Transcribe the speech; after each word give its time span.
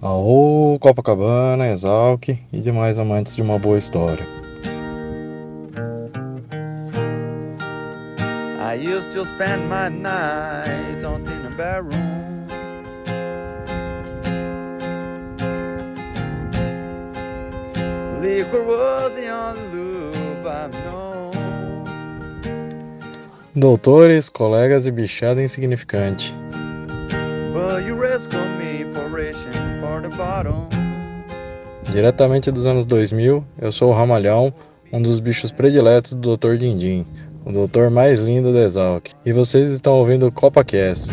Aô, 0.00 0.78
Copacabana, 0.78 1.72
Exalc 1.72 2.28
e 2.28 2.60
demais 2.60 3.00
amantes 3.00 3.34
de 3.34 3.42
uma 3.42 3.58
boa 3.58 3.76
história. 3.76 4.24
I 8.60 8.74
used 8.74 9.12
to 9.12 9.24
spend 9.24 9.68
my 9.68 9.88
nights 9.88 11.02
on 11.02 11.22
in 11.22 11.46
a 11.46 11.50
bedroom. 11.56 12.46
Liquor 18.22 18.62
was 18.62 19.12
the 19.16 19.28
only 19.30 20.16
I've 20.46 20.72
known. 20.84 21.32
Doutores, 23.56 24.28
colegas 24.28 24.86
e 24.86 24.92
bichada 24.92 25.42
insignificante. 25.42 26.32
But 27.52 27.84
you 27.84 27.96
reaching 27.96 28.57
Diretamente 31.90 32.50
dos 32.50 32.66
anos 32.66 32.86
2000, 32.86 33.44
eu 33.60 33.72
sou 33.72 33.90
o 33.90 33.94
Ramalhão, 33.94 34.52
um 34.92 35.02
dos 35.02 35.20
bichos 35.20 35.50
prediletos 35.50 36.12
do 36.12 36.36
Dr. 36.36 36.56
Dindim, 36.56 37.04
o 37.44 37.50
doutor 37.52 37.90
mais 37.90 38.20
lindo 38.20 38.52
da 38.52 38.60
Exalc. 38.60 39.08
E 39.24 39.32
vocês 39.32 39.70
estão 39.70 39.94
ouvindo 39.94 40.26
o 40.26 40.32
CopaCast. 40.32 41.08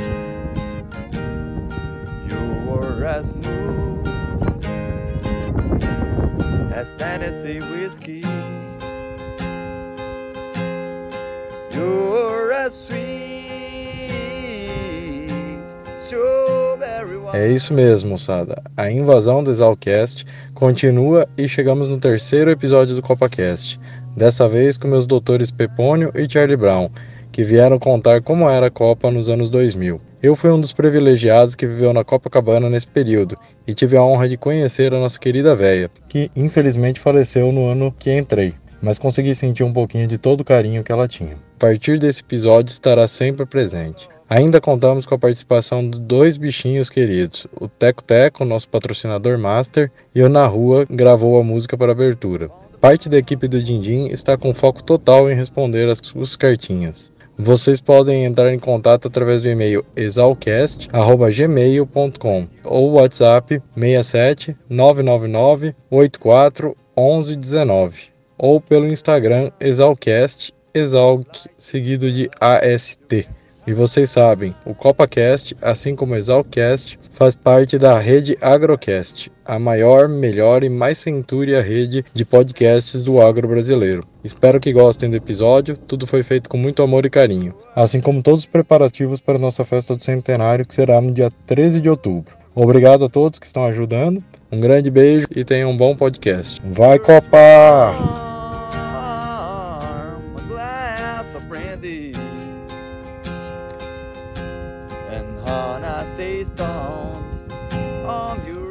É 17.45 17.51
isso 17.51 17.75
mesmo, 17.75 18.09
moçada. 18.09 18.59
A 18.75 18.89
invasão 18.89 19.43
do 19.43 19.51
Exalcast 19.51 20.25
continua 20.55 21.29
e 21.37 21.47
chegamos 21.47 21.87
no 21.87 21.99
terceiro 21.99 22.49
episódio 22.49 22.95
do 22.95 23.03
CopaCast. 23.03 23.79
Dessa 24.17 24.47
vez 24.47 24.79
com 24.79 24.87
meus 24.87 25.05
doutores 25.05 25.51
Pepônio 25.51 26.11
e 26.15 26.27
Charlie 26.27 26.57
Brown, 26.57 26.89
que 27.31 27.43
vieram 27.43 27.77
contar 27.77 28.23
como 28.23 28.49
era 28.49 28.65
a 28.65 28.71
Copa 28.71 29.11
nos 29.11 29.29
anos 29.29 29.51
2000. 29.51 30.01
Eu 30.23 30.35
fui 30.35 30.49
um 30.49 30.59
dos 30.59 30.73
privilegiados 30.73 31.53
que 31.53 31.67
viveu 31.67 31.93
na 31.93 32.03
Copacabana 32.03 32.67
nesse 32.67 32.87
período 32.87 33.37
e 33.67 33.75
tive 33.75 33.95
a 33.95 34.01
honra 34.01 34.27
de 34.27 34.37
conhecer 34.37 34.91
a 34.91 34.99
nossa 34.99 35.19
querida 35.19 35.55
véia, 35.55 35.91
que 36.09 36.31
infelizmente 36.35 36.99
faleceu 36.99 37.51
no 37.51 37.67
ano 37.67 37.93
que 37.99 38.11
entrei, 38.11 38.55
mas 38.81 38.97
consegui 38.97 39.35
sentir 39.35 39.63
um 39.63 39.71
pouquinho 39.71 40.07
de 40.07 40.17
todo 40.17 40.41
o 40.41 40.45
carinho 40.45 40.83
que 40.83 40.91
ela 40.91 41.07
tinha. 41.07 41.33
A 41.35 41.59
partir 41.59 41.99
desse 41.99 42.21
episódio 42.21 42.71
estará 42.71 43.07
sempre 43.07 43.45
presente. 43.45 44.14
Ainda 44.27 44.59
contamos 44.59 45.05
com 45.05 45.13
a 45.13 45.19
participação 45.19 45.87
de 45.87 45.99
dois 45.99 46.35
bichinhos 46.35 46.89
queridos, 46.89 47.45
o 47.59 47.67
Teco 47.67 48.03
Teco, 48.03 48.43
nosso 48.43 48.67
patrocinador 48.67 49.37
master, 49.37 49.91
e 50.15 50.23
o 50.23 50.29
Na 50.29 50.47
Rua 50.47 50.87
gravou 50.89 51.39
a 51.39 51.43
música 51.43 51.77
para 51.77 51.91
abertura. 51.91 52.49
Parte 52.81 53.07
da 53.07 53.19
equipe 53.19 53.47
do 53.47 53.61
Dindim 53.61 54.07
está 54.07 54.35
com 54.35 54.51
foco 54.51 54.83
total 54.83 55.29
em 55.29 55.35
responder 55.35 55.87
as 55.87 55.99
suas 56.01 56.35
cartinhas. 56.35 57.13
Vocês 57.37 57.79
podem 57.79 58.25
entrar 58.25 58.51
em 58.51 58.57
contato 58.57 59.07
através 59.07 59.43
do 59.43 59.49
e-mail 59.49 59.85
exalcast@gmail.com 59.95 62.47
ou 62.63 62.93
WhatsApp 62.93 63.61
67 63.75 64.57
999 64.67 65.75
84 65.91 66.75
1119 66.97 68.15
ou 68.37 68.59
pelo 68.59 68.87
Instagram 68.87 69.51
exalcast 69.59 70.53
exalc 70.73 71.47
seguido 71.57 72.11
de 72.11 72.29
AST. 72.39 73.27
E 73.67 73.73
vocês 73.73 74.11
sabem, 74.11 74.53
o 74.63 74.75
CopaCast, 74.75 75.57
assim 75.59 75.95
como 75.95 76.13
o 76.13 76.15
Exalcast, 76.15 76.99
faz 77.13 77.35
parte 77.35 77.79
da 77.79 77.97
rede 77.97 78.37
Agrocast, 78.39 79.31
a 79.43 79.57
maior, 79.57 80.07
melhor 80.07 80.63
e 80.63 80.69
mais 80.69 80.99
centúria 80.99 81.61
rede 81.61 82.05
de 82.13 82.23
podcasts 82.23 83.03
do 83.03 83.19
agro 83.19 83.47
brasileiro. 83.47 84.05
Espero 84.23 84.59
que 84.59 84.71
gostem 84.71 85.09
do 85.09 85.15
episódio, 85.15 85.77
tudo 85.77 86.05
foi 86.05 86.21
feito 86.21 86.47
com 86.47 86.57
muito 86.57 86.83
amor 86.83 87.05
e 87.05 87.09
carinho, 87.09 87.55
assim 87.75 87.99
como 87.99 88.21
todos 88.21 88.41
os 88.41 88.45
preparativos 88.45 89.19
para 89.19 89.35
a 89.35 89.41
nossa 89.41 89.65
festa 89.65 89.95
do 89.95 90.03
centenário, 90.03 90.65
que 90.65 90.75
será 90.75 91.01
no 91.01 91.11
dia 91.11 91.31
13 91.47 91.81
de 91.81 91.89
outubro. 91.89 92.35
Obrigado 92.53 93.03
a 93.03 93.09
todos 93.09 93.39
que 93.39 93.45
estão 93.45 93.65
ajudando, 93.65 94.23
um 94.51 94.59
grande 94.59 94.91
beijo 94.91 95.27
e 95.35 95.43
tenham 95.43 95.71
um 95.71 95.77
bom 95.77 95.95
podcast. 95.95 96.61
Vai 96.63 96.99
Copa! 96.99 98.24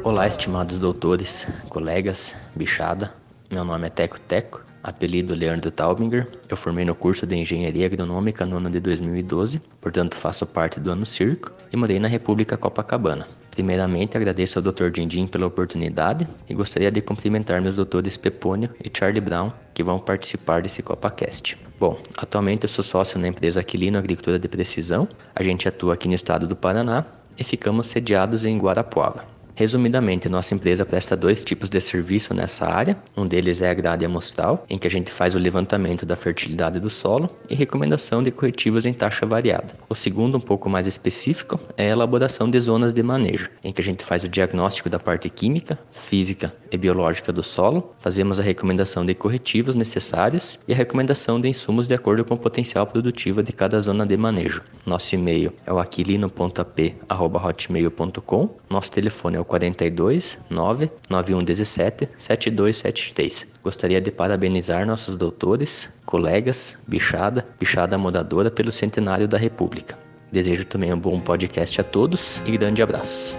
Olá, 0.05 0.27
estimados 0.27 0.77
doutores, 0.77 1.47
colegas, 1.67 2.35
bichada. 2.55 3.11
Meu 3.51 3.65
nome 3.65 3.87
é 3.87 3.89
Teco 3.89 4.19
Teco, 4.19 4.61
apelido 4.83 5.33
Leandro 5.33 5.71
Taubinger. 5.71 6.27
Eu 6.47 6.55
formei 6.55 6.85
no 6.85 6.93
curso 6.93 7.25
de 7.25 7.35
Engenharia 7.35 7.87
Agronômica 7.87 8.45
no 8.45 8.57
ano 8.57 8.69
de 8.69 8.79
2012, 8.79 9.59
portanto 9.81 10.13
faço 10.13 10.45
parte 10.45 10.79
do 10.79 10.91
ano 10.91 11.07
circo 11.07 11.51
e 11.73 11.75
morei 11.75 11.97
na 11.97 12.07
República 12.07 12.55
Copacabana. 12.55 13.27
Primeiramente, 13.49 14.15
agradeço 14.15 14.59
ao 14.59 14.63
Dr. 14.71 14.91
Dindim 14.91 15.25
pela 15.25 15.47
oportunidade 15.47 16.27
e 16.47 16.53
gostaria 16.53 16.91
de 16.91 17.01
cumprimentar 17.01 17.59
meus 17.59 17.75
doutores 17.75 18.15
Pepônio 18.15 18.69
e 18.83 18.95
Charlie 18.95 19.19
Brown, 19.19 19.51
que 19.73 19.81
vão 19.81 19.97
participar 19.97 20.61
desse 20.61 20.83
CopaCast. 20.83 21.57
Bom, 21.79 21.97
atualmente 22.15 22.65
eu 22.65 22.69
sou 22.69 22.83
sócio 22.83 23.19
na 23.19 23.27
empresa 23.27 23.59
Aquilino 23.59 23.97
Agricultura 23.97 24.37
de 24.37 24.47
Precisão. 24.47 25.07
A 25.33 25.41
gente 25.41 25.67
atua 25.67 25.95
aqui 25.95 26.07
no 26.07 26.13
estado 26.13 26.45
do 26.45 26.55
Paraná 26.55 27.03
e 27.39 27.43
ficamos 27.43 27.87
sediados 27.87 28.45
em 28.45 28.59
Guarapuava. 28.59 29.33
Resumidamente, 29.55 30.27
nossa 30.27 30.53
empresa 30.53 30.85
presta 30.85 31.15
dois 31.15 31.41
tipos 31.41 31.69
de 31.69 31.79
serviço 31.79 32.33
nessa 32.33 32.65
área. 32.65 32.97
Um 33.15 33.25
deles 33.25 33.61
é 33.61 33.69
a 33.69 33.73
grade 33.73 34.03
amostral, 34.03 34.65
em 34.69 34.77
que 34.77 34.85
a 34.85 34.91
gente 34.91 35.09
faz 35.09 35.33
o 35.33 35.39
levantamento 35.39 36.05
da 36.05 36.17
fertilidade 36.17 36.77
do 36.77 36.89
solo 36.89 37.29
e 37.49 37.55
recomendação 37.55 38.21
de 38.21 38.31
corretivos 38.31 38.85
em 38.85 38.91
taxa 38.91 39.25
variada. 39.25 39.73
O 39.87 39.95
segundo, 39.95 40.37
um 40.37 40.41
pouco 40.41 40.69
mais 40.69 40.87
específico, 40.87 41.57
é 41.77 41.87
a 41.87 41.91
elaboração 41.91 42.49
de 42.49 42.59
zonas 42.59 42.93
de 42.93 43.01
manejo, 43.01 43.49
em 43.63 43.71
que 43.71 43.79
a 43.79 43.83
gente 43.83 44.03
faz 44.03 44.25
o 44.25 44.27
diagnóstico 44.27 44.89
da 44.89 44.99
parte 44.99 45.29
química, 45.29 45.79
física 45.93 46.53
e 46.69 46.77
biológica 46.77 47.31
do 47.31 47.41
solo, 47.41 47.95
fazemos 48.01 48.41
a 48.41 48.43
recomendação 48.43 49.05
de 49.05 49.15
corretivos 49.15 49.73
necessários 49.73 50.59
e 50.67 50.73
a 50.73 50.75
recomendação 50.75 51.39
de 51.39 51.47
insumos 51.47 51.87
de 51.87 51.95
acordo 51.95 52.25
com 52.25 52.33
o 52.33 52.37
potencial 52.37 52.85
produtivo 52.85 53.41
de 53.41 53.53
cada 53.53 53.79
zona 53.79 54.05
de 54.05 54.17
manejo. 54.17 54.61
Nosso 54.85 55.15
e-mail 55.15 55.53
é 55.65 55.71
o 55.71 55.79
aquilino.p@hotmail.com. 55.79 58.49
Nosso 58.69 58.91
telefone 58.91 59.37
é 59.37 59.39
o 59.39 59.44
42 59.45 60.37
9 60.49 60.91
9117 61.09 62.09
7273. 62.17 63.47
Gostaria 63.63 64.01
de 64.01 64.11
parabenizar 64.11 64.85
nossos 64.85 65.15
doutores, 65.15 65.89
colegas, 66.05 66.77
bichada, 66.87 67.45
bichada 67.59 67.97
modadora 67.97 68.51
pelo 68.51 68.71
centenário 68.71 69.27
da 69.27 69.37
República. 69.37 69.97
Desejo 70.31 70.65
também 70.65 70.93
um 70.93 70.99
bom 70.99 71.19
podcast 71.19 71.79
a 71.79 71.83
todos 71.83 72.39
e 72.45 72.51
grande 72.51 72.81
abraço. 72.81 73.35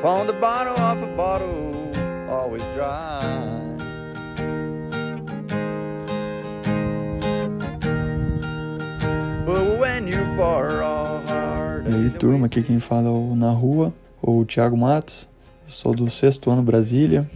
Found 0.00 0.28
the 0.28 0.38
bottle 0.38 0.74
of 0.74 1.02
a 1.02 1.06
bottle, 1.16 1.90
always 2.30 2.62
dry. 2.74 3.18
But 9.44 9.80
when 9.80 10.06
you 10.06 10.18
aí, 10.40 10.97
turma, 12.18 12.46
aqui 12.46 12.64
quem 12.64 12.80
fala 12.80 13.06
é 13.06 13.10
o 13.10 13.36
Na 13.36 13.52
Rua, 13.52 13.94
ou 14.20 14.40
o 14.40 14.44
Thiago 14.44 14.76
Matos. 14.76 15.28
Sou 15.64 15.94
do 15.94 16.10
sexto 16.10 16.50
ano 16.50 16.62
Brasília, 16.62 17.30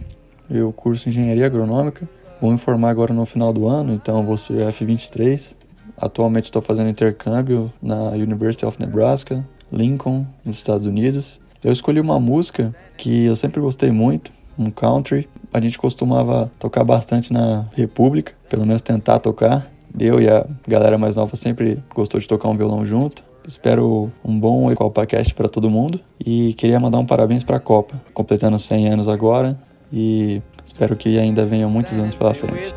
eu 0.49 0.73
curso 0.73 1.07
Engenharia 1.07 1.45
Agronômica. 1.45 2.07
Vou 2.41 2.51
me 2.51 2.57
formar 2.57 2.89
agora 2.89 3.13
no 3.13 3.25
final 3.25 3.53
do 3.53 3.65
ano, 3.65 3.93
então 3.93 4.25
vou 4.25 4.35
ser 4.35 4.67
F23. 4.67 5.55
Atualmente 5.95 6.45
estou 6.45 6.61
fazendo 6.61 6.89
intercâmbio 6.89 7.71
na 7.81 8.09
University 8.09 8.65
of 8.65 8.77
Nebraska, 8.77 9.47
Lincoln, 9.71 10.27
nos 10.43 10.57
Estados 10.57 10.85
Unidos. 10.85 11.39
Eu 11.63 11.71
escolhi 11.71 12.01
uma 12.01 12.19
música 12.19 12.75
que 12.97 13.23
eu 13.23 13.37
sempre 13.37 13.61
gostei 13.61 13.89
muito, 13.89 14.33
um 14.59 14.69
country. 14.69 15.29
A 15.53 15.61
gente 15.61 15.77
costumava 15.77 16.51
tocar 16.59 16.83
bastante 16.83 17.31
na 17.31 17.67
República, 17.73 18.33
pelo 18.49 18.65
menos 18.65 18.81
tentar 18.81 19.19
tocar. 19.19 19.65
Eu 19.97 20.19
e 20.19 20.27
a 20.27 20.45
galera 20.67 20.97
mais 20.97 21.15
nova 21.15 21.37
sempre 21.37 21.81
gostou 21.95 22.19
de 22.19 22.27
tocar 22.27 22.49
um 22.49 22.57
violão 22.57 22.85
junto. 22.85 23.23
Espero 23.45 24.11
um 24.23 24.39
bom 24.39 24.73
CopaCast 24.73 25.33
para 25.33 25.49
todo 25.49 25.69
mundo 25.69 25.99
e 26.19 26.53
queria 26.53 26.79
mandar 26.79 26.99
um 26.99 27.05
parabéns 27.05 27.43
para 27.43 27.57
a 27.57 27.59
Copa, 27.59 28.01
completando 28.13 28.57
100 28.57 28.89
anos 28.89 29.09
agora 29.09 29.57
e 29.91 30.41
espero 30.65 30.95
que 30.95 31.19
ainda 31.19 31.45
venham 31.45 31.69
muitos 31.69 31.97
anos 31.97 32.15
pela 32.15 32.33
frente. 32.33 32.73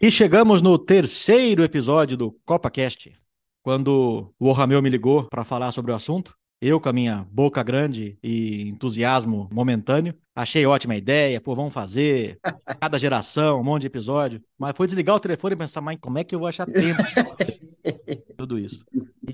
E 0.00 0.12
chegamos 0.12 0.62
no 0.62 0.78
terceiro 0.78 1.64
episódio 1.64 2.16
do 2.16 2.30
CopaCast, 2.46 3.12
quando 3.64 4.32
o 4.38 4.46
Orrameu 4.46 4.80
me 4.80 4.88
ligou 4.88 5.24
para 5.24 5.42
falar 5.42 5.72
sobre 5.72 5.90
o 5.90 5.94
assunto. 5.94 6.36
Eu, 6.60 6.80
com 6.80 6.88
a 6.88 6.92
minha 6.92 7.26
boca 7.32 7.60
grande 7.64 8.16
e 8.22 8.68
entusiasmo 8.68 9.48
momentâneo, 9.52 10.14
achei 10.36 10.64
ótima 10.64 10.94
ideia, 10.94 11.40
pô, 11.40 11.52
vamos 11.52 11.74
fazer, 11.74 12.38
cada 12.80 12.96
geração, 12.96 13.60
um 13.60 13.64
monte 13.64 13.82
de 13.82 13.86
episódio. 13.88 14.40
Mas 14.56 14.76
foi 14.76 14.86
desligar 14.86 15.16
o 15.16 15.20
telefone 15.20 15.54
e 15.54 15.58
pensar, 15.58 15.80
mas 15.80 15.98
como 16.00 16.16
é 16.16 16.22
que 16.22 16.32
eu 16.32 16.38
vou 16.38 16.46
achar 16.46 16.66
tempo? 16.66 17.02
Tudo 18.38 18.56
isso. 18.56 18.84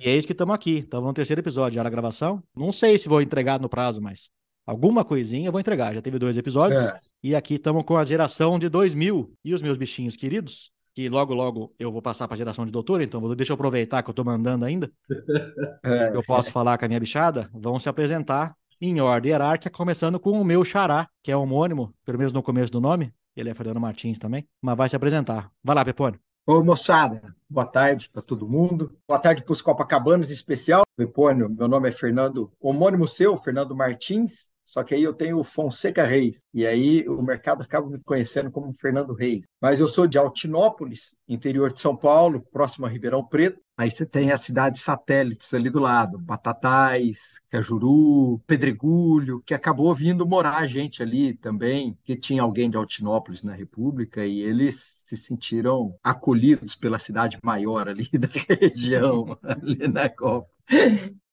E 0.00 0.08
é 0.08 0.16
isso 0.16 0.26
que 0.26 0.32
estamos 0.32 0.54
aqui, 0.54 0.78
estamos 0.78 1.06
no 1.06 1.12
terceiro 1.12 1.42
episódio, 1.42 1.76
já 1.76 1.84
na 1.84 1.90
gravação. 1.90 2.42
Não 2.56 2.72
sei 2.72 2.96
se 2.98 3.06
vou 3.06 3.20
entregar 3.20 3.60
no 3.60 3.68
prazo, 3.68 4.00
mas 4.00 4.30
alguma 4.66 5.04
coisinha 5.04 5.48
eu 5.48 5.52
vou 5.52 5.60
entregar. 5.60 5.94
Já 5.94 6.02
teve 6.02 6.18
dois 6.18 6.36
episódios. 6.36 6.80
É. 6.80 7.00
E 7.22 7.34
aqui 7.34 7.54
estamos 7.54 7.84
com 7.84 7.96
a 7.96 8.04
geração 8.04 8.58
de 8.58 8.68
2000 8.68 9.32
e 9.44 9.54
os 9.54 9.62
meus 9.62 9.76
bichinhos 9.76 10.16
queridos 10.16 10.72
que 10.94 11.08
logo, 11.08 11.34
logo 11.34 11.74
eu 11.78 11.90
vou 11.90 12.00
passar 12.00 12.28
para 12.28 12.36
a 12.36 12.38
geração 12.38 12.64
de 12.64 12.70
doutor, 12.70 13.02
então 13.02 13.34
deixa 13.34 13.50
eu 13.52 13.54
aproveitar 13.54 14.02
que 14.02 14.08
eu 14.08 14.12
estou 14.12 14.24
mandando 14.24 14.64
ainda. 14.64 14.90
É. 15.84 16.10
Eu 16.14 16.22
posso 16.22 16.50
falar 16.50 16.78
com 16.78 16.84
a 16.84 16.88
minha 16.88 17.00
bichada, 17.00 17.50
vão 17.52 17.78
se 17.78 17.88
apresentar 17.88 18.54
em 18.80 19.00
ordem 19.00 19.30
hierárquica, 19.30 19.70
começando 19.70 20.18
com 20.18 20.30
o 20.30 20.44
meu 20.44 20.64
xará, 20.64 21.08
que 21.22 21.30
é 21.30 21.36
homônimo, 21.36 21.94
pelo 22.04 22.18
menos 22.18 22.32
no 22.32 22.42
começo 22.42 22.72
do 22.72 22.80
nome, 22.80 23.12
ele 23.36 23.50
é 23.50 23.54
Fernando 23.54 23.80
Martins 23.80 24.18
também, 24.18 24.46
mas 24.62 24.76
vai 24.76 24.88
se 24.88 24.96
apresentar. 24.96 25.50
Vai 25.62 25.74
lá, 25.74 25.84
Pepone. 25.84 26.18
Ô, 26.46 26.62
moçada, 26.62 27.34
boa 27.48 27.66
tarde 27.66 28.08
para 28.10 28.22
todo 28.22 28.48
mundo. 28.48 28.96
Boa 29.06 29.18
tarde 29.18 29.42
para 29.42 29.52
os 29.52 29.62
Copacabanos 29.62 30.30
em 30.30 30.34
especial. 30.34 30.84
Pepônio, 30.96 31.48
meu 31.50 31.68
nome 31.68 31.88
é 31.88 31.92
Fernando, 31.92 32.52
homônimo 32.60 33.08
seu, 33.08 33.36
Fernando 33.38 33.74
Martins. 33.74 34.50
Só 34.64 34.82
que 34.82 34.94
aí 34.94 35.02
eu 35.02 35.12
tenho 35.12 35.42
Fonseca 35.44 36.04
Reis, 36.04 36.44
e 36.52 36.66
aí 36.66 37.06
o 37.08 37.22
mercado 37.22 37.62
acaba 37.62 37.88
me 37.88 38.00
conhecendo 38.02 38.50
como 38.50 38.74
Fernando 38.74 39.12
Reis. 39.12 39.46
Mas 39.60 39.80
eu 39.80 39.86
sou 39.86 40.06
de 40.06 40.18
Altinópolis, 40.18 41.14
interior 41.28 41.72
de 41.72 41.80
São 41.80 41.96
Paulo, 41.96 42.40
próximo 42.52 42.86
a 42.86 42.88
Ribeirão 42.88 43.24
Preto. 43.24 43.60
Aí 43.76 43.90
você 43.90 44.06
tem 44.06 44.30
as 44.30 44.40
cidades 44.42 44.82
satélites 44.82 45.52
ali 45.52 45.68
do 45.68 45.80
lado, 45.80 46.16
Batatais, 46.18 47.40
Cajuru, 47.50 48.38
Pedregulho, 48.46 49.42
que 49.44 49.52
acabou 49.52 49.92
vindo 49.94 50.26
morar 50.26 50.66
gente 50.66 51.02
ali 51.02 51.34
também, 51.34 51.98
que 52.04 52.16
tinha 52.16 52.42
alguém 52.42 52.70
de 52.70 52.76
Altinópolis 52.76 53.42
na 53.42 53.52
República, 53.52 54.24
e 54.24 54.40
eles 54.40 55.02
se 55.04 55.16
sentiram 55.16 55.96
acolhidos 56.02 56.76
pela 56.76 56.98
cidade 56.98 57.38
maior 57.42 57.88
ali 57.88 58.08
da 58.16 58.28
região, 58.48 59.36
ali 59.42 59.88
na 59.88 60.08
Copa. 60.08 60.48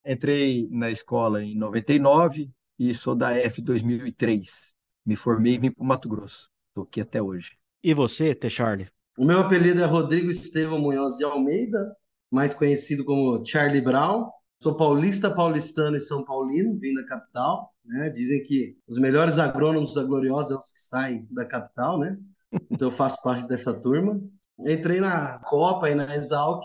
Entrei 0.04 0.68
na 0.72 0.90
escola 0.90 1.44
em 1.44 1.56
99, 1.56 2.50
e 2.90 2.96
sou 2.96 3.14
da 3.14 3.32
F 3.34 3.62
2003. 3.62 4.74
Me 5.06 5.16
formei 5.16 5.54
e 5.54 5.58
vim 5.60 5.72
para 5.72 5.84
o 5.84 5.86
Mato 5.86 6.10
Grosso. 6.10 6.50
Estou 6.70 6.84
aqui 6.84 7.00
até 7.00 7.22
hoje. 7.22 7.52
E 7.84 7.94
você, 7.94 8.34
T. 8.34 8.50
Charlie? 8.50 8.90
O 9.16 9.24
meu 9.24 9.40
apelido 9.40 9.80
é 9.80 9.86
Rodrigo 9.86 10.32
Estevão 10.32 10.80
Munhoz 10.80 11.16
de 11.16 11.24
Almeida, 11.24 11.96
mais 12.32 12.56
conhecido 12.56 13.06
como 13.06 13.46
Charlie 13.46 13.82
Brown. 13.82 14.32
Sou 14.64 14.76
paulista, 14.76 15.30
paulistano 15.30 15.96
e 15.96 16.02
São 16.02 16.26
Paulino, 16.26 16.80
vim 16.80 16.96
da 16.96 17.06
capital. 17.06 17.72
Né? 17.86 18.10
Dizem 18.10 18.42
que 18.42 18.76
os 18.88 18.98
melhores 18.98 19.38
agrônomos 19.38 19.94
da 19.94 20.04
Gloriosa 20.04 20.50
são 20.50 20.60
os 20.60 20.72
que 20.72 20.82
saem 20.82 21.28
da 21.30 21.46
capital, 21.46 22.00
né? 22.00 22.18
Então 22.70 22.88
eu 22.88 22.92
faço 22.92 23.22
parte 23.22 23.48
dessa 23.48 23.80
turma. 23.80 24.20
Entrei 24.60 25.00
na 25.00 25.38
Copa 25.40 25.88
e 25.88 25.94
na 25.94 26.16
Exalc 26.16 26.64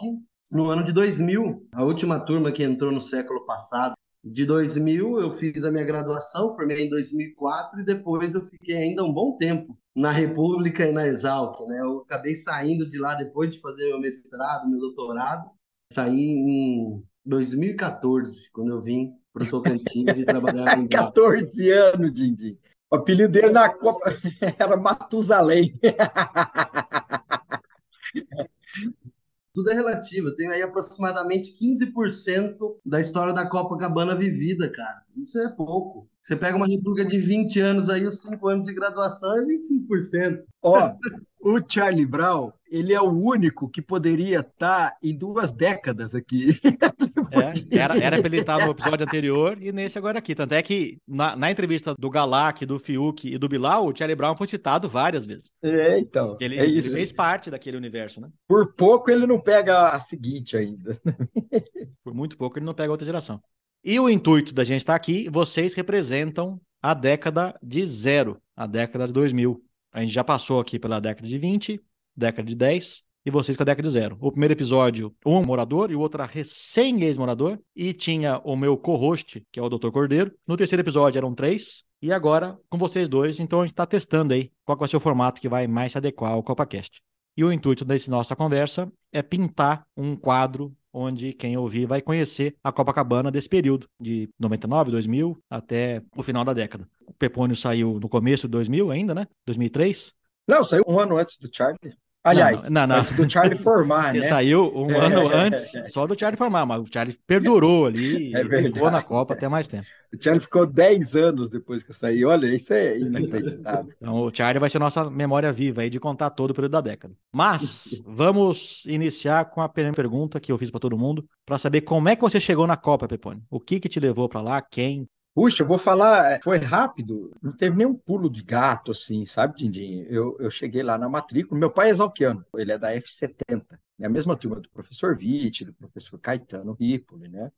no 0.51 0.71
ano 0.71 0.83
de 0.83 0.93
2000, 0.93 1.69
a 1.75 1.85
última 1.85 2.21
turma 2.21 2.53
que 2.53 2.63
entrou 2.63 2.93
no 2.93 3.01
século 3.01 3.45
passado 3.45 3.96
de 4.25 4.45
2000 4.45 5.21
eu 5.21 5.33
fiz 5.33 5.65
a 5.65 5.71
minha 5.71 5.85
graduação, 5.85 6.51
formei 6.51 6.87
em 6.87 6.91
2004 6.91 7.81
e 7.81 7.85
depois 7.85 8.35
eu 8.35 8.43
fiquei 8.43 8.77
ainda 8.77 9.05
um 9.05 9.13
bom 9.13 9.37
tempo 9.37 9.79
na 9.95 10.11
República 10.11 10.87
e 10.87 10.93
na 10.93 11.07
Exalc, 11.07 11.59
né? 11.67 11.81
Eu 11.81 12.01
acabei 12.01 12.35
saindo 12.35 12.87
de 12.87 12.99
lá 12.99 13.15
depois 13.15 13.51
de 13.51 13.61
fazer 13.61 13.87
meu 13.87 14.01
mestrado, 14.01 14.69
meu 14.69 14.79
doutorado, 14.79 15.51
saí 15.93 16.21
em 16.21 17.03
2014, 17.25 18.51
quando 18.53 18.73
eu 18.73 18.83
vim 18.83 19.13
para 19.33 19.45
o 19.45 19.51
Tocantins 19.51 20.17
e 20.17 20.25
trabalhar 20.25 20.79
em 20.79 20.89
14 20.89 21.71
anos, 21.71 22.13
Dindim. 22.13 22.59
O 22.91 22.97
apelido 22.97 23.33
dele 23.33 23.51
na 23.51 23.69
Copa 23.69 24.11
era 24.59 24.77
Matusalém. 24.77 25.79
tudo 29.57 29.71
é 29.71 29.75
relativo. 29.75 30.29
Eu 30.29 30.37
tenho 30.37 30.53
aí 30.53 30.61
aproximadamente 30.61 31.57
15% 31.59 32.59
da 32.85 33.01
história 33.01 33.33
da 33.33 33.49
Copacabana 33.49 34.15
vivida, 34.15 34.71
cara. 34.71 35.03
Isso 35.17 35.41
é 35.41 35.49
pouco. 35.49 36.07
Você 36.21 36.37
pega 36.37 36.59
uma 36.59 36.67
república 36.67 37.09
de 37.09 37.19
20 37.19 37.59
anos 37.61 37.89
aí, 37.89 38.07
os 38.07 38.21
5 38.21 38.47
anos 38.49 38.67
de 38.67 38.75
graduação 38.75 39.35
é 39.35 39.43
25%. 39.43 40.43
Ó, 40.63 40.93
o 41.41 41.59
Charlie 41.67 42.05
Brown, 42.05 42.53
ele 42.71 42.93
é 42.93 43.01
o 43.01 43.11
único 43.11 43.67
que 43.67 43.81
poderia 43.81 44.41
estar 44.41 44.91
tá 44.91 44.97
em 45.03 45.17
duas 45.17 45.53
décadas 45.53 46.15
aqui. 46.15 46.49
É, 47.31 47.53
era, 47.79 47.99
era 47.99 48.19
pra 48.19 48.27
ele 48.27 48.41
estar 48.41 48.65
no 48.65 48.73
episódio 48.73 49.07
anterior 49.07 49.59
e 49.61 49.73
nesse 49.73 49.99
agora 49.99 50.19
aqui. 50.19 50.35
Tanto 50.35 50.53
é 50.53 50.63
que 50.63 50.99
na, 51.07 51.37
na 51.37 51.51
entrevista 51.51 51.95
do 51.99 52.11
Galac, 52.11 52.65
do 52.65 52.79
Fiuk 52.79 53.29
e 53.29 53.39
do 53.39 53.49
Bilal, 53.49 53.87
o 53.87 53.97
Charlie 53.97 54.17
Brown 54.17 54.37
foi 54.37 54.47
citado 54.47 54.89
várias 54.89 55.27
vezes. 55.27 55.51
É, 55.63 55.99
então. 55.99 56.37
Ele, 56.41 56.59
é 56.59 56.65
ele 56.65 56.83
fez 56.83 57.13
parte 57.13 57.51
daquele 57.51 57.77
universo, 57.77 58.21
né? 58.21 58.29
Por 58.49 58.75
pouco 58.75 59.11
ele 59.11 59.27
não 59.27 59.41
pega 59.41 59.91
a 59.91 60.01
seguinte 60.01 60.57
ainda. 60.57 60.99
Por 62.05 62.15
muito 62.15 62.37
pouco 62.37 62.59
ele 62.59 62.67
não 62.67 62.75
pega 62.75 62.91
outra 62.91 63.05
geração. 63.05 63.41
E 63.85 63.99
o 63.99 64.09
intuito 64.09 64.53
da 64.53 64.65
gente 64.65 64.81
estar 64.81 64.95
aqui, 64.95 65.29
vocês 65.31 65.75
representam 65.75 66.61
a 66.83 66.95
década 66.95 67.59
de 67.63 67.85
zero, 67.87 68.41
a 68.57 68.67
década 68.67 69.07
de 69.07 69.13
2000. 69.13 69.63
A 69.93 70.01
gente 70.01 70.13
já 70.13 70.23
passou 70.23 70.61
aqui 70.61 70.79
pela 70.79 71.01
década 71.01 71.27
de 71.27 71.39
20, 71.39 71.81
década 72.17 72.49
de 72.49 72.55
10, 72.55 73.03
e 73.27 73.31
vocês 73.31 73.57
com 73.57 73.65
a 73.65 73.67
década 73.67 73.89
de 73.89 73.93
zero. 73.93 74.17
O 74.21 74.31
primeiro 74.31 74.55
episódio, 74.55 75.13
um 75.27 75.43
morador 75.43 75.91
e 75.91 75.97
o 75.97 76.01
outro 76.01 76.23
recém-ex-morador, 76.23 77.59
e 77.75 77.93
tinha 77.93 78.41
o 78.45 78.55
meu 78.55 78.79
co-host, 78.79 79.43
que 79.51 79.59
é 79.59 79.63
o 79.63 79.69
Dr. 79.69 79.91
Cordeiro. 79.91 80.33
No 80.47 80.57
terceiro 80.57 80.81
episódio 80.81 81.19
eram 81.19 81.35
três, 81.35 81.83
e 82.01 82.13
agora 82.13 82.57
com 82.71 82.79
vocês 82.79 83.09
dois, 83.09 83.41
então 83.41 83.61
a 83.61 83.65
gente 83.65 83.73
está 83.73 83.85
testando 83.85 84.33
aí 84.33 84.53
qual 84.65 84.79
vai 84.79 84.89
ser 84.89 84.97
o 84.97 85.01
formato 85.01 85.41
que 85.41 85.49
vai 85.49 85.67
mais 85.67 85.91
se 85.91 85.99
adequar 85.99 86.33
ao 86.33 86.43
CopaCast. 86.43 87.01
E 87.37 87.43
o 87.43 87.53
intuito 87.53 87.85
dessa 87.85 88.09
nossa 88.11 88.37
conversa 88.37 88.91
é 89.13 89.23
pintar 89.23 89.85
um 89.97 90.15
quadro 90.15 90.73
onde 90.93 91.33
quem 91.33 91.57
ouvir 91.57 91.85
vai 91.85 92.01
conhecer 92.01 92.55
a 92.63 92.73
Copacabana 92.73 93.31
desse 93.31 93.49
período, 93.49 93.89
de 94.01 94.31
99, 94.39 94.93
2000 94.93 95.39
até 95.51 96.01
o 96.17 96.23
final 96.23 96.45
da 96.45 96.55
década. 96.55 96.89
O 97.05 97.13
Pepônio 97.13 97.57
saiu 97.57 97.99
no 98.01 98.09
começo 98.09 98.47
de 98.47 98.53
2000 98.53 98.91
ainda, 98.91 99.15
né? 99.15 99.27
2003? 99.45 100.15
Não, 100.49 100.63
saiu 100.63 100.85
um 100.87 100.99
ano 100.99 101.19
antes 101.19 101.37
do 101.39 101.51
Charlie. 101.53 101.93
Aliás, 102.27 102.69
não, 102.69 102.87
não, 102.87 102.97
não. 102.97 103.05
do 103.05 103.31
Charlie 103.31 103.57
formar, 103.57 104.13
né? 104.15 104.23
saiu 104.23 104.73
um 104.75 104.91
é. 104.91 105.07
ano 105.07 105.29
antes 105.29 105.73
só 105.89 106.07
do 106.07 106.19
Charlie 106.19 106.37
formar, 106.37 106.67
mas 106.67 106.83
o 106.83 106.93
Charlie 106.93 107.17
perdurou 107.27 107.87
ali 107.87 108.35
é 108.35 108.41
e 108.41 108.63
ficou 108.65 108.91
na 108.91 109.03
Copa 109.03 109.35
até 109.35 109.49
mais 109.49 109.69
tempo. 109.69 109.87
O 110.13 110.23
Charlie 110.23 110.41
ficou 110.41 110.67
10 110.67 111.15
anos 111.17 111.51
depois 111.51 111.83
que 111.83 111.91
eu 111.91 111.95
saí. 111.95 112.25
Olha, 112.25 112.47
isso 112.47 112.73
é 112.73 112.99
inacreditável. 112.99 113.93
Então, 114.01 114.15
o 114.23 114.35
Charlie 114.35 114.61
vai 114.61 114.71
ser 114.71 114.79
nossa 114.79 115.11
memória 115.11 115.53
viva 115.53 115.83
aí 115.83 115.91
de 115.91 116.01
contar 116.01 116.31
todo 116.31 116.51
o 116.51 116.55
período 116.55 116.73
da 116.73 116.81
década. 116.81 117.15
Mas 117.33 118.03
vamos 118.07 118.85
iniciar 118.87 119.45
com 119.47 119.61
a 119.61 119.69
primeira 119.69 119.95
pergunta 119.95 120.41
que 120.41 120.51
eu 120.51 120.59
fiz 120.59 120.71
para 120.71 120.81
todo 120.81 120.97
mundo, 120.99 121.25
para 121.45 121.59
saber 121.59 121.83
como 121.83 122.09
é 122.09 122.17
que 122.17 122.23
você 122.23 122.41
chegou 122.41 122.67
na 122.67 122.77
Copa, 122.77 123.07
Pepone. 123.07 123.43
O 123.51 123.61
que 123.61 123.79
que 123.79 123.89
te 123.89 124.01
levou 124.01 124.29
para 124.29 124.41
lá? 124.41 124.63
Quem? 124.63 125.09
Puxa, 125.37 125.63
eu 125.63 125.67
vou 125.67 125.77
falar, 125.77 126.33
é, 126.33 126.41
foi 126.43 126.57
rápido, 126.57 127.31
não 127.43 127.53
teve 127.53 127.77
nenhum 127.77 127.95
pulo 127.95 128.31
de 128.31 128.43
gato, 128.43 128.93
assim, 128.93 129.27
sabe, 129.27 129.55
Dindim? 129.55 130.07
Eu, 130.09 130.35
eu 130.41 130.51
cheguei 130.51 130.83
lá 130.83 130.97
na 130.97 131.11
matrícula, 131.11 131.61
meu 131.61 131.71
pai 131.71 131.89
é 131.89 131.91
exalquiano, 131.91 132.43
ele 132.57 132.73
é 132.73 132.79
da 132.79 132.95
F70, 132.95 133.79
é 134.01 134.07
a 134.07 134.09
mesma 134.09 134.35
turma 134.35 134.59
do 134.61 134.71
professor 134.71 135.15
Witt, 135.15 135.67
do 135.67 135.75
professor 135.75 136.19
Caetano 136.19 136.73
Ripoli, 136.73 137.29
né? 137.29 137.53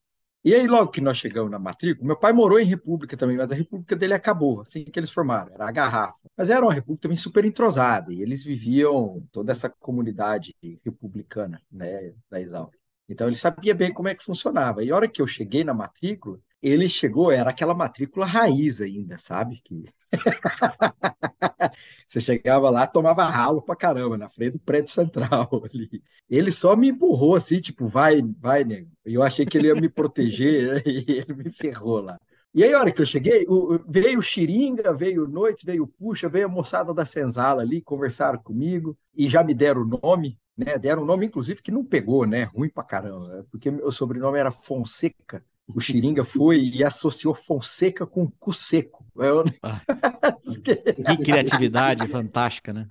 E 0.45 0.53
aí, 0.57 0.67
logo 0.67 0.91
que 0.91 1.01
nós 1.01 1.19
chegamos 1.19 1.53
na 1.53 1.59
matrícula, 1.61 2.05
meu 2.05 2.17
pai 2.19 2.33
morou 2.33 2.59
em 2.59 2.65
República 2.65 3.17
também, 3.17 3.37
mas 3.37 3.53
a 3.53 3.55
República 3.55 3.95
dele 3.95 4.15
acabou, 4.15 4.61
assim 4.63 4.85
que 4.85 4.99
eles 4.99 5.11
formaram, 5.11 5.55
era 5.55 5.69
a 5.69 5.73
garrafa. 5.73 6.19
Mas 6.37 6.51
era 6.51 6.65
uma 6.65 6.75
República 6.75 7.03
também 7.03 7.17
super 7.17 7.45
entrosada, 7.45 8.13
e 8.13 8.21
eles 8.23 8.43
viviam 8.43 9.25
toda 9.31 9.53
essa 9.53 9.69
comunidade 9.71 10.53
republicana, 10.85 11.63
né, 11.71 12.13
da 12.29 12.41
Exalc. 12.41 12.75
Então, 13.09 13.29
ele 13.29 13.37
sabia 13.37 13.73
bem 13.75 13.93
como 13.95 14.09
é 14.09 14.17
que 14.17 14.25
funcionava. 14.25 14.83
E 14.83 14.91
a 14.91 14.97
hora 14.97 15.07
que 15.09 15.23
eu 15.23 15.29
cheguei 15.29 15.63
na 15.63 15.73
matrícula, 15.73 16.41
ele 16.63 16.89
chegou, 16.89 17.31
era 17.31 17.51
aquela 17.51 17.75
matrícula 17.75 18.27
raiz 18.27 18.81
ainda, 18.81 19.19
sabe? 19.19 19.61
Que 19.63 19.85
você 22.07 22.21
chegava 22.21 22.71
lá, 22.71 22.87
tomava 22.87 23.25
ralo 23.25 23.63
pra 23.63 23.77
caramba, 23.77 24.19
na 24.19 24.29
frente 24.29 24.53
do 24.53 24.59
prédio 24.59 24.93
central 24.93 25.49
ali. 25.73 26.03
Ele 26.29 26.51
só 26.51 26.75
me 26.77 26.89
empurrou 26.89 27.37
assim, 27.37 27.61
tipo, 27.61 27.87
vai, 27.87 28.23
vai, 28.39 28.65
nego. 28.65 28.91
E 29.07 29.15
eu 29.15 29.23
achei 29.23 29.47
que 29.47 29.57
ele 29.57 29.69
ia 29.69 29.75
me 29.75 29.89
proteger 29.89 30.83
e 30.87 31.05
ele 31.09 31.35
me 31.35 31.51
ferrou 31.51 32.01
lá. 32.01 32.19
E 32.55 32.65
aí, 32.65 32.73
a 32.73 32.81
hora 32.81 32.91
que 32.91 33.03
eu 33.03 33.07
cheguei, 33.07 33.47
veio 33.87 34.19
o 34.19 34.23
Xiringa, 34.23 34.93
veio 34.95 35.25
o 35.25 35.29
Noite, 35.29 35.67
veio 35.67 35.85
o 35.85 35.87
Puxa, 35.87 36.29
veio 36.29 36.47
a 36.47 36.49
moçada 36.49 36.95
da 36.95 37.05
Senzala 37.05 37.63
ali, 37.63 37.83
conversaram 37.83 38.39
comigo 38.43 38.97
e 39.15 39.29
já 39.29 39.45
me 39.45 39.55
deram 39.55 39.83
o 39.83 40.01
nome, 40.03 40.41
né? 40.57 40.79
Deram 40.79 41.03
um 41.03 41.05
nome, 41.05 41.27
inclusive, 41.27 41.63
que 41.63 41.71
não 41.71 41.85
pegou, 41.85 42.27
né? 42.27 42.45
Ruim 42.45 42.71
pra 42.71 42.83
caramba, 42.83 43.47
porque 43.51 43.71
meu 43.71 43.93
sobrenome 43.93 44.39
era 44.39 44.51
Fonseca 44.51 45.45
o 45.75 45.81
Xiringa 45.81 46.25
foi 46.25 46.61
e 46.61 46.83
associou 46.83 47.35
Fonseca 47.35 48.07
com 48.07 48.31
cu 48.31 48.53
seco. 48.53 49.05
Eu... 49.17 49.45
Ah, 49.63 49.81
que 50.65 51.17
criatividade 51.19 52.07
fantástica, 52.09 52.73
né? 52.73 52.87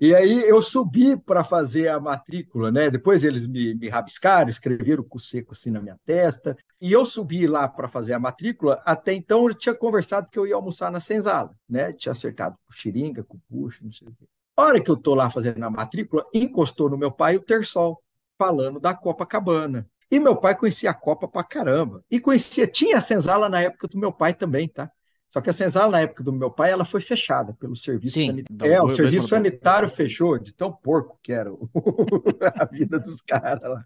e 0.00 0.14
aí 0.14 0.48
eu 0.48 0.62
subi 0.62 1.16
para 1.16 1.42
fazer 1.42 1.88
a 1.88 1.98
matrícula, 1.98 2.70
né? 2.70 2.88
Depois 2.88 3.24
eles 3.24 3.46
me, 3.46 3.74
me 3.74 3.88
rabiscaram, 3.88 4.48
escreveram 4.48 5.02
com 5.02 5.18
seco 5.18 5.52
assim 5.52 5.70
na 5.70 5.80
minha 5.80 5.98
testa. 6.06 6.56
E 6.80 6.92
eu 6.92 7.04
subi 7.04 7.46
lá 7.46 7.66
para 7.66 7.88
fazer 7.88 8.12
a 8.12 8.18
matrícula. 8.18 8.80
Até 8.84 9.12
então 9.12 9.48
eu 9.48 9.54
tinha 9.54 9.74
conversado 9.74 10.28
que 10.30 10.38
eu 10.38 10.46
ia 10.46 10.54
almoçar 10.54 10.92
na 10.92 11.00
senzala, 11.00 11.50
né? 11.68 11.92
Tinha 11.92 12.12
acertado 12.12 12.56
com 12.64 12.72
xiringa, 12.72 13.24
com 13.24 13.38
puxa, 13.48 13.80
não 13.82 13.92
sei 13.92 14.06
o 14.06 14.12
quê. 14.12 14.26
A 14.56 14.62
hora 14.62 14.80
que 14.80 14.90
eu 14.90 14.94
estou 14.94 15.16
lá 15.16 15.28
fazendo 15.28 15.64
a 15.64 15.70
matrícula, 15.70 16.24
encostou 16.32 16.88
no 16.88 16.96
meu 16.96 17.10
pai 17.10 17.36
o 17.36 17.40
Tersol, 17.40 18.00
falando 18.38 18.78
da 18.78 18.94
Copacabana. 18.94 19.84
E 20.14 20.20
meu 20.20 20.36
pai 20.36 20.56
conhecia 20.56 20.90
a 20.90 20.94
Copa 20.94 21.26
pra 21.26 21.42
caramba. 21.42 22.04
E 22.08 22.20
conhecia, 22.20 22.68
tinha 22.68 22.98
a 22.98 23.00
senzala 23.00 23.48
na 23.48 23.60
época 23.60 23.88
do 23.88 23.98
meu 23.98 24.12
pai 24.12 24.32
também, 24.32 24.68
tá? 24.68 24.88
Só 25.28 25.40
que 25.40 25.50
a 25.50 25.52
senzala 25.52 25.90
na 25.90 26.00
época 26.02 26.22
do 26.22 26.32
meu 26.32 26.52
pai, 26.52 26.70
ela 26.70 26.84
foi 26.84 27.00
fechada 27.00 27.52
pelo 27.54 27.74
serviço 27.74 28.14
Sim, 28.14 28.26
sanitário. 28.28 28.72
É, 28.72 28.80
o 28.80 28.88
serviço 28.88 29.26
sanitário 29.26 29.88
fechou, 29.88 30.38
de 30.38 30.52
tão 30.52 30.70
porco 30.70 31.18
que 31.20 31.32
era 31.32 31.50
a 32.54 32.64
vida 32.64 33.00
dos 33.00 33.20
caras 33.22 33.68
lá. 33.68 33.84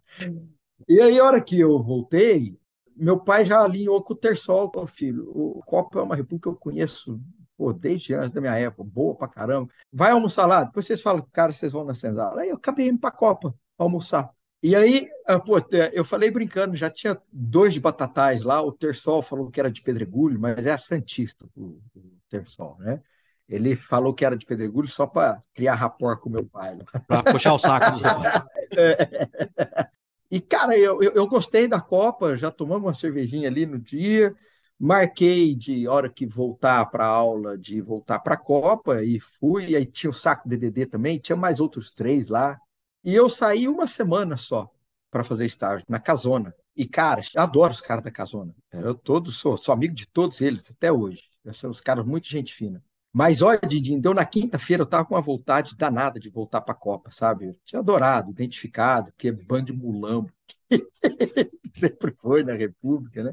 E 0.87 1.01
aí, 1.01 1.19
a 1.19 1.25
hora 1.25 1.41
que 1.41 1.59
eu 1.59 1.83
voltei, 1.83 2.59
meu 2.95 3.19
pai 3.19 3.47
já 3.47 3.63
alinhou 3.65 4.03
com 4.03 4.13
o 4.13 4.17
Tersol, 4.17 4.71
filho. 4.87 5.31
O 5.35 5.63
Copa 5.65 5.99
é 5.99 6.03
uma 6.03 6.15
república 6.15 6.51
que 6.51 6.55
eu 6.55 6.61
conheço 6.61 7.19
pô, 7.57 7.73
desde 7.73 8.13
antes 8.13 8.33
da 8.33 8.41
minha 8.43 8.59
época, 8.59 8.85
boa 8.85 9.15
pra 9.15 9.29
caramba. 9.29 9.71
Vai 9.91 10.11
almoçar 10.11 10.45
lá, 10.45 10.65
depois 10.65 10.85
vocês 10.85 11.01
falam, 11.01 11.27
cara, 11.33 11.55
vocês 11.55 11.73
vão 11.73 11.85
na 11.85 11.95
senzala. 11.95 12.43
Aí 12.43 12.51
eu 12.51 12.57
acabei 12.57 12.87
indo 12.87 12.99
pra 12.99 13.11
Copa 13.11 13.55
almoçar. 13.79 14.31
E 14.61 14.75
aí, 14.75 15.09
ah, 15.27 15.39
pô, 15.39 15.57
eu 15.93 16.05
falei 16.05 16.31
brincando, 16.31 16.75
já 16.75 16.91
tinha 16.91 17.17
dois 17.33 17.73
de 17.73 17.81
batatais 17.81 18.43
lá, 18.43 18.61
o 18.61 18.73
Tersol 18.73 19.23
falou 19.23 19.51
que 19.51 19.61
era 19.61 19.71
de 19.71 19.81
Pedregulho, 19.81 20.39
mas 20.39 20.67
é 20.67 20.77
Santista 20.77 21.47
o, 21.55 21.81
o 21.95 22.19
Tersol, 22.29 22.77
né? 22.81 23.01
Ele 23.49 23.77
falou 23.77 24.13
que 24.13 24.25
era 24.25 24.37
de 24.37 24.45
Pedregulho 24.45 24.89
só 24.89 25.07
para 25.07 25.43
criar 25.55 25.75
rapport 25.75 26.21
com 26.21 26.29
meu 26.29 26.45
pai. 26.45 26.77
Para 27.07 27.23
puxar 27.23 27.55
o 27.55 27.59
saco 27.59 27.93
dos 27.93 28.03
é. 28.77 29.89
E, 30.31 30.41
cara, 30.41 30.77
eu, 30.77 31.03
eu, 31.03 31.13
eu, 31.13 31.27
gostei 31.27 31.67
da 31.67 31.81
Copa, 31.81 32.37
já 32.37 32.51
tomamos 32.51 32.85
uma 32.87 32.93
cervejinha 32.93 33.49
ali 33.49 33.65
no 33.65 33.79
dia, 33.79 34.35
marquei 34.79 35.55
de 35.55 35.89
hora 35.89 36.11
que 36.11 36.27
voltar 36.27 36.85
para 36.91 37.07
a 37.07 37.09
aula, 37.09 37.57
de 37.57 37.81
voltar 37.81 38.19
para 38.19 38.35
a 38.35 38.39
Copa, 38.39 39.03
e 39.03 39.19
fui, 39.19 39.71
e 39.71 39.77
aí 39.77 39.87
tinha 39.87 40.11
o 40.11 40.15
saco 40.15 40.47
DDD 40.47 40.85
também, 40.85 41.19
tinha 41.19 41.35
mais 41.35 41.61
outros 41.61 41.91
três 41.91 42.29
lá, 42.29 42.61
e 43.09 43.15
eu 43.15 43.31
saí 43.31 43.67
uma 43.67 43.87
semana 43.87 44.37
só 44.37 44.71
para 45.11 45.25
fazer 45.25 45.47
estágio 45.47 45.83
na 45.89 45.99
Casona. 45.99 46.55
E, 46.77 46.87
cara, 46.87 47.23
adoro 47.37 47.73
os 47.73 47.81
caras 47.81 48.05
da 48.05 48.11
Casona. 48.11 48.55
Eu 48.71 48.95
todos 48.95 49.39
sou, 49.39 49.57
sou 49.57 49.73
amigo 49.73 49.95
de 49.95 50.07
todos 50.07 50.43
eles 50.43 50.71
até 50.71 50.93
hoje. 50.93 51.23
São 51.55 51.71
os 51.71 51.81
caras 51.81 52.05
muito 52.05 52.29
gente 52.29 52.53
fina. 52.53 52.85
Mas 53.11 53.41
olha, 53.41 53.61
Didi, 53.67 53.99
deu 53.99 54.13
na 54.13 54.27
quinta-feira 54.27 54.83
eu 54.83 54.87
tava 54.87 55.07
com 55.07 55.15
uma 55.15 55.23
vontade 55.23 55.75
danada 55.75 56.21
de 56.21 56.29
voltar 56.29 56.61
para 56.61 56.75
a 56.75 56.77
Copa, 56.77 57.11
sabe? 57.11 57.47
Eu 57.47 57.57
tinha 57.65 57.81
adorado, 57.81 58.31
identificado, 58.31 59.11
que 59.17 59.29
é 59.29 59.33
bando 59.33 59.73
de 59.73 59.73
mulambo. 59.73 60.31
Sempre 61.73 62.15
foi 62.15 62.43
na 62.43 62.53
República, 62.53 63.25
né? 63.25 63.33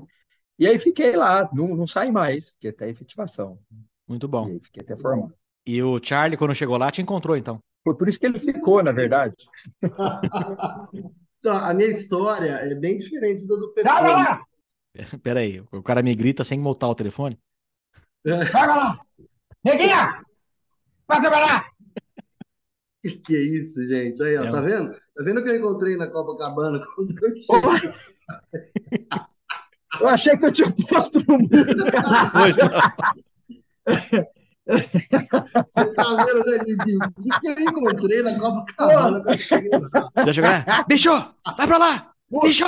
E 0.58 0.66
aí 0.66 0.80
fiquei 0.80 1.18
lá, 1.18 1.50
não, 1.54 1.76
não 1.76 1.86
saí 1.86 2.14
mais, 2.14 2.52
fiquei 2.52 2.70
até 2.70 2.90
efetivação. 2.90 3.60
Muito 4.08 4.26
bom. 4.26 4.48
E 4.48 4.52
aí 4.54 4.60
fiquei 4.62 4.84
até 4.84 4.96
formado. 4.96 5.36
E 5.66 5.84
o 5.84 6.00
Charlie, 6.02 6.38
quando 6.38 6.56
chegou 6.56 6.78
lá, 6.78 6.90
te 6.90 7.02
encontrou, 7.02 7.36
então? 7.36 7.60
Foi 7.86 7.96
por 7.96 8.10
isso 8.10 8.20
que 8.20 8.26
ele 8.26 8.40
ficou, 8.40 8.82
na 8.82 8.92
verdade. 8.92 9.36
então, 11.40 11.54
a 11.54 11.72
minha 11.76 11.88
história 11.88 12.50
é 12.50 12.74
bem 12.74 12.98
diferente 12.98 13.48
da 13.48 13.56
do 13.56 13.72
Pepe. 13.76 13.88
Vai 13.88 14.02
lá! 14.12 14.44
Peraí, 15.22 15.64
o 15.72 15.84
cara 15.84 16.02
me 16.02 16.16
grita 16.16 16.44
sem 16.44 16.60
montar 16.60 16.90
o 16.90 16.96
telefone? 16.96 17.38
Vai 18.26 18.68
lá! 18.68 19.00
Neguinha! 19.64 20.26
Passa 21.06 21.30
pra 21.30 21.40
lá! 21.40 21.66
Que 23.04 23.36
é 23.36 23.40
isso, 23.40 23.88
gente? 23.88 24.24
Aí, 24.24 24.36
ó, 24.40 24.46
é 24.46 24.50
tá 24.52 24.62
vendo? 24.62 24.92
Tá 24.92 25.24
vendo 25.24 25.44
que 25.44 25.50
eu 25.50 25.56
encontrei 25.56 25.96
na 25.96 26.08
Copacabana 26.08 26.84
quando 26.96 27.12
eu 27.22 27.36
cheguei? 27.40 27.94
Eu 30.02 30.08
achei 30.08 30.36
que 30.36 30.46
eu 30.46 30.52
tinha 30.52 30.74
posto 30.90 31.20
no 31.20 31.38
mundo. 31.38 31.50
Pois 32.34 32.58
não. 32.58 34.26
Você 34.68 35.94
tá 35.94 36.26
vendo, 36.26 36.44
né, 36.46 36.58
Didi? 36.66 36.98
O 36.98 37.40
que 37.40 37.48
eu 37.48 37.60
encontrei 37.60 38.24
na 38.24 38.40
Copacabana 38.40 39.24
eu 40.16 40.34
ver. 40.34 40.66
Bicho! 40.88 41.12
Vai 41.58 41.68
pra 41.68 41.78
lá! 41.78 42.12
Bicho! 42.44 42.66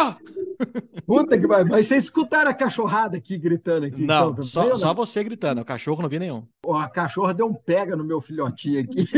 Puta 1.06 1.38
que 1.38 1.48
vai. 1.48 1.63
Mas 1.63 1.88
vocês 1.88 2.06
escutaram 2.06 2.51
a 2.51 2.54
cachorrada 2.54 3.18
aqui 3.18 3.38
gritando 3.38 3.86
aqui? 3.88 4.04
Não, 4.04 4.32
então, 4.32 4.44
só, 4.44 4.75
só 4.75 4.94
você 4.94 5.24
gritando. 5.24 5.62
O 5.62 5.66
cachorro 5.66 6.01
não 6.01 6.10
vi 6.10 6.20
nenhum. 6.20 6.46
a 6.75 6.88
cachorra 6.89 7.34
deu 7.34 7.48
um 7.48 7.54
pega 7.54 7.96
no 7.96 8.04
meu 8.04 8.22
filhotinho 8.22 8.82
aqui. 8.82 9.08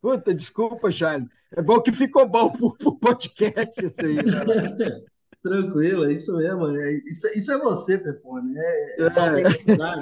Puta, 0.00 0.34
desculpa, 0.34 0.90
Charles. 0.90 1.28
É 1.54 1.62
bom 1.62 1.80
que 1.80 1.92
ficou 1.92 2.28
bom 2.28 2.50
pro, 2.50 2.76
pro 2.76 2.96
podcast 2.96 3.84
isso 3.84 4.00
aí. 4.00 4.16
Né? 4.16 5.02
Tranquilo, 5.42 6.04
é 6.04 6.12
isso 6.12 6.36
mesmo. 6.36 6.66
É, 6.68 6.92
isso, 7.04 7.26
isso 7.36 7.52
é 7.52 7.58
você, 7.58 7.98
Pepone. 7.98 8.54
É, 8.56 9.02
essa 9.02 9.26
é. 9.26 9.44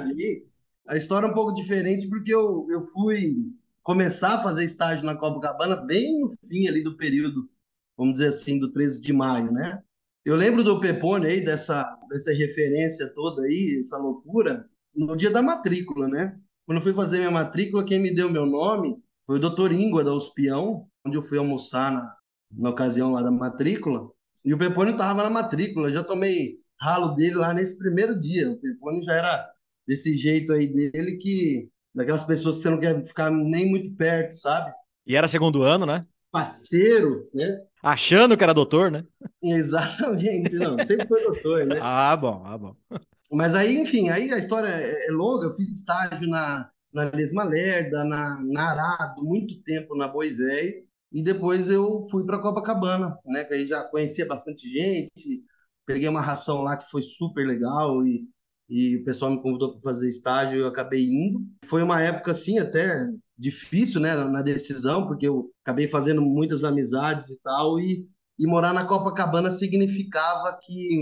aí. 0.03 0.45
A 0.87 0.97
história 0.97 1.27
é 1.27 1.29
um 1.29 1.33
pouco 1.33 1.53
diferente 1.53 2.07
porque 2.09 2.33
eu, 2.33 2.67
eu 2.69 2.81
fui 2.81 3.37
começar 3.83 4.35
a 4.35 4.43
fazer 4.43 4.63
estágio 4.63 5.05
na 5.05 5.15
Copacabana 5.15 5.75
bem 5.75 6.19
no 6.19 6.29
fim 6.47 6.67
ali 6.67 6.83
do 6.83 6.95
período, 6.95 7.49
vamos 7.97 8.13
dizer 8.13 8.27
assim, 8.27 8.59
do 8.59 8.71
13 8.71 9.01
de 9.01 9.13
maio, 9.13 9.51
né? 9.51 9.81
Eu 10.23 10.35
lembro 10.35 10.63
do 10.63 10.79
Pepone 10.79 11.25
aí, 11.25 11.43
dessa, 11.43 11.83
dessa 12.07 12.31
referência 12.31 13.11
toda 13.13 13.41
aí, 13.41 13.79
essa 13.79 13.97
loucura, 13.97 14.69
no 14.93 15.15
dia 15.15 15.31
da 15.31 15.41
matrícula, 15.41 16.07
né? 16.07 16.37
Quando 16.65 16.77
eu 16.77 16.83
fui 16.83 16.93
fazer 16.93 17.17
minha 17.17 17.31
matrícula, 17.31 17.83
quem 17.83 17.99
me 17.99 18.13
deu 18.13 18.29
meu 18.29 18.45
nome 18.45 19.01
foi 19.25 19.37
o 19.37 19.41
doutor 19.41 19.71
Íngua 19.71 20.03
da 20.03 20.13
Uspião, 20.13 20.87
onde 21.05 21.17
eu 21.17 21.23
fui 21.23 21.39
almoçar 21.39 21.91
na, 21.91 22.15
na 22.51 22.69
ocasião 22.69 23.11
lá 23.11 23.23
da 23.23 23.31
matrícula. 23.31 24.11
E 24.43 24.53
o 24.53 24.57
Pepone 24.57 24.91
estava 24.91 25.23
na 25.23 25.29
matrícula, 25.29 25.89
já 25.89 26.03
tomei 26.03 26.51
ralo 26.79 27.09
dele 27.09 27.35
lá 27.35 27.53
nesse 27.53 27.77
primeiro 27.77 28.19
dia. 28.19 28.49
O 28.49 28.57
Pepone 28.57 29.03
já 29.03 29.13
era 29.13 29.49
desse 29.87 30.15
jeito 30.17 30.51
aí 30.53 30.67
dele 30.67 31.17
que 31.17 31.69
daquelas 31.93 32.23
pessoas 32.23 32.57
que 32.57 32.61
você 32.63 32.69
não 32.69 32.79
quer 32.79 33.03
ficar 33.03 33.29
nem 33.29 33.69
muito 33.69 33.91
perto, 33.95 34.35
sabe? 34.35 34.73
E 35.05 35.15
era 35.15 35.27
segundo 35.27 35.63
ano, 35.63 35.85
né? 35.85 36.01
Parceiro, 36.31 37.21
né? 37.33 37.45
Achando 37.83 38.37
que 38.37 38.43
era 38.43 38.53
doutor, 38.53 38.89
né? 38.89 39.05
Exatamente, 39.43 40.55
não, 40.55 40.83
sempre 40.85 41.07
foi 41.07 41.23
doutor, 41.23 41.65
né? 41.65 41.77
ah, 41.81 42.15
bom, 42.15 42.43
ah, 42.45 42.57
bom. 42.57 42.75
Mas 43.31 43.55
aí, 43.55 43.77
enfim, 43.77 44.09
aí 44.09 44.31
a 44.31 44.37
história 44.37 44.67
é, 44.67 45.07
é 45.07 45.11
longa, 45.11 45.47
eu 45.47 45.55
fiz 45.55 45.69
estágio 45.69 46.29
na, 46.29 46.69
na 46.93 47.11
Lesma 47.13 47.43
Lerda, 47.43 48.03
na, 48.03 48.41
na 48.43 48.69
Arado, 48.69 49.23
muito 49.23 49.61
tempo 49.63 49.95
na 49.95 50.07
Boi 50.07 50.31
Velho, 50.31 50.83
e 51.11 51.21
depois 51.21 51.69
eu 51.69 52.01
fui 52.09 52.25
para 52.25 52.39
Copacabana, 52.39 53.17
né? 53.25 53.43
Que 53.43 53.55
aí 53.55 53.67
já 53.67 53.83
conhecia 53.83 54.25
bastante 54.25 54.69
gente, 54.69 55.43
peguei 55.85 56.07
uma 56.07 56.21
ração 56.21 56.61
lá 56.61 56.77
que 56.77 56.89
foi 56.89 57.01
super 57.01 57.45
legal 57.45 58.05
e, 58.05 58.27
e 58.69 58.97
o 58.97 59.03
pessoal 59.03 59.31
me 59.31 59.41
convidou 59.41 59.73
para 59.73 59.91
fazer 59.91 60.07
estágio 60.07 60.57
e 60.57 60.61
eu 60.61 60.67
acabei 60.67 61.05
indo. 61.05 61.41
Foi 61.65 61.83
uma 61.83 62.01
época 62.01 62.31
assim 62.31 62.59
até 62.59 63.09
difícil, 63.37 63.99
né, 63.99 64.15
na 64.15 64.41
decisão, 64.41 65.07
porque 65.07 65.27
eu 65.27 65.49
acabei 65.65 65.87
fazendo 65.87 66.21
muitas 66.21 66.63
amizades 66.63 67.29
e 67.29 67.41
tal 67.41 67.79
e, 67.79 68.07
e 68.39 68.47
morar 68.47 68.71
na 68.71 68.85
Copacabana 68.85 69.51
significava 69.51 70.57
que 70.63 70.99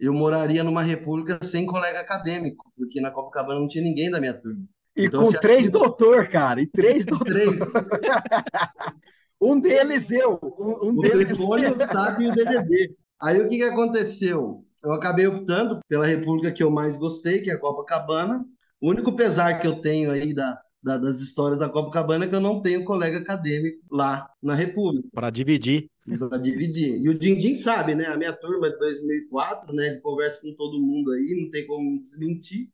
eu 0.00 0.12
moraria 0.12 0.64
numa 0.64 0.82
república 0.82 1.38
sem 1.42 1.64
colega 1.64 2.00
acadêmico, 2.00 2.72
porque 2.76 3.00
na 3.00 3.10
Copacabana 3.10 3.60
não 3.60 3.68
tinha 3.68 3.84
ninguém 3.84 4.10
da 4.10 4.18
minha 4.18 4.34
turma. 4.34 4.64
E 4.96 5.06
então, 5.06 5.24
com 5.24 5.32
três 5.32 5.64
que... 5.64 5.70
doutor, 5.70 6.28
cara, 6.28 6.60
e 6.60 6.66
três 6.66 7.04
doutor. 7.04 7.26
três. 7.26 7.58
Um 9.44 9.60
deles 9.60 10.10
eu. 10.10 10.38
Um, 10.58 10.88
um 10.88 10.98
o 10.98 11.02
deles 11.02 11.28
telefone, 11.28 11.66
o 11.66 11.78
SAP 11.78 12.20
e 12.20 12.28
o 12.28 12.34
DDD. 12.34 12.96
Aí 13.20 13.40
o 13.40 13.48
que, 13.48 13.58
que 13.58 13.62
aconteceu? 13.62 14.64
Eu 14.82 14.92
acabei 14.92 15.26
optando 15.26 15.80
pela 15.86 16.06
república 16.06 16.50
que 16.50 16.62
eu 16.62 16.70
mais 16.70 16.96
gostei, 16.96 17.42
que 17.42 17.50
é 17.50 17.54
a 17.54 17.60
Copacabana. 17.60 18.44
O 18.80 18.90
único 18.90 19.14
pesar 19.14 19.60
que 19.60 19.66
eu 19.66 19.80
tenho 19.80 20.10
aí 20.10 20.32
da, 20.32 20.58
da, 20.82 20.96
das 20.96 21.20
histórias 21.20 21.58
da 21.58 21.68
Copacabana 21.68 22.24
é 22.24 22.28
que 22.28 22.34
eu 22.34 22.40
não 22.40 22.62
tenho 22.62 22.84
colega 22.84 23.18
acadêmico 23.18 23.82
lá 23.90 24.28
na 24.42 24.54
República. 24.54 25.08
Para 25.12 25.30
dividir. 25.30 25.88
Para 26.18 26.38
dividir. 26.38 27.00
E 27.02 27.08
o 27.08 27.18
Dindim 27.18 27.54
sabe, 27.54 27.94
né? 27.94 28.06
A 28.06 28.16
minha 28.16 28.32
turma 28.32 28.66
é 28.66 28.70
de 28.70 28.78
2004, 28.78 29.74
né? 29.74 29.86
Ele 29.88 30.00
conversa 30.00 30.40
com 30.40 30.54
todo 30.54 30.80
mundo 30.80 31.12
aí, 31.12 31.38
não 31.38 31.50
tem 31.50 31.66
como 31.66 32.02
desmentir 32.02 32.73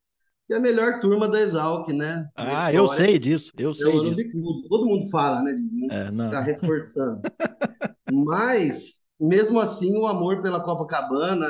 é 0.53 0.57
a 0.57 0.61
melhor 0.61 1.01
turma 1.01 1.29
da 1.29 1.41
Exalc, 1.41 1.89
né? 1.89 2.29
Ah, 2.37 2.73
eu 2.73 2.89
sei 2.89 3.19
disso, 3.19 3.53
eu 3.57 3.73
sei 3.73 3.93
disso. 4.01 4.23
Todo 4.69 4.87
mundo 4.87 5.09
fala, 5.11 5.43
né? 5.43 5.55
Não 5.71 5.97
é, 5.97 6.11
não. 6.11 6.25
Ficar 6.27 6.41
reforçando. 6.41 7.23
Mas, 8.11 9.03
mesmo 9.19 9.61
assim, 9.61 9.97
o 9.97 10.07
amor 10.07 10.43
pela 10.43 10.63
Copacabana, 10.63 11.47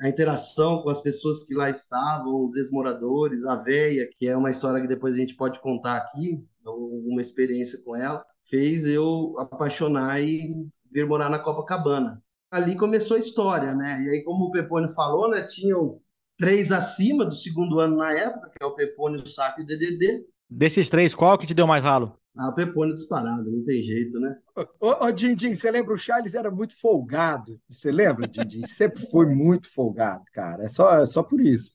a 0.00 0.08
interação 0.08 0.82
com 0.82 0.90
as 0.90 1.00
pessoas 1.00 1.44
que 1.44 1.54
lá 1.54 1.70
estavam, 1.70 2.44
os 2.44 2.56
ex-moradores, 2.56 3.44
a 3.44 3.56
véia, 3.56 4.08
que 4.18 4.26
é 4.26 4.36
uma 4.36 4.50
história 4.50 4.80
que 4.80 4.88
depois 4.88 5.14
a 5.14 5.18
gente 5.18 5.34
pode 5.34 5.60
contar 5.60 5.96
aqui, 5.96 6.44
uma 6.64 7.20
experiência 7.20 7.78
com 7.84 7.96
ela, 7.96 8.24
fez 8.44 8.84
eu 8.84 9.34
apaixonar 9.38 10.20
e 10.20 10.68
vir 10.92 11.06
morar 11.06 11.30
na 11.30 11.38
Copacabana. 11.38 12.22
Ali 12.50 12.76
começou 12.76 13.16
a 13.16 13.20
história, 13.20 13.74
né? 13.74 14.02
E 14.02 14.08
aí, 14.10 14.24
como 14.24 14.44
o 14.44 14.50
Pepone 14.50 14.92
falou, 14.94 15.30
né, 15.30 15.42
tinham 15.42 16.00
três 16.36 16.70
acima 16.72 17.24
do 17.24 17.34
segundo 17.34 17.80
ano 17.80 17.96
na 17.96 18.12
época, 18.12 18.50
que 18.50 18.62
é 18.62 18.66
o 18.66 18.74
Pepone, 18.74 19.22
o 19.22 19.26
Saco 19.26 19.60
e 19.60 19.64
o 19.64 19.66
DDD. 19.66 20.24
Desses 20.48 20.88
três, 20.88 21.14
qual 21.14 21.36
que 21.36 21.46
te 21.46 21.54
deu 21.54 21.66
mais 21.66 21.82
ralo? 21.82 22.16
Ah, 22.38 22.50
o 22.50 22.54
Pepone 22.54 22.92
disparado, 22.92 23.50
não 23.50 23.64
tem 23.64 23.80
jeito, 23.80 24.20
né? 24.20 24.36
Ô, 24.78 25.06
ô 25.06 25.10
Dindim, 25.10 25.54
você 25.54 25.70
lembra? 25.70 25.94
O 25.94 25.98
Charles 25.98 26.34
era 26.34 26.50
muito 26.50 26.78
folgado. 26.78 27.58
Você 27.68 27.90
lembra, 27.90 28.28
Dindim? 28.28 28.66
Sempre 28.66 29.06
foi 29.10 29.26
muito 29.26 29.72
folgado, 29.72 30.22
cara. 30.34 30.64
É 30.64 30.68
só, 30.68 31.00
é 31.00 31.06
só 31.06 31.22
por 31.22 31.40
isso. 31.40 31.74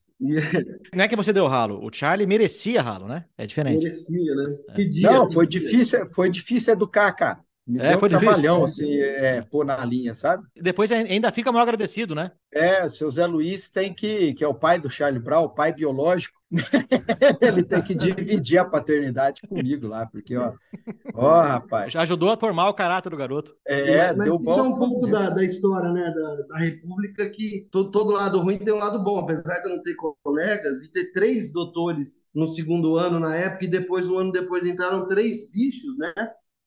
Não 0.94 1.02
é 1.02 1.08
que 1.08 1.16
você 1.16 1.32
deu 1.32 1.48
ralo, 1.48 1.84
o 1.84 1.92
Charlie 1.92 2.28
merecia 2.28 2.80
ralo, 2.80 3.08
né? 3.08 3.24
É 3.36 3.44
diferente. 3.44 3.78
Merecia, 3.78 4.34
né? 4.36 4.42
É. 4.70 5.00
Não, 5.00 5.32
foi 5.32 5.48
difícil, 5.48 6.08
foi 6.12 6.30
difícil 6.30 6.72
educar, 6.74 7.10
cara. 7.12 7.40
Me 7.66 7.78
é, 7.78 7.96
foi 7.96 8.08
um 8.08 8.18
trabalhão, 8.18 8.64
assim, 8.64 8.96
é, 8.96 9.40
pôr 9.42 9.64
na 9.64 9.84
linha, 9.84 10.14
sabe? 10.14 10.44
Depois 10.56 10.90
ainda 10.90 11.30
fica 11.30 11.52
mal 11.52 11.62
agradecido, 11.62 12.12
né? 12.12 12.32
É, 12.52 12.88
seu 12.88 13.10
Zé 13.10 13.24
Luiz 13.24 13.70
tem 13.70 13.94
que, 13.94 14.34
que 14.34 14.42
é 14.42 14.48
o 14.48 14.54
pai 14.54 14.80
do 14.80 14.90
Charlie 14.90 15.22
Brown, 15.22 15.44
o 15.44 15.48
pai 15.48 15.72
biológico, 15.72 16.42
ele 17.40 17.62
tem 17.62 17.80
que 17.80 17.94
dividir 17.94 18.58
a 18.58 18.64
paternidade 18.64 19.42
comigo 19.48 19.86
lá, 19.86 20.04
porque, 20.06 20.36
ó, 20.36 20.52
ó, 21.14 21.40
rapaz. 21.40 21.92
Já 21.92 22.02
ajudou 22.02 22.30
a 22.30 22.36
formar 22.36 22.68
o 22.68 22.74
caráter 22.74 23.10
do 23.10 23.16
garoto. 23.16 23.54
É, 23.64 24.12
mas 24.12 24.24
deu 24.24 24.38
bom. 24.38 24.50
Isso 24.50 24.60
é 24.60 24.62
um 24.62 24.74
pouco 24.74 25.06
da, 25.06 25.30
da 25.30 25.44
história, 25.44 25.92
né, 25.92 26.12
da, 26.12 26.42
da 26.48 26.58
República, 26.58 27.30
que 27.30 27.68
todo, 27.70 27.90
todo 27.90 28.12
lado 28.12 28.40
ruim 28.40 28.58
tem 28.58 28.74
um 28.74 28.78
lado 28.78 29.02
bom, 29.02 29.20
apesar 29.20 29.60
de 29.60 29.68
eu 29.68 29.76
não 29.76 29.82
ter 29.82 29.94
colegas 30.22 30.82
e 30.82 30.92
ter 30.92 31.12
três 31.12 31.52
doutores 31.52 32.28
no 32.34 32.48
segundo 32.48 32.96
ano 32.96 33.20
na 33.20 33.36
época, 33.36 33.64
e 33.64 33.68
depois, 33.68 34.08
um 34.08 34.18
ano 34.18 34.32
depois, 34.32 34.66
entraram 34.66 35.06
três 35.06 35.48
bichos, 35.48 35.96
né? 35.96 36.12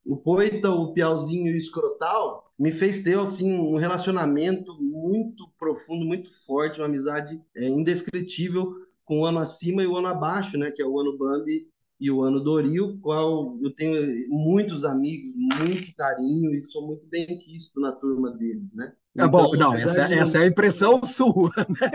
O 0.06 0.16
Poita, 0.16 0.70
o 0.70 0.94
Piauzinho 0.94 1.48
e 1.48 1.54
o 1.54 1.58
Escrotal 1.58 2.46
me 2.58 2.72
fez 2.72 3.02
ter 3.02 3.18
assim, 3.18 3.54
um 3.54 3.76
relacionamento 3.76 4.78
muito 4.80 5.50
profundo, 5.60 6.06
muito 6.06 6.32
forte, 6.46 6.80
uma 6.80 6.86
amizade 6.86 7.42
é, 7.56 7.68
indescritível 7.68 8.74
com 9.04 9.22
o 9.22 9.26
ano 9.26 9.40
acima 9.40 9.84
e 9.84 9.88
o 9.88 9.98
ano 9.98 10.08
abaixo, 10.08 10.58
né, 10.58 10.72
que 10.72 10.82
é 10.82 10.86
o 10.86 11.00
ano 11.00 11.18
Bambi 11.18 11.68
e 12.00 12.12
o 12.12 12.22
ano 12.22 12.42
Doril, 12.42 13.00
qual 13.02 13.58
eu 13.62 13.74
tenho 13.74 13.96
muitos 14.30 14.84
amigos, 14.84 15.34
muito 15.36 15.96
carinho 15.96 16.54
e 16.54 16.62
sou 16.62 16.86
muito 16.86 17.06
bem 17.08 17.26
quisto 17.40 17.80
na 17.80 17.92
turma 17.92 18.32
deles, 18.32 18.74
né? 18.74 18.94
É 19.18 19.26
bom, 19.26 19.56
então, 19.56 19.72
não, 19.72 19.74
essa, 19.76 20.06
de... 20.06 20.14
essa, 20.14 20.38
é 20.40 20.42
a 20.42 20.48
impressão 20.48 21.04
sua. 21.06 21.50
Né? 21.58 21.90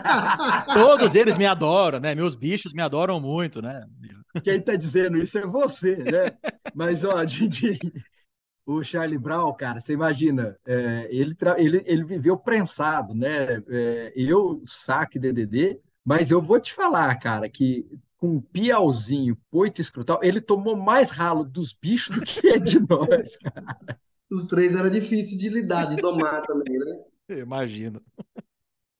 Todos 0.72 1.14
eles 1.14 1.36
me 1.36 1.44
adoram, 1.44 2.00
né? 2.00 2.14
Meus 2.14 2.34
bichos 2.34 2.72
me 2.72 2.80
adoram 2.80 3.20
muito, 3.20 3.60
né? 3.60 3.84
Quem 4.42 4.58
está 4.58 4.76
dizendo 4.76 5.18
isso 5.18 5.38
é 5.38 5.46
você, 5.46 5.96
né? 5.96 6.36
Mas, 6.74 7.04
ó, 7.04 7.22
Didi, 7.24 7.78
o 8.64 8.82
Charlie 8.84 9.18
Brown, 9.18 9.52
cara, 9.54 9.80
você 9.80 9.92
imagina, 9.92 10.56
é, 10.66 11.08
ele, 11.10 11.36
ele, 11.58 11.82
ele 11.86 12.04
viveu 12.04 12.36
prensado, 12.38 13.14
né? 13.14 13.62
É, 13.68 14.12
eu, 14.14 14.62
saque 14.66 15.18
DDD, 15.18 15.80
mas 16.04 16.30
eu 16.30 16.40
vou 16.40 16.60
te 16.60 16.72
falar, 16.72 17.14
cara, 17.16 17.48
que 17.48 17.86
com 18.16 18.36
um 18.36 18.40
piauzinho, 18.40 19.36
poito 19.50 19.80
escrotal, 19.80 20.20
ele 20.22 20.42
tomou 20.42 20.76
mais 20.76 21.10
ralo 21.10 21.42
dos 21.42 21.72
bichos 21.72 22.14
do 22.14 22.22
que 22.22 22.60
de 22.60 22.78
nós, 22.78 23.36
cara. 23.38 23.98
Os 24.30 24.46
três 24.46 24.76
era 24.76 24.90
difícil 24.90 25.38
de 25.38 25.48
lidar, 25.48 25.86
de 25.86 25.96
domar 25.96 26.42
também, 26.46 26.78
né? 26.78 27.38
Imagino. 27.40 28.00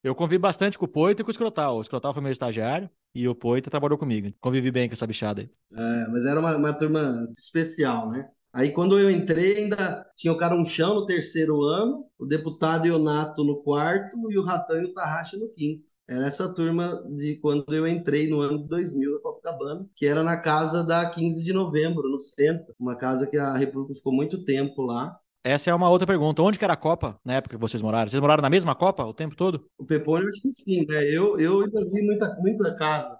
Eu 0.02 0.14
convivi 0.14 0.38
bastante 0.38 0.78
com 0.78 0.86
o 0.86 0.88
Poito 0.88 1.20
e 1.20 1.24
com 1.24 1.28
o 1.28 1.32
Escrotal. 1.32 1.76
O 1.76 1.80
Escrotal 1.80 2.14
foi 2.14 2.22
meu 2.22 2.32
estagiário 2.32 2.88
e 3.14 3.28
o 3.28 3.34
Poito 3.34 3.68
trabalhou 3.68 3.98
comigo. 3.98 4.32
Convivi 4.40 4.70
bem 4.70 4.88
com 4.88 4.94
essa 4.94 5.06
bichada 5.06 5.42
aí. 5.42 5.50
É, 5.72 6.08
mas 6.08 6.24
era 6.24 6.40
uma, 6.40 6.56
uma 6.56 6.72
turma 6.72 7.24
especial, 7.36 8.08
né? 8.08 8.28
Aí 8.52 8.70
quando 8.70 8.98
eu 8.98 9.10
entrei, 9.10 9.58
ainda 9.58 10.04
tinha 10.16 10.32
o 10.32 10.36
Carunchão 10.36 10.94
no 10.94 11.06
terceiro 11.06 11.62
ano, 11.62 12.06
o 12.18 12.26
deputado 12.26 12.86
Ionato 12.86 13.44
no 13.44 13.62
quarto 13.62 14.16
e 14.30 14.38
o 14.38 14.42
Ratão 14.42 14.80
e 14.80 14.86
o 14.86 14.92
Tarraxa 14.92 15.36
no 15.36 15.48
quinto. 15.50 15.84
Era 16.08 16.26
essa 16.26 16.52
turma 16.52 17.00
de 17.08 17.36
quando 17.36 17.72
eu 17.72 17.86
entrei 17.86 18.28
no 18.28 18.40
ano 18.40 18.58
de 18.62 18.68
2000 18.68 19.12
na 19.12 19.20
Copacabana, 19.20 19.86
que 19.94 20.06
era 20.06 20.24
na 20.24 20.36
casa 20.36 20.82
da 20.82 21.08
15 21.08 21.44
de 21.44 21.52
novembro, 21.52 22.08
no 22.08 22.18
centro. 22.18 22.74
Uma 22.80 22.96
casa 22.96 23.28
que 23.28 23.36
a 23.36 23.56
República 23.56 23.94
ficou 23.94 24.12
muito 24.12 24.44
tempo 24.44 24.82
lá. 24.82 25.16
Essa 25.42 25.70
é 25.70 25.74
uma 25.74 25.88
outra 25.88 26.06
pergunta. 26.06 26.42
Onde 26.42 26.58
que 26.58 26.64
era 26.64 26.74
a 26.74 26.76
Copa 26.76 27.18
na 27.24 27.34
época 27.34 27.56
que 27.56 27.60
vocês 27.60 27.82
moraram? 27.82 28.10
Vocês 28.10 28.20
moraram 28.20 28.42
na 28.42 28.50
mesma 28.50 28.74
Copa 28.74 29.04
o 29.04 29.14
tempo 29.14 29.34
todo? 29.34 29.66
O 29.78 29.84
Pepone, 29.84 30.24
eu 30.24 30.28
acho 30.28 30.42
que 30.42 30.52
sim, 30.52 30.86
né? 30.86 31.02
Eu, 31.04 31.38
eu 31.40 31.60
ainda 31.62 31.84
vi 31.86 32.02
muita, 32.02 32.36
muita 32.40 32.74
casa. 32.74 33.18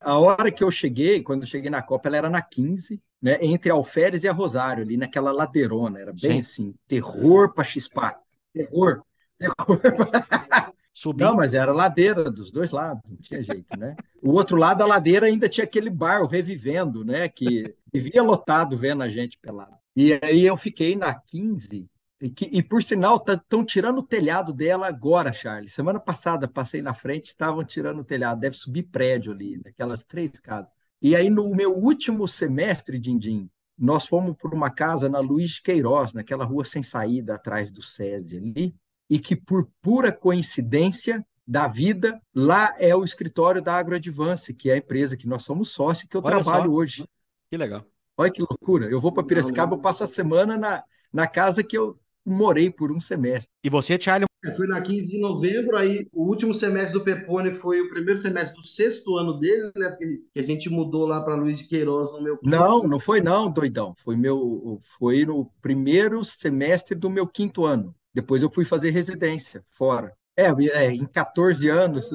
A 0.00 0.18
hora 0.18 0.52
que 0.52 0.62
eu 0.62 0.70
cheguei, 0.70 1.22
quando 1.22 1.42
eu 1.42 1.48
cheguei 1.48 1.68
na 1.68 1.82
Copa, 1.82 2.08
ela 2.08 2.16
era 2.16 2.30
na 2.30 2.40
15, 2.40 3.02
né? 3.20 3.38
Entre 3.40 3.72
Alferes 3.72 4.22
e 4.22 4.28
a 4.28 4.32
Rosário, 4.32 4.84
ali 4.84 4.96
naquela 4.96 5.32
ladeirona. 5.32 5.98
Era 5.98 6.12
bem 6.12 6.42
sim. 6.42 6.68
assim, 6.68 6.74
terror 6.86 7.52
para 7.52 7.64
chispar. 7.64 8.20
Terror. 8.52 9.02
Terror. 9.36 9.56
Subindo. 10.94 11.26
Não, 11.26 11.36
mas 11.36 11.52
era 11.52 11.72
ladeira 11.72 12.30
dos 12.30 12.50
dois 12.50 12.70
lados, 12.70 13.02
não 13.06 13.18
tinha 13.18 13.42
jeito, 13.42 13.78
né? 13.78 13.96
O 14.22 14.30
outro 14.30 14.56
lado 14.56 14.78
da 14.78 14.86
ladeira 14.86 15.26
ainda 15.26 15.46
tinha 15.46 15.64
aquele 15.64 15.90
bar, 15.90 16.22
o 16.22 16.26
Revivendo, 16.26 17.04
né? 17.04 17.28
Que 17.28 17.74
vivia 17.92 18.22
lotado 18.22 18.78
vendo 18.78 19.02
a 19.02 19.08
gente 19.08 19.38
pelado. 19.38 19.76
E 19.96 20.18
aí 20.22 20.44
eu 20.44 20.56
fiquei 20.56 20.94
na 20.94 21.14
15, 21.14 21.88
e, 22.20 22.30
que, 22.30 22.46
e 22.46 22.62
por 22.62 22.82
sinal, 22.82 23.16
estão 23.16 23.60
tá, 23.60 23.66
tirando 23.66 23.98
o 23.98 24.06
telhado 24.06 24.52
dela 24.52 24.86
agora, 24.86 25.32
Charles. 25.32 25.72
Semana 25.72 26.00
passada 26.00 26.46
passei 26.46 26.80
na 26.80 26.94
frente, 26.94 27.28
estavam 27.28 27.64
tirando 27.64 28.00
o 28.00 28.04
telhado, 28.04 28.40
deve 28.40 28.56
subir 28.56 28.84
prédio 28.84 29.32
ali, 29.32 29.60
naquelas 29.62 30.04
três 30.04 30.38
casas. 30.38 30.72
E 31.00 31.14
aí, 31.14 31.28
no 31.28 31.48
meu 31.54 31.74
último 31.74 32.26
semestre, 32.26 32.98
Dindim, 32.98 33.50
nós 33.78 34.06
fomos 34.06 34.34
por 34.36 34.54
uma 34.54 34.70
casa 34.70 35.08
na 35.08 35.18
Luiz 35.18 35.60
Queiroz, 35.60 36.14
naquela 36.14 36.44
rua 36.44 36.64
sem 36.64 36.82
saída 36.82 37.34
atrás 37.34 37.70
do 37.70 37.82
SESI 37.82 38.36
ali, 38.38 38.74
e 39.08 39.18
que 39.18 39.36
por 39.36 39.68
pura 39.82 40.10
coincidência 40.10 41.24
da 41.46 41.68
vida, 41.68 42.20
lá 42.34 42.74
é 42.78 42.96
o 42.96 43.04
escritório 43.04 43.62
da 43.62 43.74
AgroAdvance, 43.74 44.52
que 44.52 44.70
é 44.70 44.74
a 44.74 44.78
empresa 44.78 45.16
que 45.16 45.28
nós 45.28 45.44
somos 45.44 45.70
sócios, 45.70 46.08
que 46.08 46.16
eu 46.16 46.22
Olha 46.24 46.40
trabalho 46.40 46.70
só. 46.70 46.70
hoje. 46.70 47.08
Que 47.48 47.56
legal. 47.56 47.84
Olha 48.16 48.30
que 48.30 48.40
loucura. 48.40 48.86
Eu 48.86 49.00
vou 49.00 49.12
para 49.12 49.24
Piracicaba, 49.24 49.74
eu 49.74 49.80
passo 49.80 50.04
a 50.04 50.06
semana 50.06 50.56
na, 50.56 50.82
na 51.12 51.26
casa 51.26 51.62
que 51.62 51.76
eu 51.76 51.98
morei 52.24 52.70
por 52.70 52.90
um 52.90 52.98
semestre. 52.98 53.48
E 53.62 53.70
você, 53.70 53.98
Charlie? 54.00 54.26
Eu 54.42 54.52
fui 54.52 54.66
na 54.66 54.80
15 54.80 55.08
de 55.08 55.20
novembro, 55.20 55.76
aí 55.76 56.08
o 56.12 56.24
último 56.24 56.54
semestre 56.54 56.92
do 56.92 57.04
Pepone 57.04 57.52
foi 57.52 57.80
o 57.80 57.88
primeiro 57.88 58.18
semestre 58.18 58.56
do 58.60 58.66
sexto 58.66 59.16
ano 59.16 59.38
dele, 59.38 59.72
né? 59.76 59.90
Porque 59.90 60.22
a 60.36 60.42
gente 60.42 60.68
mudou 60.70 61.06
lá 61.06 61.20
para 61.20 61.34
Luiz 61.34 61.58
de 61.58 61.64
Queiroz 61.64 62.12
no 62.12 62.22
meu. 62.22 62.38
Não, 62.42 62.82
não 62.84 63.00
foi 63.00 63.20
não, 63.20 63.50
doidão. 63.50 63.94
Foi 63.98 64.16
meu, 64.16 64.80
foi 64.98 65.24
no 65.24 65.50
primeiro 65.60 66.24
semestre 66.24 66.94
do 66.94 67.10
meu 67.10 67.26
quinto 67.26 67.64
ano. 67.64 67.94
Depois 68.14 68.42
eu 68.42 68.50
fui 68.50 68.64
fazer 68.64 68.90
residência 68.90 69.64
fora. 69.70 70.12
É, 70.36 70.46
é 70.46 70.92
em 70.92 71.06
14 71.06 71.68
anos. 71.68 72.10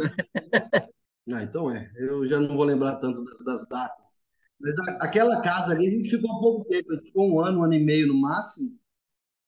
ah, 1.33 1.43
então 1.43 1.69
é. 1.69 1.91
Eu 1.97 2.25
já 2.25 2.39
não 2.39 2.55
vou 2.55 2.65
lembrar 2.65 2.95
tanto 2.95 3.23
das, 3.25 3.43
das 3.43 3.67
datas. 3.67 4.20
Mas 4.61 4.77
a, 4.79 5.05
aquela 5.05 5.41
casa 5.41 5.71
ali 5.71 5.87
a 5.87 5.91
gente 5.91 6.09
ficou 6.09 6.31
há 6.31 6.39
pouco 6.39 6.65
tempo, 6.65 6.91
a 6.91 6.95
gente 6.95 7.07
ficou 7.07 7.29
um 7.29 7.39
ano, 7.39 7.59
um 7.59 7.63
ano 7.63 7.73
e 7.73 7.83
meio 7.83 8.07
no 8.07 8.19
máximo. 8.19 8.71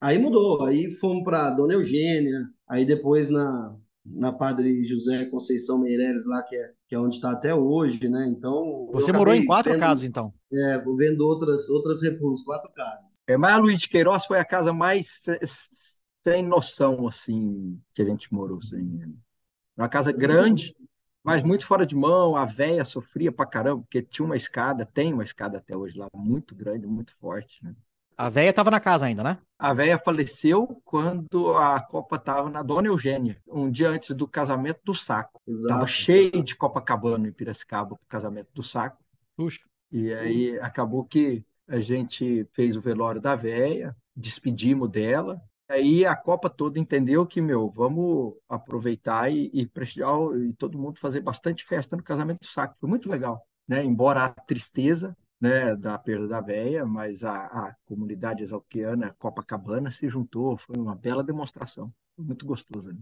Aí 0.02 0.18
mudou, 0.18 0.66
aí 0.66 0.92
fomos 0.92 1.24
para 1.24 1.52
Dona 1.52 1.74
Eugênia, 1.74 2.50
aí 2.68 2.84
depois 2.84 3.30
na, 3.30 3.74
na 4.06 4.34
Padre 4.34 4.84
José 4.84 5.26
Conceição 5.26 5.80
Meireles, 5.80 6.26
lá 6.26 6.44
que 6.44 6.56
é, 6.56 6.72
que 6.88 6.96
é 6.96 7.00
onde 7.00 7.16
está 7.16 7.32
até 7.32 7.56
hoje, 7.56 8.10
né? 8.10 8.28
Então. 8.28 8.90
Você 8.92 9.14
morou 9.14 9.34
em 9.34 9.46
quatro 9.46 9.72
vendo, 9.72 9.80
casas, 9.80 10.04
então? 10.04 10.34
É, 10.52 10.78
vendo 10.98 11.22
outras, 11.22 11.70
outras 11.70 12.02
repúblicas, 12.02 12.44
quatro 12.44 12.72
casas. 12.74 13.14
É, 13.26 13.38
mas 13.38 13.54
a 13.54 13.58
Luiz 13.58 13.80
de 13.80 13.88
Queiroz 13.90 14.26
foi 14.26 14.40
a 14.40 14.46
casa 14.46 14.74
mais 14.74 15.22
sem 16.26 16.46
noção, 16.46 17.08
assim, 17.08 17.80
que 17.94 18.02
a 18.02 18.06
gente 18.06 18.34
morou. 18.34 18.58
Assim. 18.58 19.16
Uma 19.78 19.88
casa 19.88 20.12
grande, 20.12 20.76
mas 21.24 21.44
muito 21.44 21.66
fora 21.66 21.86
de 21.86 21.96
mão. 21.96 22.36
A 22.36 22.46
véia 22.46 22.84
sofria 22.84 23.32
pra 23.32 23.46
caramba, 23.46 23.82
porque 23.82 24.02
tinha 24.02 24.26
uma 24.26 24.36
escada, 24.36 24.86
tem 24.86 25.14
uma 25.14 25.24
escada 25.24 25.58
até 25.58 25.76
hoje 25.76 25.98
lá, 25.98 26.08
muito 26.14 26.54
grande, 26.54 26.86
muito 26.86 27.14
forte. 27.16 27.64
Né? 27.64 27.74
A 28.18 28.30
véia 28.30 28.50
estava 28.50 28.70
na 28.70 28.80
casa 28.80 29.06
ainda, 29.06 29.24
né? 29.24 29.38
A 29.58 29.74
véia 29.74 29.98
faleceu 29.98 30.82
quando 30.84 31.56
a 31.56 31.80
Copa 31.80 32.18
estava 32.18 32.50
na 32.50 32.62
Dona 32.62 32.88
Eugênia, 32.88 33.38
um 33.48 33.72
dia 33.72 33.90
antes 33.90 34.12
do 34.16 34.28
casamento 34.28 34.82
do 34.84 34.94
Saco. 34.94 35.42
Estava 35.48 35.88
cheio 35.88 36.44
de 36.44 36.56
Copacabana 36.56 37.28
em 37.28 37.32
Piracicaba, 37.32 37.96
o 37.96 38.00
casamento 38.08 38.50
do 38.54 38.62
Saco. 38.62 38.98
Puxa. 39.36 39.62
E 39.92 40.14
aí 40.14 40.60
acabou 40.60 41.06
que 41.06 41.44
a 41.68 41.80
gente 41.80 42.48
fez 42.52 42.76
o 42.76 42.82
velório 42.82 43.22
da 43.22 43.36
véia, 43.36 43.96
despedimos 44.16 44.90
dela, 44.90 45.42
Aí 45.70 46.06
a 46.06 46.16
Copa 46.16 46.50
toda 46.50 46.80
entendeu 46.80 47.26
que, 47.26 47.42
meu, 47.42 47.70
vamos 47.70 48.36
aproveitar 48.48 49.32
e, 49.32 49.50
e 49.54 49.66
prestigiar 49.66 50.14
e 50.38 50.54
todo 50.54 50.78
mundo 50.78 51.00
fazer 51.00 51.22
bastante 51.22 51.66
festa 51.66 51.96
no 51.96 52.04
casamento 52.04 52.42
do 52.42 52.48
saco. 52.48 52.76
Foi 52.80 52.90
muito 52.90 53.10
legal, 53.10 53.42
né? 53.68 53.84
Embora 53.84 54.26
a 54.26 54.30
tristeza, 54.30 55.16
né, 55.44 55.76
da 55.76 55.98
perda 55.98 56.26
da 56.26 56.40
véia, 56.40 56.86
mas 56.86 57.24
a, 57.24 57.34
a 57.34 57.76
comunidade 57.86 58.44
exalquiana, 58.44 59.14
Copacabana, 59.20 59.92
se 59.92 60.08
juntou. 60.08 60.58
Foi 60.58 60.78
uma 60.78 60.96
bela 60.96 61.24
demonstração. 61.24 61.94
Foi 62.16 62.26
muito 62.26 62.46
gostoso. 62.46 62.94
Né? 62.94 63.00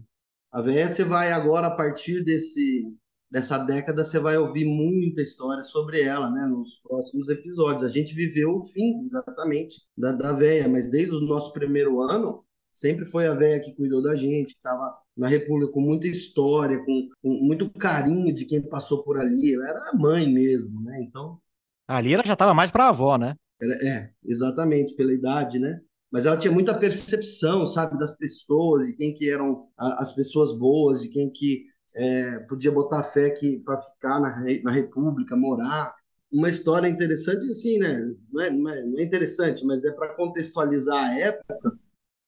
A 0.50 0.60
véia, 0.60 0.88
você 0.88 1.04
vai 1.04 1.32
agora, 1.32 1.68
a 1.68 1.76
partir 1.76 2.24
desse, 2.24 2.84
dessa 3.30 3.58
década, 3.58 4.04
você 4.04 4.18
vai 4.18 4.36
ouvir 4.36 4.64
muita 4.64 5.22
história 5.22 5.62
sobre 5.62 6.02
ela, 6.02 6.30
né, 6.30 6.44
nos 6.46 6.80
próximos 6.80 7.28
episódios. 7.28 7.84
A 7.84 7.88
gente 7.88 8.14
viveu 8.14 8.56
o 8.56 8.64
fim, 8.64 9.02
exatamente, 9.04 9.80
da, 9.96 10.12
da 10.12 10.32
véia, 10.32 10.68
mas 10.68 10.90
desde 10.90 11.14
o 11.14 11.20
nosso 11.20 11.52
primeiro 11.52 12.00
ano, 12.02 12.44
sempre 12.72 13.04
foi 13.04 13.26
a 13.26 13.34
velha 13.34 13.60
que 13.60 13.74
cuidou 13.74 14.02
da 14.02 14.16
gente, 14.16 14.54
que 14.54 14.58
estava 14.58 14.96
na 15.16 15.28
República 15.28 15.72
com 15.72 15.80
muita 15.80 16.06
história, 16.06 16.78
com, 16.84 17.08
com, 17.20 17.30
muito 17.42 17.70
carinho 17.70 18.34
de 18.34 18.44
quem 18.44 18.62
passou 18.62 19.02
por 19.02 19.18
ali. 19.18 19.54
Ela 19.54 19.68
era 19.68 19.90
a 19.90 19.94
mãe 19.94 20.32
mesmo, 20.32 20.82
né? 20.82 21.00
Então. 21.02 21.38
Ali 21.86 22.14
ela 22.14 22.24
já 22.24 22.32
estava 22.32 22.54
mais 22.54 22.70
para 22.70 22.86
a 22.86 22.88
avó, 22.88 23.18
né? 23.18 23.34
Ela, 23.60 23.74
é, 23.74 24.10
exatamente, 24.24 24.94
pela 24.94 25.12
idade, 25.12 25.58
né? 25.58 25.80
Mas 26.10 26.26
ela 26.26 26.36
tinha 26.36 26.52
muita 26.52 26.74
percepção, 26.74 27.66
sabe, 27.66 27.98
das 27.98 28.16
pessoas, 28.16 28.86
de 28.86 28.94
quem 28.94 29.14
que 29.14 29.30
eram 29.30 29.68
as 29.78 30.12
pessoas 30.12 30.56
boas, 30.58 31.00
de 31.00 31.08
quem 31.08 31.30
que 31.30 31.64
é, 31.96 32.40
podia 32.40 32.72
botar 32.72 33.02
fé 33.02 33.30
que 33.30 33.60
para 33.60 33.78
ficar 33.78 34.20
na, 34.20 34.44
na 34.62 34.70
República, 34.70 35.36
morar. 35.36 35.94
Uma 36.30 36.48
história 36.48 36.88
interessante, 36.88 37.44
assim, 37.50 37.78
né? 37.78 38.14
Não 38.32 38.42
é, 38.42 38.50
não 38.50 38.70
é, 38.70 38.84
não 38.84 38.98
é 38.98 39.02
interessante, 39.02 39.64
mas 39.66 39.84
é 39.84 39.90
para 39.90 40.14
contextualizar 40.14 41.10
a 41.10 41.18
época. 41.18 41.78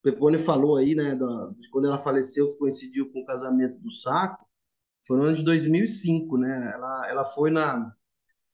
Pepone 0.05 0.39
falou 0.39 0.77
aí, 0.77 0.95
né, 0.95 1.17
da, 1.17 1.51
de 1.59 1.71
quando 1.71 1.87
ela 1.87 1.99
faleceu, 1.99 2.47
que 2.47 2.59
coincidiu 2.59 3.11
com 3.11 3.21
o 3.21 3.25
casamento 3.25 3.81
do 3.81 3.91
Saco, 3.91 4.47
foi 5.07 5.17
no 5.17 5.25
ano 5.25 5.37
de 5.37 5.43
2005, 5.43 6.37
né? 6.37 6.73
Ela, 6.75 7.09
ela 7.09 7.25
foi 7.25 7.51
na, 7.51 7.91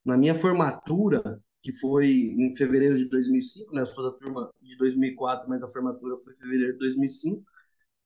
na 0.05 0.17
minha 0.17 0.33
formatura, 0.33 1.41
que 1.61 1.73
foi 1.73 2.07
em 2.09 2.55
fevereiro 2.55 2.97
de 2.97 3.05
2005, 3.09 3.75
né? 3.75 3.81
Eu 3.81 3.85
sou 3.85 4.09
da 4.09 4.17
turma 4.17 4.49
de 4.61 4.77
2004, 4.77 5.49
mas 5.49 5.61
a 5.61 5.67
formatura 5.67 6.17
foi 6.17 6.33
em 6.33 6.37
fevereiro 6.37 6.73
de 6.73 6.79
2005. 6.79 7.43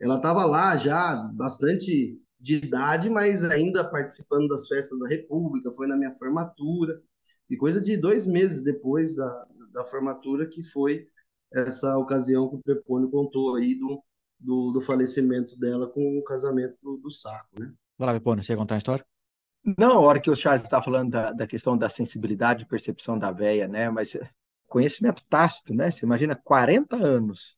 Ela 0.01 0.17
estava 0.17 0.43
lá 0.45 0.75
já 0.75 1.15
bastante 1.35 2.19
de 2.39 2.55
idade, 2.55 3.11
mas 3.11 3.43
ainda 3.43 3.83
participando 3.87 4.47
das 4.47 4.67
festas 4.67 4.97
da 4.99 5.07
República, 5.07 5.71
foi 5.71 5.85
na 5.85 5.95
minha 5.95 6.15
formatura, 6.15 6.99
e 7.47 7.55
coisa 7.55 7.79
de 7.79 7.95
dois 7.95 8.25
meses 8.25 8.63
depois 8.63 9.15
da, 9.15 9.47
da 9.71 9.85
formatura 9.85 10.47
que 10.47 10.63
foi 10.63 11.07
essa 11.55 11.97
ocasião 11.97 12.49
que 12.49 12.55
o 12.55 12.61
Pepone 12.61 13.09
contou 13.09 13.55
aí 13.55 13.75
do, 13.75 14.03
do, 14.39 14.71
do 14.71 14.81
falecimento 14.81 15.57
dela 15.59 15.87
com 15.87 16.17
o 16.17 16.23
casamento 16.23 16.75
do, 16.81 16.97
do 16.97 17.11
Saco, 17.11 17.59
né? 17.59 17.71
Vai 17.97 18.07
lá, 18.07 18.13
Pepone, 18.13 18.43
você 18.43 18.53
ia 18.53 18.57
contar 18.57 18.75
a 18.75 18.77
história? 18.77 19.05
Não, 19.77 19.93
a 19.93 19.99
hora 19.99 20.19
que 20.19 20.29
o 20.29 20.35
Charles 20.35 20.63
está 20.63 20.81
falando 20.83 21.11
da, 21.11 21.31
da 21.31 21.47
questão 21.47 21.77
da 21.77 21.89
sensibilidade 21.89 22.63
e 22.63 22.67
percepção 22.67 23.17
da 23.17 23.31
véia, 23.31 23.67
né? 23.67 23.89
Mas 23.89 24.15
conhecimento 24.67 25.23
tácito, 25.27 25.73
né? 25.73 25.89
Você 25.89 26.05
imagina 26.05 26.35
40 26.35 26.95
anos, 26.95 27.57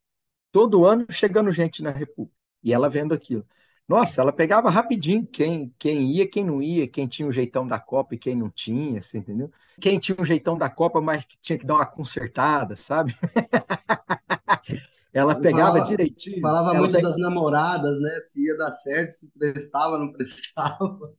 todo 0.52 0.86
ano 0.86 1.06
chegando 1.10 1.52
gente 1.52 1.82
na 1.82 1.90
República, 1.90 2.38
e 2.64 2.72
ela 2.72 2.90
vendo 2.90 3.14
aquilo. 3.14 3.46
Nossa, 3.88 4.22
ela 4.22 4.34
pegava 4.34 4.70
rapidinho 4.70 5.26
quem, 5.26 5.74
quem 5.80 6.12
ia, 6.12 6.28
quem 6.28 6.44
não 6.44 6.62
ia, 6.62 6.88
quem 6.88 7.08
tinha 7.08 7.26
o 7.26 7.30
um 7.30 7.32
jeitão 7.34 7.66
da 7.66 7.80
Copa 7.80 8.16
e 8.16 8.18
quem 8.18 8.36
não 8.36 8.50
tinha, 8.50 9.02
você 9.02 9.18
entendeu? 9.18 9.50
Quem 9.80 9.98
tinha 9.98 10.18
um 10.20 10.26
jeitão 10.26 10.58
da 10.58 10.70
Copa, 10.70 11.00
mas 11.00 11.24
que 11.24 11.38
tinha 11.40 11.58
que 11.58 11.66
dar 11.66 11.76
uma 11.76 11.86
consertada, 11.86 12.76
sabe? 12.76 13.16
ela 15.14 15.36
pegava 15.36 15.72
falava, 15.72 15.88
direitinho. 15.88 16.42
Falava 16.42 16.74
muito 16.74 17.00
das 17.00 17.18
namoradas, 17.18 18.02
né? 18.02 18.20
Se 18.20 18.46
ia 18.46 18.58
dar 18.58 18.72
certo, 18.72 19.12
se 19.12 19.32
prestava, 19.32 19.98
não 19.98 20.12
prestava. 20.12 21.14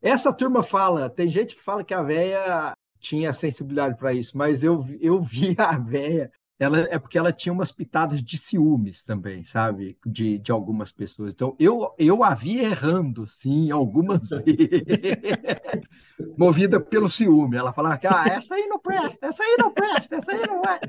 Essa 0.00 0.32
turma 0.32 0.62
fala, 0.62 1.10
tem 1.10 1.28
gente 1.28 1.56
que 1.56 1.62
fala 1.62 1.82
que 1.82 1.94
a 1.94 2.02
véia 2.02 2.72
tinha 3.00 3.32
sensibilidade 3.32 3.96
para 3.96 4.14
isso, 4.14 4.38
mas 4.38 4.62
eu, 4.62 4.86
eu 5.00 5.20
vi 5.20 5.56
a 5.58 5.76
véia 5.76 6.30
ela 6.62 6.78
é 6.78 6.96
porque 6.96 7.18
ela 7.18 7.32
tinha 7.32 7.52
umas 7.52 7.72
pitadas 7.72 8.22
de 8.22 8.38
ciúmes 8.38 9.02
também, 9.02 9.44
sabe? 9.44 9.98
De, 10.06 10.38
de 10.38 10.52
algumas 10.52 10.92
pessoas. 10.92 11.32
Então, 11.32 11.56
eu, 11.58 11.92
eu 11.98 12.22
a 12.22 12.34
vi 12.34 12.60
errando, 12.60 13.26
sim, 13.26 13.72
algumas 13.72 14.28
vezes. 14.28 14.46
Movida 16.38 16.78
pelo 16.80 17.08
ciúme. 17.08 17.56
Ela 17.56 17.72
falava 17.72 17.98
que 17.98 18.06
ah, 18.06 18.26
essa 18.28 18.54
aí 18.54 18.68
não 18.68 18.78
presta, 18.78 19.26
essa 19.26 19.42
aí 19.42 19.56
não 19.58 19.72
presta, 19.72 20.16
essa 20.16 20.30
aí 20.30 20.42
não 20.46 20.62
é. 20.62 20.80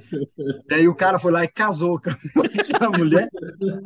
E 0.70 0.74
aí 0.76 0.88
o 0.88 0.94
cara 0.94 1.18
foi 1.18 1.32
lá 1.32 1.44
e 1.44 1.48
casou 1.48 2.00
com 2.00 2.86
a 2.86 2.90
mulher. 2.96 3.28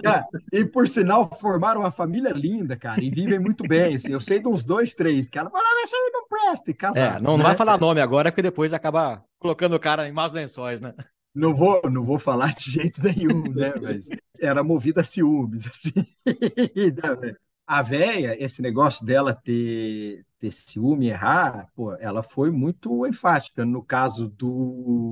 Cara, 0.04 0.28
e 0.52 0.66
por 0.66 0.90
sinal, 0.90 1.30
formaram 1.40 1.82
uma 1.82 1.92
família 1.92 2.34
linda, 2.34 2.76
cara, 2.76 3.02
e 3.02 3.10
vivem 3.10 3.40
muito 3.40 3.66
bem. 3.66 3.96
Assim. 3.96 4.12
Eu 4.12 4.20
sei 4.20 4.40
de 4.40 4.48
uns 4.50 4.62
dois, 4.62 4.94
três, 4.94 5.30
que 5.30 5.40
ela 5.40 5.50
falou, 5.50 5.66
ah, 5.66 5.82
essa 5.84 5.96
aí 5.96 6.12
não 6.12 6.28
presta, 6.28 6.70
e 6.70 6.74
casaram. 6.74 7.18
É, 7.18 7.22
não, 7.22 7.32
não 7.32 7.38
né? 7.38 7.44
vai 7.46 7.56
falar 7.56 7.80
nome 7.80 8.02
agora, 8.02 8.30
porque 8.30 8.42
depois 8.42 8.74
acaba 8.74 9.24
colocando 9.40 9.76
o 9.76 9.80
cara 9.80 10.06
em 10.06 10.12
más 10.12 10.34
lençóis, 10.34 10.82
né? 10.82 10.94
Não 11.38 11.54
vou, 11.54 11.80
não 11.92 12.04
vou 12.04 12.18
falar 12.18 12.56
de 12.56 12.72
jeito 12.72 13.00
nenhum, 13.04 13.44
né? 13.54 13.72
Mas 13.80 14.08
era 14.42 14.64
movida 14.64 15.02
a 15.02 15.04
ciúmes, 15.04 15.68
assim. 15.68 15.94
A 17.70 17.82
véia, 17.82 18.42
esse 18.42 18.62
negócio 18.62 19.06
dela 19.06 19.36
ter, 19.36 20.26
ter 20.40 20.52
ciúme 20.52 21.08
e 21.08 21.10
errar, 21.10 21.68
pô, 21.76 21.94
ela 21.96 22.24
foi 22.24 22.50
muito 22.50 23.06
enfática. 23.06 23.66
No 23.66 23.84
caso 23.84 24.30
do 24.30 25.12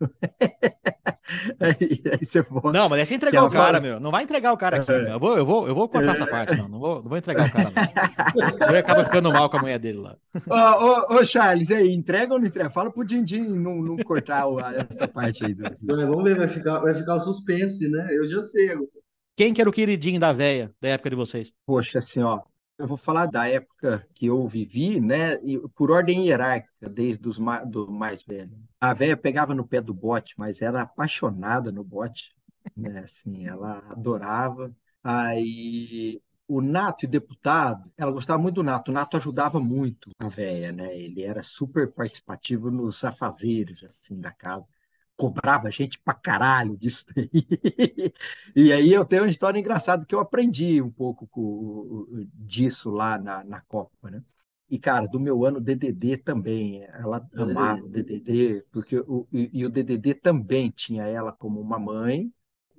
aí, 1.60 2.02
aí 2.12 2.24
você 2.24 2.42
volta. 2.42 2.72
Não, 2.72 2.88
mas 2.88 3.00
aí 3.00 3.06
você 3.06 3.14
entregou 3.14 3.46
o 3.46 3.50
cara, 3.50 3.64
fala... 3.64 3.80
meu. 3.80 4.00
Não 4.00 4.10
vai 4.10 4.22
entregar 4.22 4.52
o 4.52 4.56
cara 4.56 4.78
aqui. 4.78 4.90
É. 4.90 5.12
Eu, 5.12 5.18
vou, 5.18 5.36
eu, 5.36 5.44
vou, 5.44 5.68
eu 5.68 5.74
vou 5.74 5.88
cortar 5.88 6.10
é. 6.10 6.14
essa 6.14 6.26
parte, 6.26 6.56
não. 6.56 6.68
Não 6.68 6.78
vou, 6.78 7.02
não 7.02 7.08
vou 7.08 7.18
entregar 7.18 7.48
o 7.48 7.52
cara, 7.52 7.70
não. 7.70 8.68
Ele 8.68 8.78
acaba 8.78 9.04
ficando 9.04 9.32
mal 9.32 9.50
com 9.50 9.56
a 9.56 9.60
mulher 9.60 9.78
dele 9.78 9.98
lá. 9.98 10.16
Ô, 10.46 11.14
ô, 11.14 11.18
ô 11.18 11.24
Charles, 11.24 11.70
aí, 11.70 11.92
entrega 11.92 12.32
ou 12.32 12.38
não 12.38 12.46
entrega? 12.46 12.70
Fala 12.70 12.90
pro 12.90 13.04
Dindim 13.04 13.42
não, 13.42 13.82
não 13.82 13.96
cortar 13.98 14.44
essa 14.88 15.08
parte 15.08 15.44
aí. 15.44 15.54
Do... 15.54 15.64
vamos 15.82 16.24
ver, 16.24 16.36
vai 16.36 16.48
ficar, 16.48 16.80
vai 16.80 16.94
ficar 16.94 17.16
o 17.16 17.20
suspense, 17.20 17.88
né? 17.88 18.08
Eu 18.10 18.28
já 18.28 18.42
sei 18.42 18.70
agora. 18.70 18.88
Quem 19.36 19.54
que 19.54 19.60
era 19.60 19.70
o 19.70 19.72
queridinho 19.72 20.18
da 20.18 20.32
véia 20.32 20.72
da 20.80 20.88
época 20.88 21.10
de 21.10 21.16
vocês? 21.16 21.52
Poxa, 21.64 22.00
assim, 22.00 22.20
ó, 22.20 22.40
eu 22.78 22.86
vou 22.86 22.96
falar 22.96 23.26
da 23.26 23.48
época 23.48 24.06
que 24.14 24.26
eu 24.26 24.46
vivi, 24.46 25.00
né? 25.00 25.38
E 25.42 25.58
por 25.74 25.90
ordem 25.90 26.26
hierárquica, 26.26 26.88
desde 26.88 27.28
os 27.28 27.38
ma 27.38 27.64
do 27.64 27.90
mais 27.90 28.22
velho. 28.22 28.50
A 28.80 28.94
velha 28.94 29.16
pegava 29.16 29.54
no 29.54 29.66
pé 29.66 29.80
do 29.80 29.92
bote, 29.94 30.34
mas 30.38 30.62
era 30.62 30.82
apaixonada 30.82 31.72
no 31.72 31.82
bote, 31.84 32.34
né? 32.76 33.00
Assim, 33.00 33.46
ela 33.46 33.78
adorava. 33.90 34.74
Aí 35.02 36.20
o 36.46 36.60
Nato 36.60 37.04
e 37.04 37.08
deputado, 37.08 37.90
ela 37.96 38.12
gostava 38.12 38.40
muito 38.40 38.56
do 38.56 38.62
Nato. 38.62 38.90
O 38.90 38.94
Nato 38.94 39.16
ajudava 39.16 39.60
muito 39.60 40.10
a 40.18 40.28
velha, 40.28 40.72
né? 40.72 40.96
Ele 40.96 41.22
era 41.22 41.42
super 41.42 41.90
participativo 41.92 42.70
nos 42.70 43.04
afazeres 43.04 43.82
assim 43.84 44.20
da 44.20 44.30
casa 44.32 44.66
cobrava 45.18 45.68
gente 45.70 45.98
pra 45.98 46.14
caralho 46.14 46.76
disso 46.76 47.04
daí. 47.14 47.28
E 48.54 48.72
aí 48.72 48.92
eu 48.92 49.04
tenho 49.04 49.24
uma 49.24 49.30
história 49.30 49.58
engraçada 49.58 50.06
que 50.06 50.14
eu 50.14 50.20
aprendi 50.20 50.80
um 50.80 50.90
pouco 50.90 51.26
com, 51.26 52.06
disso 52.34 52.88
lá 52.88 53.18
na, 53.18 53.42
na 53.44 53.60
Copa, 53.62 54.10
né? 54.10 54.22
E, 54.70 54.78
cara, 54.78 55.06
do 55.06 55.18
meu 55.18 55.44
ano, 55.44 55.60
DDD 55.60 56.18
também. 56.18 56.84
Ela 56.84 57.26
amava 57.34 57.82
o 57.84 57.88
DDD, 57.88 58.64
porque 58.70 58.98
o, 58.98 59.26
e, 59.32 59.50
e, 59.52 59.64
o 59.64 59.70
DDD 59.70 60.14
também 60.14 60.70
tinha 60.70 61.04
ela 61.04 61.32
como 61.32 61.60
uma 61.60 61.78
mãe 61.78 62.30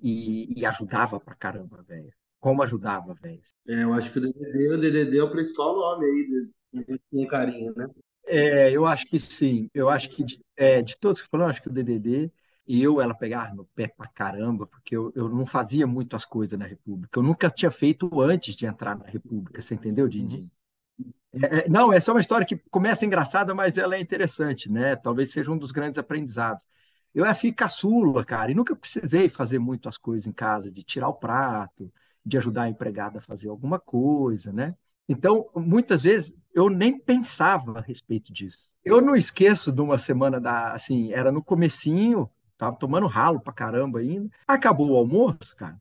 e, 0.02 0.60
e 0.60 0.66
ajudava 0.66 1.20
pra 1.20 1.34
caramba, 1.34 1.82
velho. 1.82 2.14
Como 2.40 2.62
ajudava, 2.62 3.14
velho. 3.16 3.42
É, 3.68 3.84
eu 3.84 3.94
acho 3.94 4.12
que 4.12 4.20
o 4.20 4.22
DDD, 4.22 4.70
o 4.70 4.78
DDD 4.78 5.18
é 5.18 5.24
o 5.24 5.32
principal 5.32 5.76
nome 5.76 6.06
aí, 6.06 6.94
com 7.12 7.28
carinho, 7.28 7.74
né? 7.76 7.88
É, 8.26 8.72
eu 8.72 8.86
acho 8.86 9.08
que 9.08 9.20
sim. 9.20 9.68
Eu 9.74 9.90
acho 9.90 10.10
que 10.10 10.24
de, 10.24 10.40
é, 10.56 10.82
de 10.84 10.96
todos 10.96 11.22
que 11.22 11.28
falaram, 11.28 11.50
acho 11.50 11.62
que 11.62 11.70
o 11.70 11.74
DDD 11.74 12.32
e 12.68 12.84
eu 12.84 13.02
ela 13.02 13.16
pegava 13.16 13.52
no 13.56 13.66
pé 13.66 13.88
pra 13.88 14.08
caramba, 14.08 14.68
porque 14.68 14.96
eu, 14.96 15.12
eu 15.16 15.28
não 15.28 15.44
fazia 15.44 15.88
muito 15.88 16.16
as 16.16 16.24
coisas 16.24 16.58
na 16.58 16.66
República. 16.66 17.18
Eu 17.18 17.24
nunca 17.24 17.50
tinha 17.50 17.72
feito 17.72 18.22
antes 18.22 18.56
de 18.56 18.68
entrar 18.68 18.96
na 18.96 19.06
República, 19.06 19.60
você 19.60 19.74
entendeu, 19.74 20.08
Dindim? 20.08 20.52
É, 21.34 21.60
é, 21.60 21.70
não, 21.70 21.94
essa 21.94 22.12
é 22.12 22.14
uma 22.14 22.22
história 22.22 22.46
que 22.46 22.58
começa 22.70 23.06
engraçada, 23.06 23.54
mas 23.54 23.78
ela 23.78 23.96
é 23.96 24.00
interessante, 24.00 24.70
né? 24.72 24.96
Talvez 24.96 25.32
seja 25.32 25.52
um 25.52 25.58
dos 25.58 25.72
grandes 25.72 25.98
aprendizados. 26.00 26.64
Eu 27.14 27.26
era 27.26 27.36
filho 27.36 27.56
caçula, 27.56 28.24
cara, 28.24 28.52
e 28.52 28.56
nunca 28.56 28.76
precisei 28.76 29.30
fazer 29.30 29.60
muito 29.60 29.90
as 29.90 29.98
coisas 29.98 30.28
em 30.28 30.32
casa, 30.32 30.72
de 30.72 30.84
tirar 30.84 31.10
o 31.10 31.14
prato, 31.14 31.92
de 32.26 32.38
ajudar 32.38 32.64
a 32.64 32.70
empregada 32.70 33.20
a 33.20 33.22
fazer 33.22 33.50
alguma 33.50 33.80
coisa, 33.80 34.52
né? 34.52 34.76
Então, 35.08 35.50
muitas 35.56 36.04
vezes 36.04 36.36
eu 36.54 36.70
nem 36.70 37.00
pensava 37.00 37.80
a 37.80 37.82
respeito 37.82 38.32
disso. 38.32 38.70
Eu 38.84 39.02
não 39.02 39.16
esqueço 39.16 39.72
de 39.72 39.82
uma 39.82 39.98
semana 39.98 40.40
da, 40.40 40.74
assim, 40.74 41.12
era 41.12 41.32
no 41.32 41.44
comecinho, 41.44 42.30
tava 42.58 42.76
tomando 42.76 43.08
ralo 43.08 43.40
pra 43.40 43.54
caramba 43.54 44.00
ainda. 44.00 44.30
Acabou 44.48 44.92
o 44.92 44.96
almoço, 44.96 45.56
cara. 45.56 45.80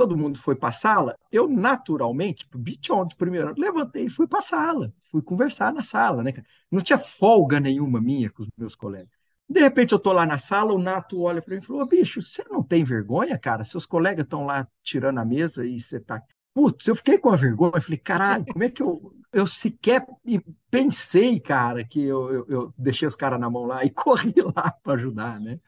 Todo 0.00 0.16
mundo 0.16 0.38
foi 0.38 0.56
para 0.56 0.70
a 0.70 0.72
sala. 0.72 1.14
Eu, 1.30 1.46
naturalmente, 1.46 2.46
tipo, 2.46 2.58
de 2.58 3.14
primeiro 3.18 3.52
levantei 3.54 4.06
e 4.06 4.08
fui 4.08 4.26
para 4.26 4.38
a 4.38 4.42
sala. 4.42 4.94
Fui 5.10 5.20
conversar 5.20 5.74
na 5.74 5.82
sala, 5.82 6.22
né? 6.22 6.32
Não 6.70 6.80
tinha 6.80 6.98
folga 6.98 7.60
nenhuma 7.60 8.00
minha 8.00 8.30
com 8.30 8.42
os 8.42 8.48
meus 8.56 8.74
colegas. 8.74 9.10
De 9.46 9.60
repente 9.60 9.92
eu 9.92 9.98
tô 9.98 10.10
lá 10.10 10.24
na 10.24 10.38
sala, 10.38 10.72
o 10.72 10.78
Nato 10.78 11.20
olha 11.20 11.42
para 11.42 11.54
mim 11.54 11.60
e 11.60 11.66
falou: 11.66 11.84
bicho, 11.84 12.22
você 12.22 12.42
não 12.48 12.62
tem 12.62 12.82
vergonha, 12.82 13.38
cara? 13.38 13.62
Seus 13.62 13.84
colegas 13.84 14.24
estão 14.24 14.46
lá 14.46 14.66
tirando 14.82 15.18
a 15.18 15.24
mesa 15.24 15.66
e 15.66 15.78
você 15.78 16.00
tá 16.00 16.22
Putz, 16.54 16.86
eu 16.86 16.96
fiquei 16.96 17.18
com 17.18 17.30
a 17.30 17.36
vergonha, 17.36 17.72
eu 17.74 17.82
falei, 17.82 17.98
caralho, 17.98 18.46
como 18.46 18.64
é 18.64 18.70
que 18.70 18.82
eu, 18.82 19.14
eu 19.32 19.46
sequer 19.46 20.04
pensei, 20.70 21.38
cara, 21.38 21.84
que 21.84 22.02
eu, 22.02 22.32
eu, 22.32 22.46
eu 22.48 22.74
deixei 22.76 23.06
os 23.06 23.14
caras 23.14 23.38
na 23.38 23.50
mão 23.50 23.66
lá 23.66 23.84
e 23.84 23.90
corri 23.92 24.32
lá 24.56 24.72
para 24.82 24.94
ajudar, 24.94 25.38
né? 25.38 25.60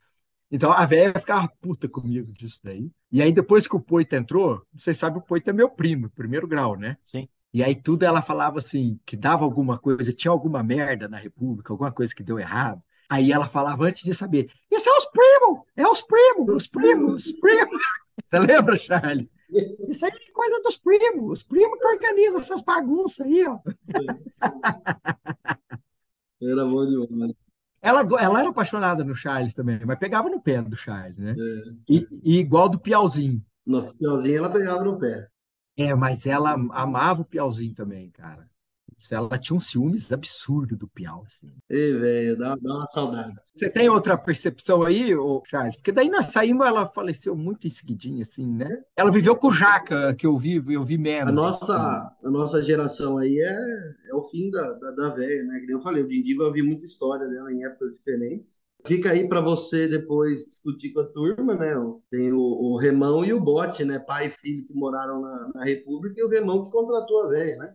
Então 0.52 0.70
a 0.70 0.84
velha 0.84 1.18
ficava 1.18 1.50
puta 1.62 1.88
comigo 1.88 2.30
disso 2.30 2.60
daí. 2.62 2.90
E 3.10 3.22
aí 3.22 3.32
depois 3.32 3.66
que 3.66 3.74
o 3.74 3.80
Poito 3.80 4.14
entrou, 4.14 4.62
vocês 4.74 4.98
sabem, 4.98 5.18
o 5.18 5.24
Poito 5.24 5.48
é 5.48 5.52
meu 5.52 5.70
primo, 5.70 6.10
primeiro 6.10 6.46
grau, 6.46 6.76
né? 6.76 6.98
Sim. 7.02 7.26
E 7.54 7.62
aí 7.62 7.74
tudo 7.74 8.02
ela 8.02 8.20
falava 8.20 8.58
assim, 8.58 9.00
que 9.06 9.16
dava 9.16 9.44
alguma 9.44 9.78
coisa, 9.78 10.12
tinha 10.12 10.30
alguma 10.30 10.62
merda 10.62 11.08
na 11.08 11.16
República, 11.16 11.72
alguma 11.72 11.90
coisa 11.90 12.14
que 12.14 12.22
deu 12.22 12.38
errado. 12.38 12.82
Aí 13.08 13.32
ela 13.32 13.48
falava 13.48 13.84
antes 13.84 14.02
de 14.02 14.12
saber, 14.12 14.50
isso 14.70 14.88
é 14.88 14.92
os 14.92 15.06
primos, 15.06 15.60
é 15.74 15.88
os 15.88 16.02
primos, 16.02 16.54
os 16.54 16.66
primos, 16.66 17.26
os 17.26 17.32
primos. 17.32 17.78
Você 18.24 18.38
lembra, 18.38 18.78
Charles? 18.78 19.32
Isso 19.88 20.04
aí 20.04 20.12
é 20.12 20.32
coisa 20.32 20.62
dos 20.62 20.76
primos. 20.76 21.40
Os 21.40 21.42
primos 21.42 21.78
que 21.78 21.86
organizam 21.86 22.40
essas 22.40 22.60
bagunças 22.62 23.26
aí, 23.26 23.44
ó. 23.46 23.58
Era 26.42 26.64
bom 26.64 26.86
demais. 26.86 27.41
Ela, 27.82 28.06
ela 28.20 28.40
era 28.40 28.48
apaixonada 28.48 29.02
no 29.02 29.14
Charles 29.14 29.54
também, 29.54 29.80
mas 29.84 29.98
pegava 29.98 30.30
no 30.30 30.40
pé 30.40 30.62
do 30.62 30.76
Charles, 30.76 31.18
né? 31.18 31.34
É. 31.36 31.92
E, 31.92 32.08
e 32.22 32.38
igual 32.38 32.68
do 32.68 32.78
Piauzinho. 32.78 33.44
Nossa, 33.66 33.92
Piauzinho 33.96 34.38
ela 34.38 34.50
pegava 34.50 34.84
no 34.84 34.96
pé. 34.96 35.28
É, 35.76 35.92
mas 35.94 36.24
ela 36.26 36.52
amava 36.52 37.22
o 37.22 37.24
Piauzinho 37.24 37.74
também, 37.74 38.10
cara. 38.10 38.48
Ela 39.10 39.38
tinha 39.38 39.56
um 39.56 39.60
ciúmes 39.60 40.12
absurdo 40.12 40.76
do 40.76 40.86
Piau, 40.86 41.24
assim. 41.26 41.50
Ei, 41.68 41.92
velho, 41.92 42.38
dá, 42.38 42.54
dá 42.60 42.74
uma 42.74 42.86
saudade. 42.86 43.34
Você 43.54 43.68
tem 43.68 43.88
outra 43.88 44.16
percepção 44.16 44.82
aí, 44.82 45.14
ô 45.14 45.42
Charles? 45.46 45.76
Porque 45.76 45.90
daí 45.90 46.08
nós 46.08 46.26
saímos, 46.26 46.66
ela 46.66 46.86
faleceu 46.86 47.34
muito 47.34 47.66
em 47.66 47.70
seguidinha, 47.70 48.22
assim, 48.22 48.46
né? 48.46 48.82
Ela 48.96 49.10
viveu 49.10 49.34
com 49.34 49.48
o 49.48 49.52
Jaca, 49.52 50.14
que 50.14 50.26
eu 50.26 50.38
vi, 50.38 50.62
eu 50.68 50.84
vi 50.84 50.98
menos. 50.98 51.30
A 51.30 51.32
nossa, 51.32 51.74
assim. 51.74 52.26
a 52.26 52.30
nossa 52.30 52.62
geração 52.62 53.18
aí 53.18 53.38
é, 53.40 53.52
é 54.01 54.01
o 54.22 54.24
fim 54.24 54.50
da, 54.50 54.72
da, 54.72 54.90
da 54.92 55.08
velha, 55.10 55.42
né? 55.44 55.60
Que 55.60 55.66
nem 55.66 55.76
eu 55.76 55.80
falei, 55.80 56.02
o 56.02 56.08
Dindigo 56.08 56.42
eu 56.42 56.52
vi 56.52 56.62
muita 56.62 56.84
história 56.84 57.26
dela 57.28 57.52
em 57.52 57.64
épocas 57.64 57.94
diferentes. 57.94 58.60
Fica 58.84 59.10
aí 59.10 59.28
para 59.28 59.40
você 59.40 59.86
depois 59.86 60.44
discutir 60.46 60.92
com 60.92 61.00
a 61.00 61.06
turma, 61.06 61.54
né? 61.54 61.74
Tem 62.10 62.32
o, 62.32 62.40
o, 62.40 62.76
Remão 62.76 63.24
e 63.24 63.32
o 63.32 63.40
Bote, 63.40 63.84
né? 63.84 63.98
Pai 64.00 64.26
e 64.26 64.30
filho 64.30 64.66
que 64.66 64.74
moraram 64.74 65.20
na, 65.20 65.52
na 65.54 65.64
República 65.64 66.20
e 66.20 66.24
o 66.24 66.28
Remão 66.28 66.64
que 66.64 66.70
contratou 66.70 67.24
a 67.24 67.28
velha, 67.28 67.56
né? 67.58 67.74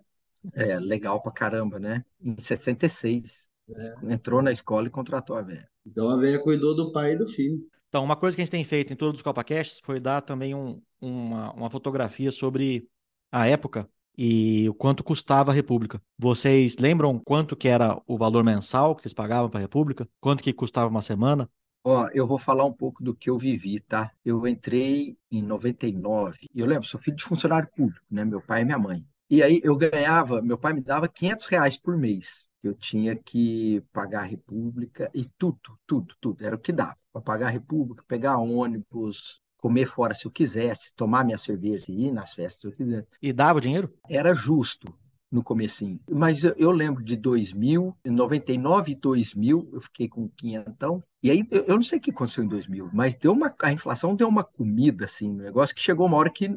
É, 0.53 0.79
legal 0.79 1.21
pra 1.21 1.31
caramba, 1.31 1.79
né? 1.79 2.03
Em 2.21 2.35
66. 2.37 3.47
É. 3.69 4.13
Entrou 4.13 4.41
na 4.41 4.51
escola 4.51 4.87
e 4.87 4.91
contratou 4.91 5.35
a 5.37 5.41
velha. 5.41 5.69
Então 5.85 6.09
a 6.09 6.17
velha 6.17 6.39
cuidou 6.39 6.75
do 6.75 6.91
pai 6.91 7.13
e 7.13 7.17
do 7.17 7.25
filho. 7.25 7.65
Então, 7.89 8.03
uma 8.03 8.17
coisa 8.17 8.35
que 8.35 8.41
a 8.41 8.45
gente 8.45 8.51
tem 8.51 8.65
feito 8.65 8.91
em 8.91 8.97
todos 8.97 9.19
os 9.19 9.23
CopaCasts 9.23 9.79
foi 9.81 9.99
dar 9.99 10.21
também 10.21 10.53
um, 10.53 10.81
uma, 10.99 11.53
uma 11.53 11.69
fotografia 11.69 12.31
sobre 12.31 12.87
a 13.31 13.47
época 13.47 13.89
e 14.17 14.67
o 14.67 14.73
quanto 14.73 15.03
custava 15.03 15.51
a 15.51 15.53
República. 15.53 16.01
Vocês 16.17 16.77
lembram 16.77 17.19
quanto 17.19 17.55
que 17.55 17.67
era 17.67 18.01
o 18.07 18.17
valor 18.17 18.43
mensal 18.43 18.95
que 18.95 19.03
vocês 19.03 19.13
pagavam 19.13 19.49
para 19.49 19.59
a 19.59 19.61
República? 19.61 20.07
Quanto 20.19 20.41
que 20.41 20.51
custava 20.51 20.89
uma 20.89 21.01
semana? 21.01 21.49
Ó, 21.83 22.09
eu 22.13 22.27
vou 22.27 22.37
falar 22.37 22.65
um 22.65 22.73
pouco 22.73 23.03
do 23.03 23.15
que 23.15 23.29
eu 23.29 23.37
vivi, 23.37 23.79
tá? 23.79 24.11
Eu 24.25 24.45
entrei 24.47 25.17
em 25.31 25.41
99 25.41 26.37
e 26.53 26.59
eu 26.59 26.65
lembro, 26.65 26.87
sou 26.87 26.99
filho 26.99 27.15
de 27.15 27.23
funcionário 27.23 27.69
público, 27.75 28.03
né? 28.09 28.25
Meu 28.25 28.41
pai 28.41 28.61
e 28.61 28.65
minha 28.65 28.79
mãe. 28.79 29.05
E 29.29 29.43
aí 29.43 29.61
eu 29.63 29.75
ganhava, 29.75 30.41
meu 30.41 30.57
pai 30.57 30.73
me 30.73 30.81
dava 30.81 31.07
500 31.07 31.45
reais 31.45 31.77
por 31.77 31.97
mês. 31.97 32.47
Eu 32.63 32.73
tinha 32.73 33.15
que 33.15 33.81
pagar 33.93 34.21
a 34.21 34.25
República 34.25 35.09
e 35.13 35.25
tudo, 35.37 35.77
tudo, 35.85 36.15
tudo. 36.19 36.45
Era 36.45 36.55
o 36.55 36.59
que 36.59 36.73
dava. 36.73 36.97
Para 37.13 37.21
pagar 37.21 37.47
a 37.47 37.51
República, 37.51 38.03
pegar 38.07 38.37
ônibus, 38.37 39.41
comer 39.57 39.87
fora 39.87 40.13
se 40.13 40.25
eu 40.25 40.31
quisesse, 40.31 40.93
tomar 40.95 41.25
minha 41.25 41.37
cerveja 41.37 41.85
e 41.89 42.05
ir 42.05 42.11
nas 42.11 42.33
festas 42.33 42.61
se 42.61 42.67
eu 42.67 42.71
quisesse. 42.71 43.07
E 43.21 43.33
dava 43.33 43.57
o 43.57 43.61
dinheiro? 43.61 43.91
Era 44.09 44.33
justo 44.33 44.87
no 45.31 45.43
comecinho. 45.43 45.99
Mas 46.09 46.43
eu, 46.43 46.53
eu, 46.57 46.71
lembro 46.71 47.03
de 47.03 47.15
2000, 47.15 47.95
99 48.05 48.91
e 48.91 48.95
2000, 48.95 49.69
eu 49.73 49.81
fiquei 49.81 50.07
com 50.07 50.29
quinhentão. 50.29 51.03
E 51.21 51.29
aí, 51.29 51.45
eu, 51.51 51.75
não 51.75 51.83
sei 51.83 51.97
o 51.97 52.01
que 52.01 52.11
aconteceu 52.11 52.43
em 52.43 52.47
2000, 52.47 52.89
mas 52.93 53.15
deu 53.15 53.33
uma, 53.33 53.53
a 53.61 53.71
inflação 53.71 54.15
deu 54.15 54.27
uma 54.27 54.43
comida, 54.43 55.05
assim, 55.05 55.29
um 55.29 55.35
negócio 55.35 55.75
que 55.75 55.81
chegou 55.81 56.05
uma 56.05 56.17
hora 56.17 56.29
que 56.29 56.49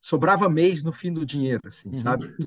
sobrava 0.00 0.48
mês 0.48 0.82
no 0.82 0.92
fim 0.92 1.12
do 1.12 1.26
dinheiro, 1.26 1.60
assim, 1.66 1.90
uhum. 1.90 1.96
sabe? 1.96 2.26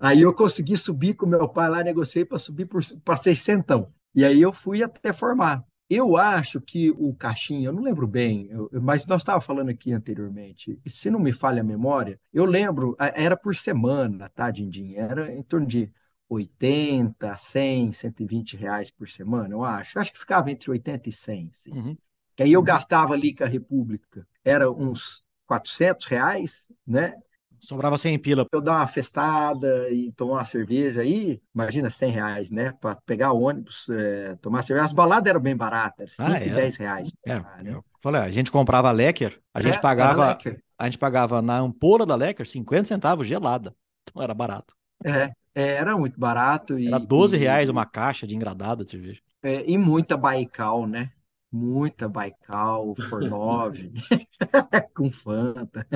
aí 0.00 0.22
eu 0.22 0.34
consegui 0.34 0.76
subir 0.76 1.14
com 1.14 1.26
meu 1.26 1.48
pai 1.48 1.68
lá, 1.68 1.84
negociei 1.84 2.24
para 2.24 2.38
subir 2.38 2.68
para 3.04 3.16
600. 3.16 3.86
E 4.14 4.24
aí 4.24 4.42
eu 4.42 4.52
fui 4.52 4.82
até 4.82 5.12
formar. 5.12 5.64
Eu 5.90 6.16
acho 6.16 6.60
que 6.60 6.92
o 6.92 7.12
caixinha, 7.12 7.66
eu 7.66 7.72
não 7.72 7.82
lembro 7.82 8.06
bem, 8.06 8.46
eu, 8.48 8.70
mas 8.80 9.04
nós 9.06 9.22
estávamos 9.22 9.44
falando 9.44 9.70
aqui 9.70 9.92
anteriormente, 9.92 10.80
se 10.86 11.10
não 11.10 11.18
me 11.18 11.32
falha 11.32 11.62
a 11.62 11.64
memória, 11.64 12.20
eu 12.32 12.44
lembro, 12.44 12.96
era 12.98 13.36
por 13.36 13.56
semana, 13.56 14.28
tá, 14.28 14.52
Dindim? 14.52 14.94
Era 14.94 15.34
em 15.34 15.42
torno 15.42 15.66
de 15.66 15.90
80, 16.28 17.36
100, 17.36 17.92
120 17.92 18.56
reais 18.56 18.88
por 18.92 19.08
semana, 19.08 19.52
eu 19.52 19.64
acho. 19.64 19.98
Eu 19.98 20.00
acho 20.00 20.12
que 20.12 20.18
ficava 20.20 20.48
entre 20.48 20.70
80 20.70 21.08
e 21.08 21.12
100. 21.12 21.50
Assim. 21.52 21.72
Uhum. 21.72 21.96
Que 22.36 22.44
aí 22.44 22.52
eu 22.52 22.62
gastava 22.62 23.12
ali 23.12 23.34
com 23.34 23.42
a 23.42 23.48
República, 23.48 24.24
era 24.44 24.70
uns 24.70 25.24
400 25.44 26.06
reais, 26.06 26.72
né? 26.86 27.14
Sobrava 27.60 27.98
100 27.98 28.18
pila. 28.18 28.46
Eu 28.50 28.60
dar 28.60 28.76
uma 28.76 28.86
festada 28.86 29.90
e 29.90 30.12
tomar 30.12 30.34
uma 30.34 30.44
cerveja 30.44 31.02
aí, 31.02 31.40
imagina 31.54 31.90
100 31.90 32.10
reais, 32.10 32.50
né? 32.50 32.72
Para 32.80 32.96
pegar 32.96 33.32
o 33.32 33.42
ônibus, 33.42 33.86
é, 33.90 34.36
tomar 34.36 34.62
cerveja. 34.62 34.86
As 34.86 34.92
baladas 34.92 35.28
eram 35.28 35.40
bem 35.40 35.56
baratas, 35.56 36.16
5 36.16 36.30
ah, 36.30 36.44
e 36.44 36.50
10 36.50 36.76
reais. 36.76 37.12
É, 37.26 37.34
né? 37.62 37.80
falei, 38.02 38.22
a 38.22 38.30
gente 38.30 38.50
comprava 38.50 38.90
Lecker, 38.90 39.38
a 39.52 39.60
gente 39.60 39.78
é, 39.78 39.80
pagava 39.80 40.38
a 40.78 40.84
gente 40.86 40.96
pagava 40.96 41.42
na 41.42 41.58
ampola 41.58 42.06
da 42.06 42.16
Lecker 42.16 42.48
50 42.48 42.86
centavos 42.86 43.26
gelada. 43.26 43.74
Então 44.08 44.22
era 44.22 44.32
barato. 44.32 44.74
É, 45.04 45.30
é 45.54 45.68
era 45.74 45.94
muito 45.96 46.18
barato. 46.18 46.78
E, 46.78 46.86
era 46.86 46.98
12 46.98 47.36
reais 47.36 47.68
uma 47.68 47.84
caixa 47.84 48.26
de 48.26 48.34
engradada 48.34 48.82
de 48.82 48.92
cerveja. 48.92 49.20
É, 49.42 49.62
e 49.70 49.76
muita 49.76 50.16
Baikal, 50.16 50.86
né? 50.86 51.10
muita 51.52 52.08
Baikal, 52.08 52.94
Fornove, 53.08 53.92
com 54.94 55.10
Fanta, 55.10 55.86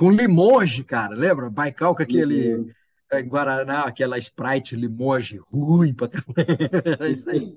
com 0.00 0.10
Limoges, 0.10 0.82
cara, 0.86 1.14
lembra? 1.14 1.50
Baikal 1.50 1.94
com 1.94 2.02
aquele 2.02 2.72
é, 3.12 3.22
Guaraná, 3.22 3.82
aquela 3.82 4.16
Sprite 4.16 4.74
Limoges 4.74 5.38
ruim 5.52 5.92
pra 5.92 6.08
É 6.98 7.10
isso 7.10 7.28
aí. 7.28 7.54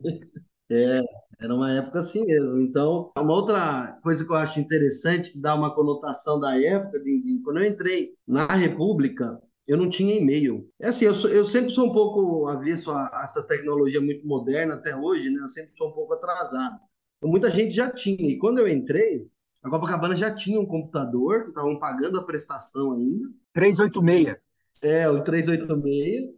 É, 0.69 1.01
era 1.39 1.55
uma 1.55 1.71
época 1.71 1.99
assim 1.99 2.25
mesmo. 2.25 2.59
Então, 2.59 3.13
uma 3.17 3.33
outra 3.33 3.97
coisa 4.03 4.25
que 4.25 4.29
eu 4.29 4.35
acho 4.35 4.59
interessante, 4.59 5.31
que 5.31 5.39
dá 5.39 5.55
uma 5.55 5.73
conotação 5.73 6.37
da 6.37 6.61
época, 6.61 6.99
de, 6.99 7.41
quando 7.45 7.59
eu 7.59 7.65
entrei 7.65 8.09
na 8.27 8.45
República, 8.47 9.41
eu 9.65 9.77
não 9.77 9.89
tinha 9.89 10.13
e-mail. 10.13 10.69
É 10.81 10.89
assim, 10.89 11.05
eu, 11.05 11.15
sou, 11.15 11.29
eu 11.29 11.45
sempre 11.45 11.69
sou 11.69 11.87
um 11.87 11.93
pouco 11.93 12.45
avesso 12.49 12.91
a, 12.91 13.05
a 13.05 13.21
essas 13.23 13.45
tecnologias 13.45 14.03
muito 14.03 14.27
modernas 14.27 14.79
até 14.79 14.93
hoje, 14.93 15.29
né? 15.29 15.41
Eu 15.41 15.47
sempre 15.47 15.73
sou 15.77 15.87
um 15.87 15.93
pouco 15.93 16.13
atrasado. 16.13 16.77
Muita 17.23 17.49
gente 17.49 17.71
já 17.71 17.89
tinha. 17.89 18.29
E 18.29 18.37
quando 18.37 18.57
eu 18.57 18.67
entrei, 18.67 19.31
a 19.63 19.69
Copacabana 19.69 20.15
já 20.15 20.33
tinha 20.35 20.59
um 20.59 20.65
computador, 20.65 21.43
que 21.43 21.49
estavam 21.49 21.79
pagando 21.79 22.19
a 22.19 22.25
prestação 22.25 22.93
ainda. 22.93 23.29
386. 23.53 24.37
É, 24.81 25.09
o 25.09 25.23
386. 25.23 26.33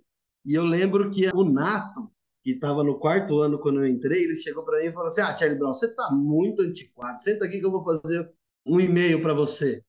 E 0.46 0.54
eu 0.54 0.64
lembro 0.64 1.10
que 1.10 1.28
o 1.34 1.44
Nato, 1.44 2.12
que 2.44 2.52
estava 2.52 2.84
no 2.84 3.00
quarto 3.00 3.40
ano 3.42 3.60
quando 3.60 3.80
eu 3.80 3.88
entrei, 3.88 4.24
ele 4.24 4.38
chegou 4.38 4.64
para 4.64 4.80
mim 4.80 4.86
e 4.86 4.94
falou 4.94 5.08
assim: 5.08 5.22
Ah, 5.22 5.36
Charlie 5.36 5.58
Brown, 5.58 5.74
você 5.74 5.88
está 5.88 6.12
muito 6.12 6.62
antiquado. 6.62 7.24
Senta 7.24 7.46
aqui 7.46 7.60
que 7.60 7.66
eu 7.66 7.72
vou 7.72 7.84
fazer 7.84 8.32
um 8.64 8.80
e-mail 8.80 9.20
para 9.24 9.34
você. 9.34 9.84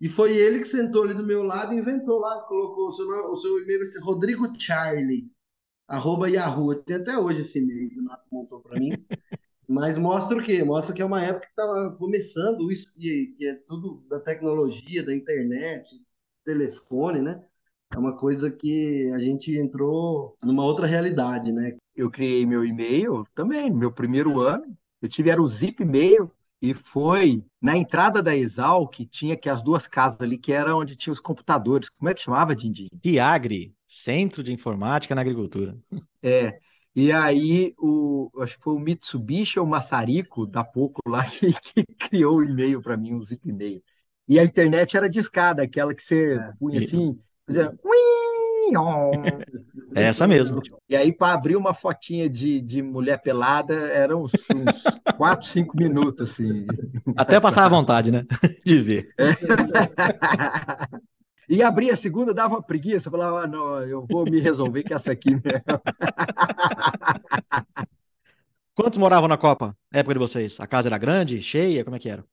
E 0.00 0.08
foi 0.08 0.36
ele 0.36 0.60
que 0.60 0.66
sentou 0.66 1.02
ali 1.02 1.14
do 1.14 1.26
meu 1.26 1.42
lado 1.42 1.72
e 1.72 1.78
inventou 1.78 2.20
lá, 2.20 2.40
colocou 2.42 2.88
o 2.88 2.92
seu, 2.92 3.06
o 3.08 3.36
seu 3.36 3.58
e-mail 3.62 3.78
vai 3.78 3.86
ser 3.86 3.98
Rodrigo 4.00 4.46
Charlie, 4.60 5.28
arroba 5.88 6.30
Yahoo. 6.30 6.74
Tem 6.76 6.96
até 6.96 7.18
hoje 7.18 7.40
esse 7.40 7.58
e-mail 7.58 7.88
que 7.88 7.98
o 7.98 8.04
Nato 8.04 8.26
montou 8.30 8.60
para 8.60 8.78
mim. 8.78 8.90
Mas 9.68 9.98
mostra 9.98 10.38
o 10.38 10.42
quê? 10.42 10.62
Mostra 10.62 10.94
que 10.94 11.02
é 11.02 11.04
uma 11.04 11.22
época 11.22 11.46
que 11.46 11.52
estava 11.52 11.90
começando 11.96 12.70
isso, 12.70 12.86
que, 12.98 13.34
que 13.36 13.46
é 13.46 13.54
tudo 13.66 14.04
da 14.08 14.20
tecnologia, 14.20 15.04
da 15.04 15.14
internet, 15.14 16.00
telefone, 16.44 17.20
né? 17.20 17.42
É 17.92 17.98
uma 17.98 18.16
coisa 18.16 18.50
que 18.50 19.10
a 19.14 19.18
gente 19.18 19.56
entrou 19.56 20.36
numa 20.42 20.64
outra 20.64 20.86
realidade, 20.86 21.52
né? 21.52 21.76
Eu 21.94 22.10
criei 22.10 22.44
meu 22.44 22.64
e-mail 22.64 23.24
também, 23.34 23.70
meu 23.70 23.90
primeiro 23.92 24.40
ano. 24.40 24.76
Eu 25.00 25.08
tive 25.08 25.30
era 25.30 25.40
o 25.40 25.46
Zip 25.46 25.82
e-mail 25.82 26.30
e 26.60 26.74
foi 26.74 27.44
na 27.60 27.76
entrada 27.76 28.22
da 28.22 28.36
Exal 28.36 28.88
que 28.88 29.06
tinha 29.06 29.36
que 29.36 29.48
as 29.48 29.62
duas 29.62 29.86
casas 29.86 30.20
ali, 30.20 30.38
que 30.38 30.52
era 30.52 30.76
onde 30.76 30.96
tinha 30.96 31.12
os 31.12 31.20
computadores. 31.20 31.88
Como 31.88 32.08
é 32.08 32.14
que 32.14 32.22
chamava, 32.22 32.54
Dindim? 32.54 32.86
Fiagre, 33.02 33.74
Centro 33.86 34.42
de 34.42 34.52
Informática 34.52 35.14
na 35.14 35.20
Agricultura. 35.20 35.76
É. 36.22 36.58
E 36.96 37.12
aí, 37.12 37.74
o, 37.78 38.30
acho 38.40 38.56
que 38.56 38.64
foi 38.64 38.72
o 38.72 38.78
Mitsubishi 38.78 39.60
ou 39.60 39.66
o 39.66 39.68
Massarico, 39.68 40.46
da 40.46 40.64
pouco 40.64 41.02
lá, 41.06 41.24
que, 41.28 41.52
que 41.52 41.84
criou 42.08 42.38
o 42.38 42.42
e-mail 42.42 42.80
para 42.80 42.96
mim, 42.96 43.12
um 43.12 43.22
zip 43.22 43.46
e-mail. 43.46 43.82
E 44.26 44.38
a 44.40 44.42
internet 44.42 44.96
era 44.96 45.06
discada, 45.06 45.62
aquela 45.62 45.94
que 45.94 46.02
você 46.02 46.32
é, 46.32 46.52
punha 46.58 46.78
assim, 46.78 47.18
fazia... 47.46 47.74
É 49.94 50.04
essa 50.04 50.26
mesmo. 50.26 50.62
E 50.88 50.96
aí, 50.96 51.12
para 51.12 51.34
abrir 51.34 51.56
uma 51.56 51.74
fotinha 51.74 52.30
de, 52.30 52.62
de 52.62 52.82
mulher 52.82 53.20
pelada, 53.20 53.74
eram 53.74 54.22
uns, 54.22 54.32
uns 54.50 54.82
4, 55.18 55.46
5 55.46 55.76
minutos, 55.76 56.30
assim. 56.30 56.66
Até 57.14 57.38
passar 57.38 57.66
a 57.66 57.68
vontade, 57.68 58.10
né? 58.10 58.24
De 58.64 58.80
ver. 58.80 59.10
É. 59.18 59.32
E 61.48 61.62
abria 61.62 61.92
a 61.92 61.96
segunda, 61.96 62.34
dava 62.34 62.62
preguiça, 62.62 63.10
falava, 63.10 63.44
ah, 63.44 63.46
não, 63.46 63.80
eu 63.82 64.06
vou 64.06 64.24
me 64.24 64.40
resolver 64.40 64.82
com 64.82 64.94
essa 64.94 65.12
aqui 65.12 65.30
mesmo. 65.30 65.44
Quantos 68.74 68.98
moravam 68.98 69.28
na 69.28 69.38
Copa, 69.38 69.76
na 69.90 70.00
época 70.00 70.14
de 70.14 70.20
vocês? 70.20 70.60
A 70.60 70.66
casa 70.66 70.88
era 70.88 70.98
grande, 70.98 71.40
cheia, 71.40 71.84
como 71.84 71.96
é 71.96 71.98
que 71.98 72.08
era? 72.08 72.24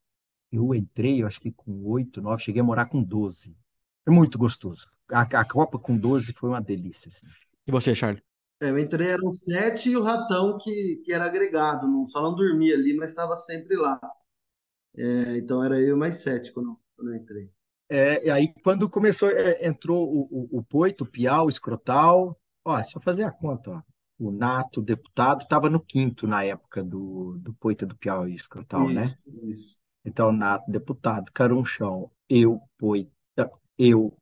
Eu 0.52 0.76
entrei, 0.76 1.21
eu 1.21 1.28
acho 1.28 1.39
que 1.39 1.52
com 1.52 1.84
oito, 1.86 2.21
nove, 2.21 2.43
cheguei 2.43 2.62
a 2.62 2.65
morar 2.65 2.88
com 2.88 3.02
doze. 3.02 3.56
É 4.06 4.12
muito 4.12 4.38
gostoso. 4.38 4.91
A, 5.10 5.21
a 5.21 5.45
Copa 5.45 5.80
com 5.80 5.97
doze 5.97 6.34
foi 6.34 6.49
uma 6.49 6.62
delícia. 6.62 7.10
Assim. 7.10 7.26
E 7.65 7.71
você, 7.71 7.95
Charlie? 7.95 8.21
É, 8.62 8.69
eu 8.69 8.78
entrei, 8.78 9.08
eram 9.08 9.32
sete 9.32 9.89
e 9.89 9.97
o 9.97 10.04
ratão 10.04 10.58
que, 10.58 11.02
que 11.06 11.13
era 11.13 11.26
agregado. 11.26 11.88
Não, 11.88 12.06
só 12.08 12.21
não 12.21 12.36
dormia 12.36 12.76
ali, 12.76 12.95
mas 12.95 13.12
estava 13.12 13.36
sempre 13.36 13.76
lá. 13.76 13.99
É, 14.95 15.38
então 15.38 15.63
era 15.63 15.80
eu 15.80 15.97
mais 15.97 16.15
sete 16.15 16.52
quando, 16.52 16.78
quando 16.95 17.13
eu 17.13 17.15
entrei. 17.15 17.49
É, 17.89 18.26
e 18.26 18.30
aí, 18.30 18.54
quando 18.63 18.89
começou, 18.89 19.30
é, 19.30 19.65
entrou 19.67 20.08
o, 20.08 20.22
o, 20.32 20.60
o 20.60 20.63
Poito, 20.63 21.04
o 21.04 21.08
Piau, 21.08 21.46
o 21.46 21.50
Escrotal. 21.50 22.39
Ó, 22.65 22.78
é 22.78 22.84
só 22.84 23.00
fazer 23.00 23.24
a 23.24 23.32
conta, 23.32 23.72
ó. 23.72 23.82
O 24.17 24.32
Nato, 24.32 24.80
o 24.80 24.84
deputado, 24.84 25.41
estava 25.41 25.69
no 25.69 25.80
quinto 25.80 26.28
na 26.28 26.43
época 26.43 26.84
do, 26.84 27.38
do 27.39 27.54
Poito, 27.56 27.86
do 27.86 27.96
Piau 27.98 28.28
e 28.28 28.36
Escrotal, 28.36 28.86
isso, 28.86 28.93
né? 28.93 29.13
Isso. 29.43 29.78
Então, 30.06 30.32
Nato, 30.32 30.72
deputado, 30.72 31.32
Carunchão, 31.34 32.10
eu, 32.30 32.62
Poito, 32.78 33.12
eu, 33.78 34.15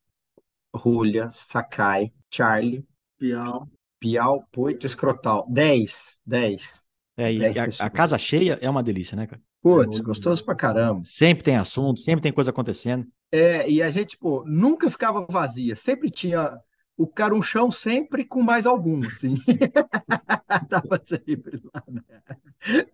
Rolha, 0.73 1.29
Sakai, 1.31 2.11
Charlie, 2.33 2.85
Piau, 3.19 3.67
Piau, 3.99 4.47
Poito, 4.51 4.85
Escrotal. 4.85 5.45
Dez, 5.49 6.19
dez. 6.25 6.83
É, 7.17 7.31
e 7.31 7.39
Dez 7.39 7.79
a, 7.79 7.85
a 7.85 7.89
casa 7.89 8.17
cheia 8.17 8.57
é 8.61 8.69
uma 8.69 8.81
delícia, 8.81 9.15
né, 9.15 9.27
cara? 9.27 9.41
Putz, 9.61 9.99
gostoso 9.99 10.43
pra 10.43 10.55
caramba. 10.55 11.01
Sempre 11.03 11.43
tem 11.43 11.55
assunto, 11.55 11.99
sempre 11.99 12.23
tem 12.23 12.33
coisa 12.33 12.49
acontecendo. 12.49 13.07
É, 13.31 13.69
e 13.69 13.81
a 13.81 13.89
gente, 13.91 14.17
pô, 14.17 14.43
nunca 14.45 14.89
ficava 14.89 15.25
vazia, 15.29 15.75
sempre 15.75 16.09
tinha 16.09 16.59
o 16.97 17.07
carunchão 17.07 17.71
sempre 17.71 18.25
com 18.25 18.41
mais 18.41 18.65
algum, 18.65 19.05
assim. 19.05 19.35
Tava 20.69 21.01
sempre 21.05 21.61
lá 21.73 21.83
na, 21.87 22.03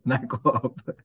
na 0.05 0.27
Copa. 0.27 0.95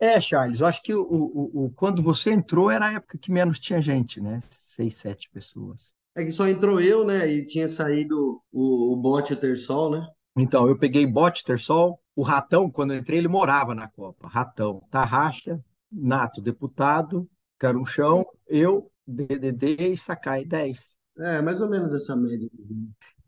É, 0.00 0.20
Charles, 0.20 0.60
eu 0.60 0.66
acho 0.66 0.82
que 0.82 0.94
o, 0.94 1.02
o, 1.02 1.66
o- 1.66 1.70
quando 1.72 2.02
você 2.02 2.30
entrou 2.32 2.70
era 2.70 2.86
a 2.88 2.92
época 2.94 3.18
que 3.18 3.32
menos 3.32 3.60
tinha 3.60 3.82
gente, 3.82 4.20
né? 4.20 4.42
Seis, 4.50 4.96
sete 4.96 5.28
pessoas. 5.30 5.92
É 6.14 6.22
que 6.24 6.30
só 6.32 6.46
entrou 6.48 6.80
eu, 6.80 7.04
né? 7.04 7.26
E 7.32 7.46
tinha 7.46 7.66
saído 7.68 8.42
o, 8.52 8.92
o 8.92 8.96
Bote 8.96 9.34
Tersol, 9.36 9.90
né? 9.90 10.06
Então, 10.36 10.68
eu 10.68 10.78
peguei 10.78 11.04
Bote, 11.06 11.44
Tersol, 11.44 12.00
o 12.14 12.22
Ratão, 12.22 12.70
quando 12.70 12.92
eu 12.94 12.98
entrei, 13.00 13.18
ele 13.18 13.28
morava 13.28 13.74
na 13.74 13.88
Copa. 13.88 14.28
Ratão, 14.28 14.80
Tarraxa, 14.90 15.62
Nato, 15.90 16.40
deputado, 16.40 17.28
Carunchão, 17.58 18.26
eu, 18.46 18.90
DDD 19.06 19.92
e 19.92 19.96
Sakai, 19.96 20.44
10. 20.44 20.96
É, 21.18 21.42
mais 21.42 21.60
ou 21.60 21.68
menos 21.68 21.92
essa 21.92 22.14
média. 22.14 22.48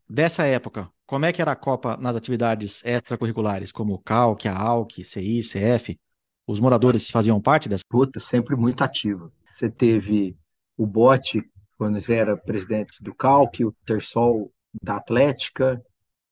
Dessa 0.08 0.46
época, 0.46 0.88
como 1.06 1.24
é 1.24 1.32
que 1.32 1.42
era 1.42 1.52
a 1.52 1.56
Copa 1.56 1.96
nas 1.96 2.16
atividades 2.16 2.82
extracurriculares, 2.84 3.72
como 3.72 3.98
CALC, 3.98 4.46
AALC, 4.46 5.04
CI, 5.04 5.40
CF? 5.40 5.98
Os 6.46 6.60
moradores 6.60 7.10
faziam 7.10 7.40
parte 7.40 7.68
dessa? 7.68 7.84
Puta, 7.88 8.20
sempre 8.20 8.56
muito 8.56 8.82
ativo. 8.82 9.32
Você 9.54 9.70
teve 9.70 10.36
o 10.76 10.86
Bote, 10.86 11.42
quando 11.76 11.98
ele 11.98 12.12
era 12.12 12.36
presidente 12.36 13.02
do 13.02 13.14
Calque, 13.14 13.64
o 13.64 13.72
Tersol 13.84 14.52
da 14.82 14.96
Atlética, 14.96 15.82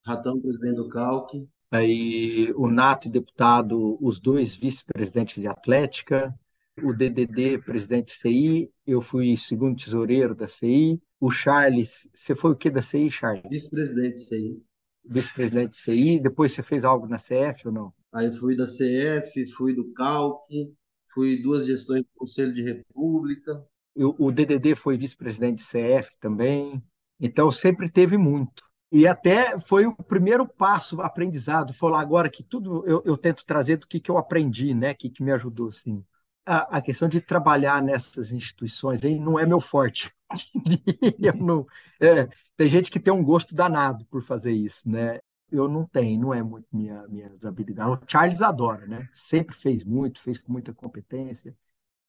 Ratão, 0.09 0.41
presidente 0.41 0.77
do 0.77 0.89
Calque. 0.89 1.47
aí 1.71 2.53
o 2.57 2.67
Nato, 2.67 3.11
deputado, 3.11 3.99
os 4.01 4.19
dois 4.19 4.55
vice-presidentes 4.55 5.41
de 5.41 5.47
Atlética, 5.47 6.35
o 6.83 6.93
DDD, 6.93 7.59
presidente 7.59 8.07
de 8.07 8.13
CI, 8.21 8.71
eu 8.87 9.01
fui 9.01 9.37
segundo 9.37 9.77
tesoureiro 9.77 10.35
da 10.35 10.49
CI, 10.49 11.01
o 11.21 11.31
Charles, 11.31 12.09
você 12.15 12.35
foi 12.35 12.53
o 12.53 12.57
que 12.57 12.71
da 12.71 12.83
CI, 12.83 13.11
Charles? 13.11 13.45
Vice-presidente 13.51 14.35
aí. 14.35 14.63
Vice-presidente 15.05 15.71
de 15.71 15.77
CI, 15.77 16.21
depois 16.21 16.53
você 16.53 16.63
fez 16.63 16.85
algo 16.85 17.07
na 17.07 17.19
CF 17.19 17.69
ou 17.69 17.73
não? 17.73 17.93
Aí 18.13 18.31
fui 18.33 18.57
da 18.57 18.67
CF, 18.67 19.47
fui 19.53 19.75
do 19.75 19.93
Calque, 19.93 20.73
fui 21.13 21.43
duas 21.43 21.67
gestões 21.67 22.03
do 22.03 22.09
Conselho 22.15 22.55
de 22.55 22.63
República. 22.63 23.65
Eu- 23.95 24.15
o 24.19 24.31
DDD 24.31 24.75
foi 24.75 24.97
vice-presidente 24.97 25.57
de 25.59 25.65
CF 25.65 26.11
também, 26.21 26.83
então 27.19 27.51
sempre 27.51 27.91
teve 27.91 28.17
muito. 28.17 28.63
E 28.91 29.07
até 29.07 29.61
foi 29.61 29.87
o 29.87 29.95
primeiro 29.95 30.47
passo, 30.47 31.01
aprendizado, 31.03 31.75
falar 31.75 32.01
agora 32.01 32.31
que 32.31 32.43
tudo 32.43 32.87
eu, 32.87 33.03
eu 33.05 33.17
tento 33.19 33.45
trazer 33.45 33.77
do 33.77 33.87
que, 33.87 34.01
que 34.01 34.11
eu 34.11 34.17
aprendi, 34.17 34.73
né, 34.73 34.95
que, 34.95 35.11
que 35.11 35.23
me 35.23 35.33
ajudou, 35.33 35.69
assim. 35.69 36.03
A, 36.49 36.79
a 36.79 36.83
questão 36.83 37.09
de 37.09 37.21
trabalhar 37.21 37.83
nessas 37.83 38.33
instituições 38.33 39.05
aí 39.05 39.19
não 39.19 39.39
é 39.39 39.45
meu 39.45 39.61
forte. 39.61 40.11
Não, 41.41 41.67
é, 42.01 42.29
tem 42.57 42.69
gente 42.69 42.91
que 42.91 43.01
tem 43.01 43.13
um 43.13 43.23
gosto 43.23 43.55
danado 43.55 44.05
por 44.07 44.23
fazer 44.23 44.53
isso, 44.53 44.89
né? 44.89 45.21
Eu 45.51 45.67
não 45.67 45.87
tenho, 45.87 46.21
não 46.21 46.35
é 46.35 46.43
muito 46.43 46.67
minha, 46.71 47.09
minhas 47.09 47.43
habilidades. 47.43 47.95
O 47.95 48.07
Charles 48.07 48.43
adora, 48.43 48.87
né? 48.87 49.09
Sempre 49.15 49.57
fez 49.57 49.83
muito, 49.83 50.21
fez 50.21 50.37
com 50.37 50.53
muita 50.53 50.75
competência. 50.75 51.57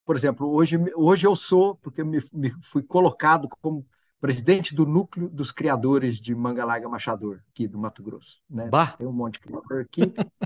Por 0.04 0.16
exemplo, 0.16 0.50
hoje, 0.50 0.76
hoje 0.94 1.26
eu 1.26 1.34
sou, 1.34 1.76
porque 1.76 2.02
eu 2.02 2.06
me, 2.06 2.22
me 2.32 2.50
fui 2.64 2.82
colocado 2.82 3.48
como 3.48 3.86
presidente 4.20 4.74
do 4.74 4.84
núcleo 4.84 5.28
dos 5.28 5.50
criadores 5.50 6.20
de 6.20 6.34
manga 6.34 6.64
larga 6.64 6.88
machador, 6.88 7.40
aqui 7.50 7.66
do 7.66 7.78
Mato 7.78 8.02
Grosso, 8.02 8.38
né? 8.48 8.68
Bah, 8.68 8.94
Tem 8.98 9.06
um 9.06 9.12
monte 9.12 9.34
de 9.34 9.40
criador 9.40 9.80
aqui, 9.80 10.02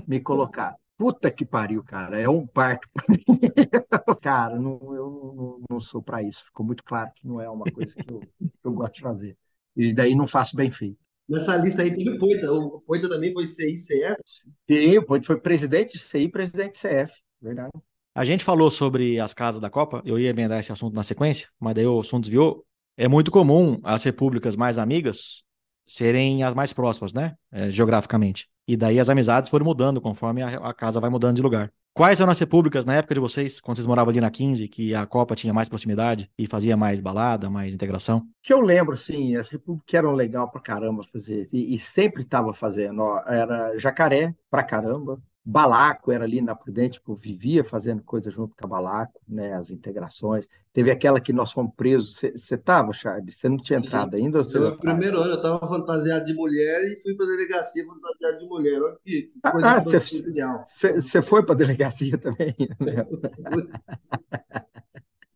me 0.07 0.21
colocar. 0.21 0.75
Puta 0.97 1.29
que 1.29 1.45
pariu, 1.45 1.83
cara, 1.83 2.19
é 2.19 2.29
um 2.29 2.47
parto 2.47 2.87
pra 2.93 3.03
mim. 3.09 3.23
Cara, 4.21 4.57
não, 4.57 4.79
eu 4.95 5.33
não, 5.35 5.61
não 5.69 5.79
sou 5.79 6.01
para 6.01 6.23
isso. 6.23 6.45
Ficou 6.45 6.65
muito 6.65 6.83
claro 6.83 7.11
que 7.15 7.27
não 7.27 7.41
é 7.41 7.49
uma 7.49 7.65
coisa 7.69 7.93
que 7.93 8.13
eu, 8.13 8.21
que 8.39 8.49
eu 8.63 8.71
gosto 8.71 8.95
de 8.95 9.01
fazer. 9.01 9.37
E 9.75 9.93
daí 9.93 10.15
não 10.15 10.25
faço 10.25 10.55
bem 10.55 10.71
feito. 10.71 10.97
Nessa 11.27 11.57
lista 11.57 11.81
aí 11.81 11.93
tem 11.93 12.09
o 12.09 12.17
Poita. 12.17 12.51
O 12.51 12.81
Poita 12.81 13.09
também 13.09 13.33
foi 13.33 13.45
CICF. 13.45 14.15
E 14.69 14.97
o 14.97 15.05
Ponte 15.05 15.27
foi 15.27 15.39
presidente 15.39 15.93
de 15.93 15.99
CI, 15.99 16.29
presidente 16.29 16.73
de 16.73 16.79
CF, 16.79 17.13
verdade. 17.41 17.71
a 18.13 18.23
gente 18.23 18.43
falou 18.43 18.71
sobre 18.71 19.19
as 19.19 19.33
casas 19.33 19.59
da 19.59 19.69
Copa, 19.69 20.01
eu 20.05 20.17
ia 20.17 20.29
emendar 20.29 20.59
esse 20.59 20.71
assunto 20.71 20.95
na 20.95 21.03
sequência, 21.03 21.49
mas 21.59 21.73
daí 21.73 21.85
o 21.85 21.99
assunto 21.99 22.23
desviou. 22.23 22.65
É 22.95 23.07
muito 23.07 23.31
comum 23.31 23.79
as 23.83 24.03
repúblicas 24.03 24.55
mais 24.55 24.77
amigas 24.77 25.43
serem 25.85 26.43
as 26.43 26.53
mais 26.53 26.73
próximas, 26.73 27.13
né? 27.13 27.35
É, 27.51 27.69
geograficamente. 27.69 28.47
E 28.67 28.75
daí 28.75 28.99
as 28.99 29.09
amizades 29.09 29.49
foram 29.49 29.65
mudando 29.65 30.01
conforme 30.01 30.41
a, 30.41 30.57
a 30.57 30.73
casa 30.73 30.99
vai 30.99 31.09
mudando 31.09 31.35
de 31.35 31.41
lugar. 31.41 31.71
Quais 31.93 32.19
eram 32.19 32.31
as 32.31 32.39
repúblicas 32.39 32.85
na 32.85 32.95
época 32.95 33.13
de 33.13 33.21
vocês, 33.21 33.61
quando 33.61 33.77
vocês 33.77 33.87
moravam 33.87 34.11
ali 34.11 34.19
na 34.19 34.29
15, 34.29 34.67
que 34.67 34.93
a 34.93 35.05
Copa 35.05 35.33
tinha 35.33 35.53
mais 35.53 35.69
proximidade 35.69 36.29
e 36.37 36.45
fazia 36.45 36.75
mais 36.75 36.99
balada, 36.99 37.49
mais 37.49 37.73
integração? 37.73 38.27
que 38.43 38.53
eu 38.53 38.59
lembro, 38.59 38.95
assim, 38.95 39.37
as 39.37 39.47
repúblicas 39.47 39.93
eram 39.93 40.13
legal 40.13 40.51
pra 40.51 40.59
caramba 40.59 41.03
fazer, 41.03 41.47
e, 41.53 41.73
e 41.73 41.79
sempre 41.79 42.23
estava 42.23 42.53
fazendo, 42.53 43.01
ó, 43.01 43.21
era 43.25 43.77
Jacaré 43.77 44.35
pra 44.51 44.61
caramba, 44.61 45.21
Balaco 45.47 46.11
era 46.11 46.23
ali 46.23 46.41
na 46.41 46.55
Prudente, 46.55 46.93
tipo, 46.93 47.13
vivia 47.15 47.63
fazendo 47.63 48.01
coisa 48.01 48.31
junto 48.31 48.55
com 48.55 48.65
a 48.65 48.67
Balaco, 48.67 49.21
né, 49.27 49.53
as 49.53 49.69
integrações, 49.69 50.47
teve 50.73 50.89
aquela 50.89 51.21
que 51.21 51.31
nós 51.31 51.51
fomos 51.51 51.71
presos, 51.77 52.15
você 52.17 52.55
estava, 52.55 52.91
Charles? 52.93 53.35
Você 53.35 53.47
não 53.47 53.57
tinha 53.57 53.77
Sim. 53.79 53.85
entrado 53.85 54.15
ainda? 54.15 54.39
ou 54.39 54.43
tava? 54.43 54.77
primeiro 54.77 55.19
ano 55.19 55.33
eu 55.33 55.41
tava 55.41 55.67
fantasiado 55.67 56.25
de 56.25 56.33
mulher 56.33 56.83
e 56.91 56.95
fui 56.99 57.13
pra 57.15 57.27
delegacia 57.27 57.85
fantasiado 57.85 58.39
de 58.39 58.45
mulher. 58.47 58.81
Olha 58.81 58.97
que 59.05 59.31
Ah, 59.43 59.51
coisa 59.51 59.67
ah, 59.67 59.79
você- 59.79 59.99
foi 61.21 61.45
para 61.45 61.53
delegacia 61.53 62.17
também? 62.17 62.55
né? 62.79 63.05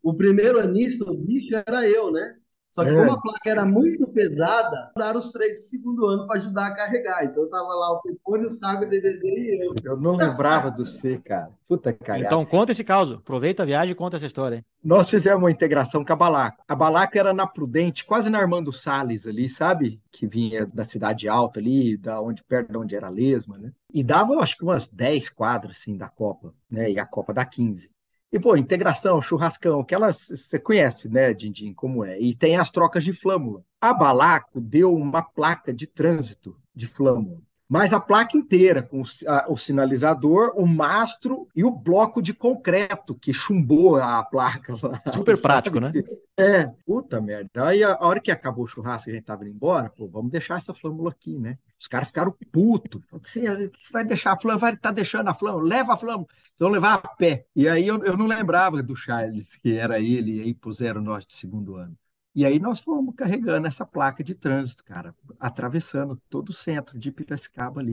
O 0.02 0.16
primeiro 0.16 0.60
anista, 0.60 1.04
o 1.12 1.14
bicho, 1.14 1.50
era 1.68 1.88
eu, 1.88 2.10
né? 2.12 2.36
Só 2.72 2.84
que 2.84 2.92
É. 2.92 2.94
como 2.96 3.12
a 3.12 3.20
placa 3.22 3.50
era 3.50 3.66
muito 3.66 4.08
pesada, 4.10 4.92
daram 4.96 5.18
os 5.18 5.32
três 5.32 5.54
do 5.54 5.62
segundo 5.62 6.06
ano 6.06 6.28
para 6.28 6.38
ajudar 6.40 6.68
a 6.68 6.76
carregar. 6.76 7.26
Então 7.26 7.44
eu 7.44 7.50
tava 7.50 7.68
lá 7.68 7.94
o 7.94 8.02
Pepone, 8.02 8.46
o 8.46 8.50
Sago, 8.52 8.86
o 8.86 8.88
DDD 8.90 9.26
e 9.28 9.66
eu. 9.66 9.74
Eu 9.84 9.98
não 9.98 10.16
lembrava 10.16 10.70
do 10.70 10.86
C, 10.86 11.18
cara. 11.18 11.50
Puta 11.68 11.92
cagada. 11.92 12.20
Então 12.26 12.46
conta 12.46 12.72
esse 12.72 12.84
caso, 12.84 13.16
aproveita 13.16 13.64
a 13.64 13.66
viagem 13.66 13.92
e 13.92 13.96
conta 13.96 14.18
essa 14.18 14.26
história. 14.26 14.58
hein? 14.58 14.66
Nós 14.84 15.10
fizemos 15.10 15.42
uma 15.42 15.52
integração 15.52 16.06
com 16.06 16.14
a 16.14 16.16
Balaco. 16.16 16.64
A 16.68 16.76
Balaco 16.76 17.18
era 17.18 17.34
na 17.34 17.46
Prudente, 17.48 18.06
quase 18.06 18.30
na 18.30 18.40
Armando 18.40 18.72
Salles 18.72 19.26
ali, 19.26 19.50
sabe? 19.50 20.00
Que 20.12 20.28
vinha 20.28 20.66
da 20.66 20.86
Cidade 20.86 21.28
Alta 21.28 21.60
ali, 21.60 21.98
da 21.98 22.22
onde, 22.22 22.44
perto 22.44 22.72
de 22.72 22.78
onde 22.78 22.96
era 22.96 23.08
a 23.08 23.12
Lesma, 23.12 23.58
né? 23.58 23.72
E 23.94 24.04
dava, 24.04 24.36
acho 24.36 24.56
que 24.56 24.64
umas 24.64 24.88
10 24.88 25.30
quadras, 25.30 25.78
assim, 25.78 25.98
da 25.98 26.08
Copa, 26.08 26.54
né? 26.70 26.92
E 26.92 27.00
a 27.00 27.06
Copa 27.06 27.34
da 27.34 27.44
15. 27.46 27.90
E, 28.32 28.40
pô, 28.40 28.56
integração, 28.56 29.22
churrascão, 29.22 29.80
aquelas, 29.80 30.28
você 30.28 30.60
conhece, 30.60 31.10
né, 31.10 31.34
Dindim, 31.34 31.74
como 31.74 32.06
é. 32.06 32.20
E 32.20 32.36
tem 32.36 32.58
as 32.58 32.70
trocas 32.70 33.04
de 33.04 33.12
flâmula. 33.12 33.64
A 33.82 33.94
Balaco 33.94 34.62
deu 34.62 34.94
uma 34.94 35.24
placa 35.24 35.74
de 35.74 35.88
trânsito 35.88 36.56
de 36.76 36.86
flâmula. 36.86 37.42
Mas 37.68 37.94
a 37.94 38.00
placa 38.00 38.36
inteira, 38.36 38.82
com 38.82 39.04
o 39.48 39.58
sinalizador, 39.58 40.54
o 40.56 40.66
mastro 40.66 41.48
e 41.56 41.64
o 41.64 41.70
bloco 41.70 42.20
de 42.20 42.34
concreto 42.34 43.14
que 43.14 43.32
chumbou 43.32 43.98
a 43.98 44.24
placa 44.24 44.76
lá. 44.82 45.00
Super 45.14 45.38
prático, 45.40 45.80
né? 45.80 45.94
É, 46.36 46.66
puta 46.84 47.22
merda. 47.22 47.68
Aí 47.68 47.84
a, 47.84 47.94
a 47.94 48.08
hora 48.08 48.20
que 48.20 48.32
acabou 48.32 48.64
o 48.64 48.68
churrasco 48.68 49.10
e 49.10 49.12
a 49.12 49.16
gente 49.16 49.26
tava 49.26 49.44
indo 49.44 49.54
embora, 49.54 49.88
pô, 49.88 50.08
vamos 50.08 50.32
deixar 50.32 50.58
essa 50.58 50.74
flâmula 50.74 51.12
aqui, 51.12 51.38
né? 51.38 51.60
Os 51.80 51.88
caras 51.88 52.08
ficaram 52.10 52.36
putos. 52.52 53.02
Você 53.12 53.72
vai 53.92 54.04
deixar 54.04 54.34
a 54.34 54.40
flâmula? 54.40 54.60
Vai 54.60 54.74
estar 54.74 54.92
deixando 54.92 55.30
a 55.30 55.34
flâmula? 55.34 55.64
Leva 55.68 55.94
a 55.94 55.98
flâmula. 55.98 56.28
Vão 56.60 56.70
levar 56.70 56.96
a 56.96 57.08
pé. 57.08 57.46
E 57.56 57.68
aí 57.68 57.88
eu, 57.88 58.04
eu 58.04 58.18
não 58.18 58.28
lembrava 58.28 58.84
do 58.84 58.96
Charles, 58.96 59.56
que 59.56 59.74
era 59.78 60.00
ele, 60.00 60.38
e 60.38 60.42
aí 60.42 60.54
puseram 60.54 61.02
nós 61.02 61.26
de 61.26 61.34
segundo 61.34 61.76
ano. 61.76 61.98
E 62.36 62.46
aí 62.46 62.60
nós 62.60 62.80
fomos 62.80 63.16
carregando 63.16 63.66
essa 63.66 63.86
placa 63.86 64.24
de 64.24 64.36
trânsito, 64.36 64.84
cara, 64.84 65.16
atravessando 65.40 66.22
todo 66.30 66.50
o 66.50 66.54
centro 66.54 66.98
de 67.00 67.12
Piracicaba 67.12 67.82
ali. 67.82 67.92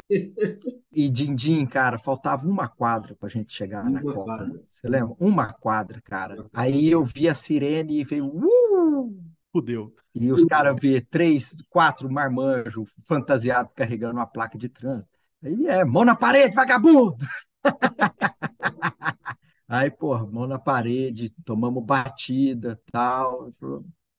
E 0.93 1.09
Dindim, 1.09 1.65
cara, 1.67 1.99
faltava 1.99 2.47
uma 2.47 2.69
quadra 2.69 3.15
para 3.15 3.29
a 3.29 3.31
gente 3.31 3.53
chegar 3.53 3.85
na 3.85 4.01
Uma 4.01 4.03
Copa. 4.03 4.25
quadra. 4.25 4.63
Você 4.67 4.89
lembra? 4.89 5.17
Uma 5.19 5.53
quadra, 5.53 6.01
cara. 6.03 6.47
Aí 6.53 6.89
eu 6.89 7.05
vi 7.05 7.29
a 7.29 7.35
sirene 7.35 8.01
e 8.01 8.05
veio. 8.05 8.27
"Uh!" 8.27 9.17
Fudeu. 9.57 9.95
E 10.15 10.31
os 10.31 10.45
caras 10.45 10.77
vê 10.79 11.01
três, 11.01 11.57
quatro 11.71 12.11
marmanjos 12.11 12.91
fantasiados 13.03 13.73
carregando 13.75 14.17
uma 14.17 14.27
placa 14.27 14.59
de 14.59 14.69
trânsito. 14.69 15.09
Aí 15.43 15.67
é, 15.67 15.85
mão 15.85 16.05
na 16.05 16.15
parede, 16.15 16.55
vagabundo! 16.55 17.17
Aí, 19.69 19.91
porra, 19.91 20.27
mão 20.27 20.47
na 20.47 20.59
parede, 20.59 21.35
tomamos 21.45 21.85
batida, 21.85 22.81
tal. 22.93 23.51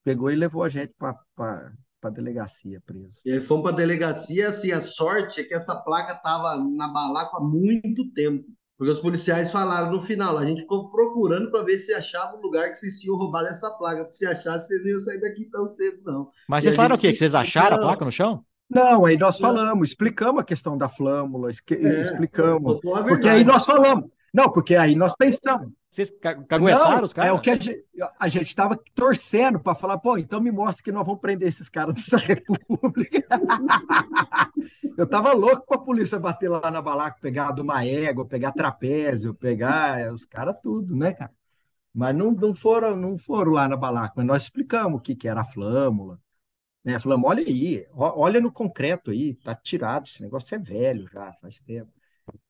Pegou 0.04 0.30
e 0.30 0.36
levou 0.36 0.64
a 0.64 0.70
gente 0.70 0.94
para 0.98 1.18
para 2.00 2.12
delegacia 2.12 2.82
preso. 2.86 3.22
E 3.26 3.32
aí 3.32 3.42
fomos 3.42 3.64
para 3.64 3.76
delegacia, 3.76 4.50
assim, 4.50 4.72
a 4.72 4.80
sorte 4.80 5.42
é 5.42 5.44
que 5.44 5.54
essa 5.54 5.76
placa 5.76 6.14
tava 6.16 6.56
na 6.64 6.88
balaca 6.88 7.38
há 7.38 7.42
muito 7.42 8.10
tempo. 8.12 8.46
Porque 8.78 8.92
os 8.92 9.00
policiais 9.00 9.52
falaram 9.52 9.92
no 9.92 10.00
final, 10.00 10.38
a 10.38 10.46
gente 10.46 10.62
ficou 10.62 10.90
procurando 10.92 11.50
para 11.50 11.64
ver 11.64 11.80
se 11.80 11.94
achava 11.94 12.38
o 12.38 12.42
lugar 12.42 12.70
que 12.70 12.76
vocês 12.76 13.00
tinham 13.00 13.18
roubado 13.18 13.48
essa 13.48 13.72
placa. 13.72 14.04
Porque 14.04 14.18
se 14.18 14.26
achasse, 14.28 14.68
vocês 14.68 14.82
não 14.82 14.90
iam 14.90 15.00
sair 15.00 15.20
daqui 15.20 15.46
tão 15.46 15.66
cedo, 15.66 16.00
não. 16.06 16.30
Mas 16.48 16.64
vocês 16.64 16.76
falaram 16.76 16.96
o 16.96 17.00
quê? 17.00 17.12
Que 17.12 17.18
vocês 17.18 17.34
acharam 17.34 17.78
a 17.78 17.80
placa 17.80 18.06
no 18.06 18.12
chão? 18.12 18.46
Não, 18.70 19.06
aí 19.06 19.18
nós 19.18 19.40
falamos, 19.40 19.90
explicamos 19.90 20.42
a 20.42 20.46
questão 20.46 20.78
da 20.78 20.90
flâmula, 20.90 21.50
é, 21.50 22.02
explicamos. 22.02 22.80
Porque 22.82 23.28
aí 23.28 23.44
nós 23.44 23.66
falamos. 23.66 24.10
Não, 24.34 24.52
porque 24.52 24.76
aí 24.76 24.96
nós 24.96 25.14
pensamos. 25.18 25.72
Vocês 25.90 26.12
caguetaram 26.48 27.04
os 27.04 27.14
caras? 27.14 27.32
É 27.32 27.34
o 27.34 27.40
que 27.40 27.50
a 28.20 28.28
gente 28.28 28.48
estava 28.48 28.78
torcendo 28.94 29.60
para 29.60 29.74
falar, 29.74 29.98
pô, 29.98 30.18
então 30.18 30.40
me 30.40 30.52
mostra 30.52 30.84
que 30.84 30.92
nós 30.92 31.06
vamos 31.06 31.22
prender 31.22 31.48
esses 31.48 31.70
caras 31.70 31.96
dessa 31.96 32.18
república. 32.22 33.26
eu 34.98 35.06
estava 35.06 35.34
louco 35.34 35.66
para 35.66 35.78
a 35.78 35.84
polícia 35.84 36.20
bater 36.20 36.50
lá 36.50 36.70
na 36.70 36.82
balaca, 36.82 37.18
pegar 37.22 37.52
do 37.52 37.66
égua, 37.72 38.26
pegar 38.26 38.52
trapézio, 38.52 39.34
pegar 39.34 40.14
os 40.14 40.26
caras 40.26 40.56
tudo, 40.62 40.96
né, 40.96 41.14
cara? 41.14 41.32
Mas 41.94 42.16
não, 42.16 42.32
não, 42.32 42.54
foram, 42.54 42.96
não 42.96 43.18
foram 43.18 43.54
lá 43.54 43.68
na 43.68 43.76
balaca, 43.76 44.14
mas 44.18 44.26
nós 44.26 44.44
explicamos 44.44 45.00
o 45.00 45.02
que, 45.02 45.16
que 45.16 45.28
era 45.28 45.42
a 45.42 45.46
flâmula. 45.46 46.20
Né? 46.84 47.00
Falamos, 47.00 47.28
olha 47.28 47.44
aí, 47.44 47.88
olha 47.96 48.40
no 48.40 48.52
concreto 48.52 49.10
aí, 49.10 49.34
tá 49.34 49.56
tirado, 49.56 50.06
esse 50.06 50.22
negócio 50.22 50.54
é 50.54 50.60
velho 50.60 51.08
já, 51.12 51.34
faz 51.34 51.60
tempo. 51.60 51.97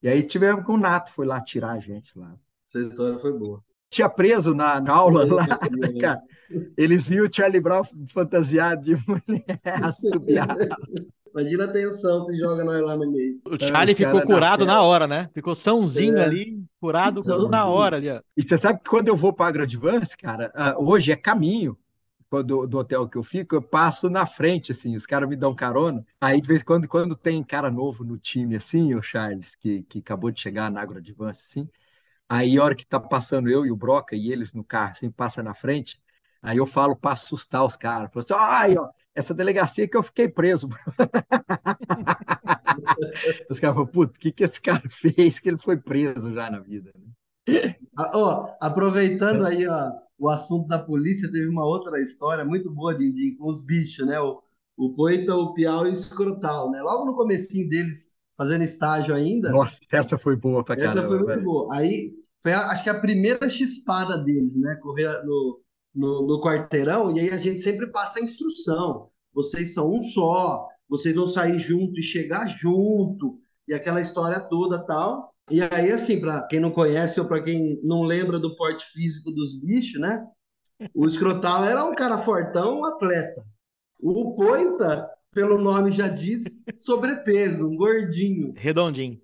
E 0.01 0.07
aí 0.07 0.23
tivemos 0.23 0.65
com 0.65 0.73
o 0.73 0.77
Nato, 0.77 1.11
foi 1.11 1.25
lá 1.25 1.41
tirar 1.41 1.71
a 1.71 1.79
gente 1.79 2.17
lá. 2.17 2.35
Essa 2.67 2.79
história 2.79 3.17
foi 3.17 3.33
boa. 3.33 3.63
Tinha 3.89 4.09
preso 4.09 4.53
na, 4.53 4.81
na 4.81 4.93
aula 4.93 5.25
lá, 5.25 5.47
cara. 6.01 6.21
Eles 6.77 7.07
viram 7.07 7.25
o 7.25 7.33
Charlie 7.33 7.61
Brown 7.61 7.83
fantasiado 8.09 8.83
de 8.83 8.95
mulher 9.07 9.59
assobiada. 9.83 10.67
Imagina 11.31 11.65
a 11.65 11.67
tensão 11.67 12.23
se 12.23 12.37
joga 12.37 12.63
nós 12.63 12.83
lá 12.83 12.97
no 12.97 13.11
meio. 13.11 13.39
O 13.45 13.63
Charlie 13.63 13.95
ficou 13.95 14.21
curado 14.23 14.65
na, 14.65 14.73
na, 14.73 14.81
hora, 14.81 15.07
né? 15.07 15.29
Ficou 15.33 15.53
sãozinho 15.53 16.17
é. 16.17 16.23
ali, 16.25 16.63
curado 16.79 17.21
Sãozinho. 17.21 17.49
na 17.49 17.65
hora 17.65 17.97
ali. 17.97 18.09
Ó. 18.09 18.21
E 18.35 18.41
você 18.41 18.57
sabe 18.57 18.79
que 18.79 18.89
quando 18.89 19.07
eu 19.07 19.15
vou 19.15 19.31
para 19.31 19.45
a 19.45 19.49
Agrodvance, 19.49 20.17
cara, 20.17 20.51
uh, 20.55 20.83
hoje 20.83 21.11
é 21.11 21.15
caminho 21.15 21.77
do, 22.29 22.67
do 22.67 22.77
hotel 22.77 23.07
que 23.07 23.17
eu 23.17 23.23
fico, 23.23 23.55
eu 23.55 23.61
passo 23.61 24.09
na 24.09 24.25
frente, 24.25 24.71
assim, 24.71 24.95
os 24.95 25.05
caras 25.05 25.29
me 25.29 25.35
dão 25.35 25.55
carona. 25.55 26.05
Aí, 26.19 26.41
de 26.41 26.47
vez 26.47 26.61
em 26.61 26.65
quando, 26.65 26.87
quando 26.87 27.15
tem 27.15 27.43
cara 27.43 27.71
novo 27.71 28.03
no 28.03 28.17
time, 28.17 28.55
assim, 28.55 28.93
o 28.93 29.01
Charles, 29.01 29.55
que, 29.55 29.83
que 29.83 29.99
acabou 29.99 30.31
de 30.31 30.41
chegar 30.41 30.69
na 30.69 30.81
Agro 30.81 30.97
Advance, 30.97 31.43
assim, 31.47 31.69
aí 32.27 32.57
a 32.57 32.63
hora 32.63 32.75
que 32.75 32.85
tá 32.85 32.99
passando 32.99 33.49
eu 33.49 33.65
e 33.65 33.71
o 33.71 33.75
Broca 33.75 34.15
e 34.15 34.31
eles 34.31 34.53
no 34.53 34.63
carro, 34.63 34.91
assim, 34.91 35.09
passa 35.09 35.41
na 35.41 35.53
frente, 35.53 35.99
aí 36.41 36.57
eu 36.57 36.67
falo 36.67 36.95
para 36.95 37.13
assustar 37.13 37.65
os 37.65 37.77
caras. 37.77 38.11
Falo 38.11 38.25
assim, 38.25 38.33
ai, 38.37 38.77
ó, 38.77 38.89
essa 39.15 39.33
delegacia 39.33 39.87
que 39.87 39.97
eu 39.97 40.03
fiquei 40.03 40.27
preso. 40.27 40.69
os 43.49 43.59
caras 43.59 43.75
falam, 43.75 43.87
puto, 43.87 44.17
o 44.17 44.19
que, 44.19 44.31
que 44.31 44.43
esse 44.43 44.61
cara 44.61 44.83
fez 44.89 45.39
que 45.39 45.49
ele 45.49 45.57
foi 45.57 45.77
preso 45.77 46.33
já 46.33 46.49
na 46.49 46.59
vida? 46.59 46.91
Ah, 47.97 48.11
ó, 48.13 48.55
aproveitando 48.59 49.45
aí, 49.45 49.65
ó, 49.67 49.91
o 50.17 50.29
assunto 50.29 50.67
da 50.67 50.79
polícia, 50.79 51.31
teve 51.31 51.47
uma 51.47 51.65
outra 51.65 52.01
história 52.01 52.43
muito 52.43 52.71
boa 52.71 52.95
de, 52.95 53.11
de 53.11 53.35
com 53.37 53.49
os 53.49 53.63
bichos, 53.63 54.05
né? 54.05 54.19
O, 54.19 54.41
o 54.75 54.93
Poita, 54.93 55.35
o 55.35 55.53
Piau 55.53 55.85
e 55.85 55.89
o 55.89 55.93
Escrotal, 55.93 56.71
né? 56.71 56.81
Logo 56.81 57.05
no 57.05 57.15
comecinho 57.15 57.69
deles, 57.69 58.11
fazendo 58.35 58.63
estágio 58.63 59.13
ainda. 59.13 59.49
Nossa, 59.49 59.77
essa 59.91 60.17
foi 60.17 60.35
boa 60.35 60.63
pra 60.63 60.75
caramba. 60.75 60.99
Essa 60.99 61.07
foi 61.07 61.17
muito 61.17 61.27
velho. 61.27 61.43
boa. 61.43 61.75
Aí, 61.75 62.13
foi 62.41 62.53
a, 62.53 62.67
acho 62.67 62.83
que 62.83 62.89
a 62.89 62.99
primeira 62.99 63.49
chispada 63.49 64.17
deles, 64.17 64.57
né? 64.57 64.75
Correr 64.81 65.23
no, 65.23 65.61
no, 65.93 66.27
no 66.27 66.41
quarteirão, 66.41 67.15
e 67.15 67.19
aí 67.19 67.29
a 67.29 67.37
gente 67.37 67.59
sempre 67.61 67.87
passa 67.87 68.19
a 68.19 68.23
instrução. 68.23 69.09
Vocês 69.33 69.73
são 69.73 69.91
um 69.91 70.01
só, 70.01 70.67
vocês 70.89 71.15
vão 71.15 71.27
sair 71.27 71.59
junto 71.59 71.99
e 71.99 72.03
chegar 72.03 72.47
junto, 72.47 73.39
e 73.67 73.73
aquela 73.73 74.01
história 74.01 74.39
toda 74.39 74.85
tal. 74.85 75.33
E 75.49 75.61
aí, 75.61 75.91
assim, 75.91 76.19
para 76.19 76.45
quem 76.47 76.59
não 76.59 76.71
conhece 76.71 77.19
ou 77.19 77.27
para 77.27 77.41
quem 77.41 77.79
não 77.83 78.03
lembra 78.03 78.39
do 78.39 78.55
porte 78.55 78.85
físico 78.91 79.31
dos 79.31 79.59
bichos, 79.59 79.99
né? 79.99 80.25
O 80.93 81.05
escrotal 81.05 81.63
era 81.65 81.83
um 81.83 81.95
cara 81.95 82.17
fortão, 82.17 82.79
um 82.79 82.85
atleta. 82.85 83.43
O 83.99 84.35
poita, 84.35 85.09
pelo 85.33 85.57
nome 85.57 85.91
já 85.91 86.07
diz, 86.07 86.63
sobrepeso, 86.77 87.67
um 87.67 87.75
gordinho. 87.75 88.53
Redondinho. 88.55 89.19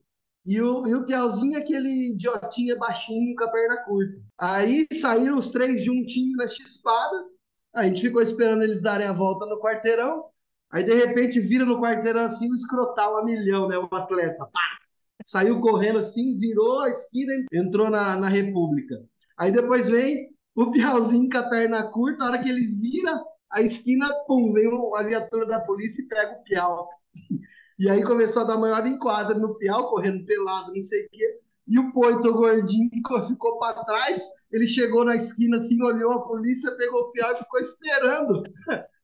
E 0.46 0.62
o, 0.62 0.88
e 0.88 0.96
o 0.96 1.06
Piauzinho 1.06 1.58
é 1.58 1.62
aquele 1.62 2.14
idiotinha 2.14 2.76
baixinho 2.76 3.36
com 3.36 3.44
a 3.44 3.50
perna 3.50 3.78
curta. 3.84 4.22
Aí 4.38 4.86
saíram 4.92 5.38
os 5.38 5.52
três 5.52 5.84
juntinhos 5.86 6.36
na 6.36 6.48
chispada. 6.48 7.26
A 7.74 7.84
gente 7.84 8.02
ficou 8.02 8.22
esperando 8.22 8.64
eles 8.64 8.82
darem 8.82 9.08
a 9.08 9.14
volta 9.14 9.46
no 9.46 9.60
quarteirão. 9.60 10.26
Aí, 10.74 10.84
de 10.84 10.94
repente, 10.94 11.40
vira 11.40 11.66
no 11.66 11.80
quarteirão 11.80 12.24
assim 12.24 12.52
o 12.52 12.56
escrotal 12.56 13.18
a 13.18 13.24
milhão, 13.24 13.68
né? 13.68 13.78
O 13.78 13.88
atleta. 13.96 14.46
Pá! 14.52 14.84
saiu 15.26 15.60
correndo 15.62 16.00
assim, 16.00 16.36
virou 16.36 16.82
a 16.82 16.90
esquina 16.90 17.34
entrou 17.52 17.90
na, 17.90 18.16
na 18.16 18.28
República. 18.28 18.96
Aí 19.38 19.52
depois 19.52 19.90
vem 19.90 20.30
o 20.56 20.70
Piauzinho 20.70 21.30
com 21.30 21.38
a 21.38 21.44
perna 21.50 21.84
curta, 21.84 22.24
a 22.24 22.28
hora 22.28 22.44
que 22.44 22.50
ele 22.50 22.66
vira 22.66 23.24
a 23.52 23.62
esquina, 23.62 24.08
pum, 24.28 24.52
vem 24.52 24.68
a 24.96 25.04
viatura 25.04 25.46
da 25.46 25.62
polícia 25.62 26.02
e 26.02 26.08
pega 26.08 26.34
o 26.34 26.44
Piau. 26.44 26.90
E 27.80 27.90
aí 27.90 28.04
começou 28.04 28.44
a 28.44 28.46
dar 28.46 28.58
maior 28.58 28.86
enquadra 28.86 29.36
no 29.36 29.56
Piau, 29.56 29.90
correndo 29.90 30.24
pelado, 30.26 30.72
não 30.74 30.82
sei 30.82 31.06
o 31.06 31.10
quê. 31.10 31.40
E 31.68 31.80
o 31.80 31.92
Poito 31.92 32.32
gordinho 32.32 32.88
ficou 33.28 33.58
para 33.58 33.84
trás. 33.84 34.22
Ele 34.52 34.68
chegou 34.68 35.04
na 35.04 35.16
esquina 35.16 35.58
assim, 35.58 35.82
olhou 35.82 36.12
a 36.12 36.22
polícia, 36.22 36.72
pegou 36.78 37.02
o 37.02 37.12
Piau 37.12 37.34
e 37.34 37.38
ficou 37.38 37.60
esperando 37.60 38.44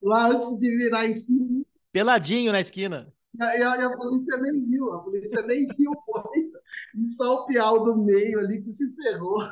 lá 0.02 0.28
antes 0.28 0.58
de 0.58 0.78
virar 0.78 1.00
a 1.00 1.06
esquina. 1.08 1.64
Peladinho 1.92 2.52
na 2.52 2.62
esquina. 2.62 3.12
E 3.38 3.44
a, 3.44 3.78
e 3.78 3.84
a, 3.84 3.98
polícia 3.98 4.38
nem 4.38 4.66
viu, 4.66 4.92
a 4.92 5.04
polícia 5.04 5.42
nem 5.44 5.68
viu 5.68 5.92
o 5.92 6.02
Poita. 6.04 6.60
E 6.98 7.06
só 7.08 7.36
o 7.36 7.46
Piau 7.46 7.84
do 7.84 7.98
meio 7.98 8.40
ali 8.40 8.62
que 8.62 8.74
se 8.74 8.92
ferrou. 8.96 9.48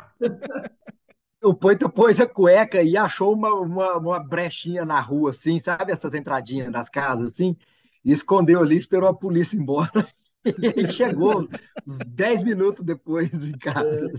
O 1.43 1.53
Poita 1.53 1.87
pôs 1.87 2.19
a 2.19 2.25
cueca 2.25 2.81
e 2.81 2.97
achou 2.97 3.33
uma, 3.33 3.53
uma, 3.53 3.97
uma, 3.97 4.19
brechinha 4.19 4.83
na 4.83 4.99
rua, 4.99 5.29
assim, 5.29 5.59
sabe? 5.59 5.91
Essas 5.91 6.13
entradinhas 6.13 6.71
das 6.71 6.89
casas, 6.89 7.33
assim. 7.33 7.55
E 8.03 8.11
escondeu 8.11 8.61
ali, 8.61 8.77
esperou 8.77 9.07
a 9.07 9.13
polícia 9.13 9.55
ir 9.55 9.59
embora. 9.59 9.91
E 10.47 10.87
chegou 10.93 11.45
uns 11.85 11.97
10 12.07 12.43
minutos 12.43 12.85
depois 12.85 13.33
em 13.43 13.51
casa. 13.57 14.09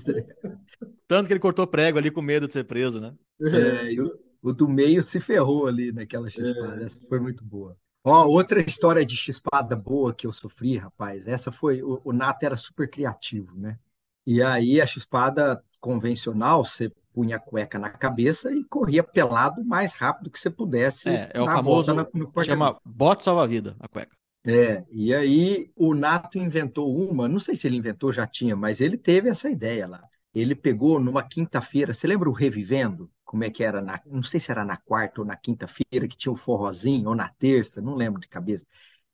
Tanto 1.07 1.27
que 1.27 1.33
ele 1.33 1.41
cortou 1.41 1.67
prego 1.67 1.97
ali 1.97 2.11
com 2.11 2.21
medo 2.21 2.47
de 2.47 2.53
ser 2.53 2.65
preso, 2.65 3.01
né? 3.01 3.15
É, 3.41 3.99
o, 3.99 4.13
o, 4.43 4.53
do 4.53 4.69
meio 4.69 5.03
se 5.03 5.21
ferrou 5.21 5.67
ali 5.67 5.93
naquela 5.93 6.29
chispada. 6.29 6.83
É. 6.83 6.87
Essa 6.87 6.99
foi 7.09 7.21
muito 7.21 7.45
boa. 7.45 7.77
Ó, 8.05 8.27
outra 8.27 8.61
história 8.61 9.05
de 9.05 9.17
chispada 9.17 9.77
boa 9.77 10.15
que 10.15 10.27
eu 10.27 10.33
sofri, 10.33 10.77
rapaz. 10.77 11.27
Essa 11.27 11.53
foi. 11.53 11.83
O, 11.83 12.01
o 12.05 12.13
Nato 12.13 12.45
era 12.45 12.57
super 12.57 12.89
criativo, 12.89 13.57
né? 13.57 13.79
E 14.27 14.43
aí 14.43 14.81
a 14.81 14.87
chispada 14.87 15.63
convencional, 15.81 16.65
você 16.65 16.93
punha 17.13 17.37
a 17.37 17.41
cueca 17.41 17.79
na 17.79 17.91
cabeça 17.91 18.53
e 18.53 18.63
corria 18.65 19.03
pelado 19.03 19.61
o 19.61 19.65
mais 19.65 19.93
rápido 19.93 20.31
que 20.31 20.39
você 20.39 20.51
pudesse. 20.51 21.09
É, 21.09 21.31
é 21.35 21.43
o 21.43 21.47
famoso. 21.47 21.93
Na, 21.95 22.07
chama 22.45 22.79
bote 22.85 23.25
salva-vida, 23.25 23.77
a 23.81 23.89
cueca. 23.89 24.17
É, 24.47 24.85
e 24.91 25.13
aí 25.13 25.71
o 25.77 25.95
Nato 25.95 26.39
inventou 26.39 26.97
uma, 26.97 27.29
não 27.29 27.39
sei 27.39 27.57
se 27.57 27.67
ele 27.67 27.77
inventou, 27.77 28.13
já 28.13 28.27
tinha, 28.27 28.57
mas 28.57 28.81
ele 28.81 28.97
teve 28.97 29.29
essa 29.29 29.51
ideia 29.51 29.87
lá. 29.87 30.03
Ele 30.35 30.55
pegou 30.55 31.01
numa 31.01 31.23
quinta-feira, 31.23 31.93
você 31.93 32.07
lembra 32.07 32.31
o 32.31 32.33
Revivendo? 32.33 33.11
Como 33.29 33.45
é 33.45 33.51
que 33.51 33.63
era, 33.63 33.83
na, 33.83 34.01
não 34.07 34.23
sei 34.23 34.41
se 34.41 34.51
era 34.51 34.65
na 34.65 34.79
quarta 34.79 35.21
ou 35.21 35.27
na 35.27 35.37
quinta-feira, 35.37 36.09
que 36.09 36.17
tinha 36.17 36.33
o 36.33 36.37
forrozinho, 36.37 37.11
ou 37.11 37.15
na 37.15 37.29
terça, 37.29 37.79
não 37.79 37.95
lembro 37.95 38.19
de 38.19 38.27
cabeça, 38.27 38.67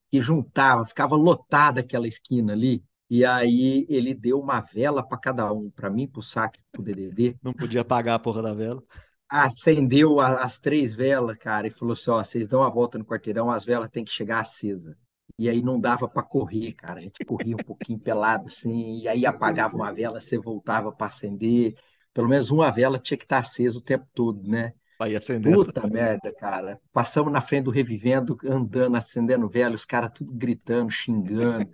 que 0.06 0.20
juntava, 0.20 0.86
ficava 0.86 1.16
lotada 1.16 1.80
aquela 1.80 2.06
esquina 2.06 2.52
ali, 2.52 2.84
e 3.10 3.24
aí 3.24 3.84
ele 3.88 4.14
deu 4.14 4.38
uma 4.38 4.60
vela 4.60 5.02
para 5.02 5.18
cada 5.18 5.52
um, 5.52 5.68
para 5.68 5.90
mim, 5.90 6.06
para 6.06 6.20
o 6.20 6.22
saque, 6.22 6.60
para 6.70 6.80
o 6.80 6.84
DDD. 6.84 7.36
Não 7.42 7.52
podia 7.52 7.80
apagar 7.80 8.14
a 8.14 8.18
porra 8.20 8.40
da 8.40 8.54
vela. 8.54 8.80
Acendeu 9.28 10.20
a, 10.20 10.44
as 10.44 10.60
três 10.60 10.94
velas, 10.94 11.36
cara, 11.36 11.66
e 11.66 11.70
falou 11.70 11.94
assim: 11.94 12.12
ó, 12.12 12.22
vocês 12.22 12.46
dão 12.46 12.62
a 12.62 12.70
volta 12.70 12.96
no 12.96 13.04
quarteirão, 13.04 13.50
as 13.50 13.64
velas 13.64 13.90
têm 13.90 14.04
que 14.04 14.12
chegar 14.12 14.38
acesa. 14.38 14.96
E 15.36 15.48
aí 15.48 15.60
não 15.60 15.80
dava 15.80 16.08
para 16.08 16.22
correr, 16.22 16.72
cara. 16.74 17.00
A 17.00 17.02
gente 17.02 17.24
corria 17.24 17.56
um 17.56 17.64
pouquinho 17.64 17.98
pelado 17.98 18.46
assim, 18.46 19.00
e 19.00 19.08
aí 19.08 19.26
apagava 19.26 19.74
uma 19.74 19.92
vela, 19.92 20.20
você 20.20 20.38
voltava 20.38 20.92
para 20.92 21.08
acender 21.08 21.74
pelo 22.14 22.28
menos 22.28 22.50
uma 22.50 22.70
vela 22.70 22.98
tinha 22.98 23.18
que 23.18 23.24
estar 23.24 23.38
acesa 23.38 23.76
o 23.78 23.82
tempo 23.82 24.06
todo, 24.14 24.48
né? 24.48 24.72
Aí 25.00 25.16
acendendo. 25.16 25.64
Puta 25.64 25.86
merda, 25.88 26.32
cara. 26.32 26.80
Passamos 26.92 27.32
na 27.32 27.40
frente 27.40 27.64
do 27.64 27.70
Revivendo, 27.70 28.38
andando, 28.44 28.96
acendendo 28.96 29.48
vela, 29.48 29.74
os 29.74 29.84
caras 29.84 30.12
tudo 30.14 30.32
gritando, 30.32 30.90
xingando. 30.90 31.68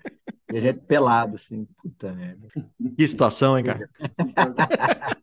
e 0.51 0.57
a 0.57 0.61
gente 0.61 0.81
pelado, 0.81 1.37
assim. 1.37 1.67
Puta 1.77 2.13
merda. 2.13 2.49
Que 2.97 3.07
situação, 3.07 3.59
hein, 3.59 3.65
cara? 3.65 3.89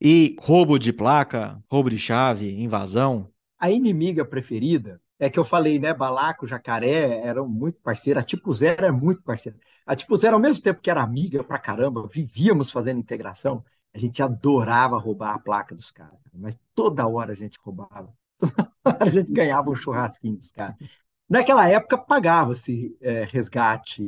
e 0.00 0.36
roubo 0.38 0.78
de 0.78 0.92
placa, 0.92 1.58
roubo 1.70 1.88
de 1.88 1.98
chave, 1.98 2.62
invasão? 2.62 3.30
A 3.58 3.70
inimiga 3.70 4.24
preferida 4.24 5.00
é 5.18 5.30
que 5.30 5.38
eu 5.38 5.44
falei, 5.44 5.78
né? 5.78 5.94
Balaco, 5.94 6.46
Jacaré 6.46 7.20
eram 7.26 7.48
muito 7.48 7.80
parceiros. 7.80 8.22
A 8.22 8.24
Tipo 8.24 8.54
Zero 8.54 8.84
é 8.84 8.90
muito 8.90 9.22
parceira. 9.22 9.58
A 9.86 9.96
Tipo 9.96 10.14
Zero, 10.16 10.34
ao 10.34 10.40
mesmo 10.40 10.62
tempo 10.62 10.80
que 10.80 10.90
era 10.90 11.02
amiga 11.02 11.42
pra 11.42 11.58
caramba, 11.58 12.06
vivíamos 12.06 12.70
fazendo 12.70 13.00
integração 13.00 13.64
A 13.92 13.98
gente 13.98 14.22
adorava 14.22 14.98
roubar 14.98 15.34
a 15.34 15.38
placa 15.38 15.74
dos 15.74 15.90
caras, 15.90 16.18
mas 16.32 16.58
toda 16.74 17.06
hora 17.06 17.32
a 17.32 17.36
gente 17.36 17.58
roubava. 17.62 18.12
Toda 18.38 18.72
hora 18.84 19.04
a 19.04 19.10
gente 19.10 19.32
ganhava 19.32 19.70
um 19.70 19.74
churrasquinho 19.74 20.36
dos 20.36 20.50
caras. 20.50 20.76
Naquela 21.28 21.68
época 21.68 21.98
pagava-se 21.98 22.96
é, 23.00 23.24
resgate 23.24 24.02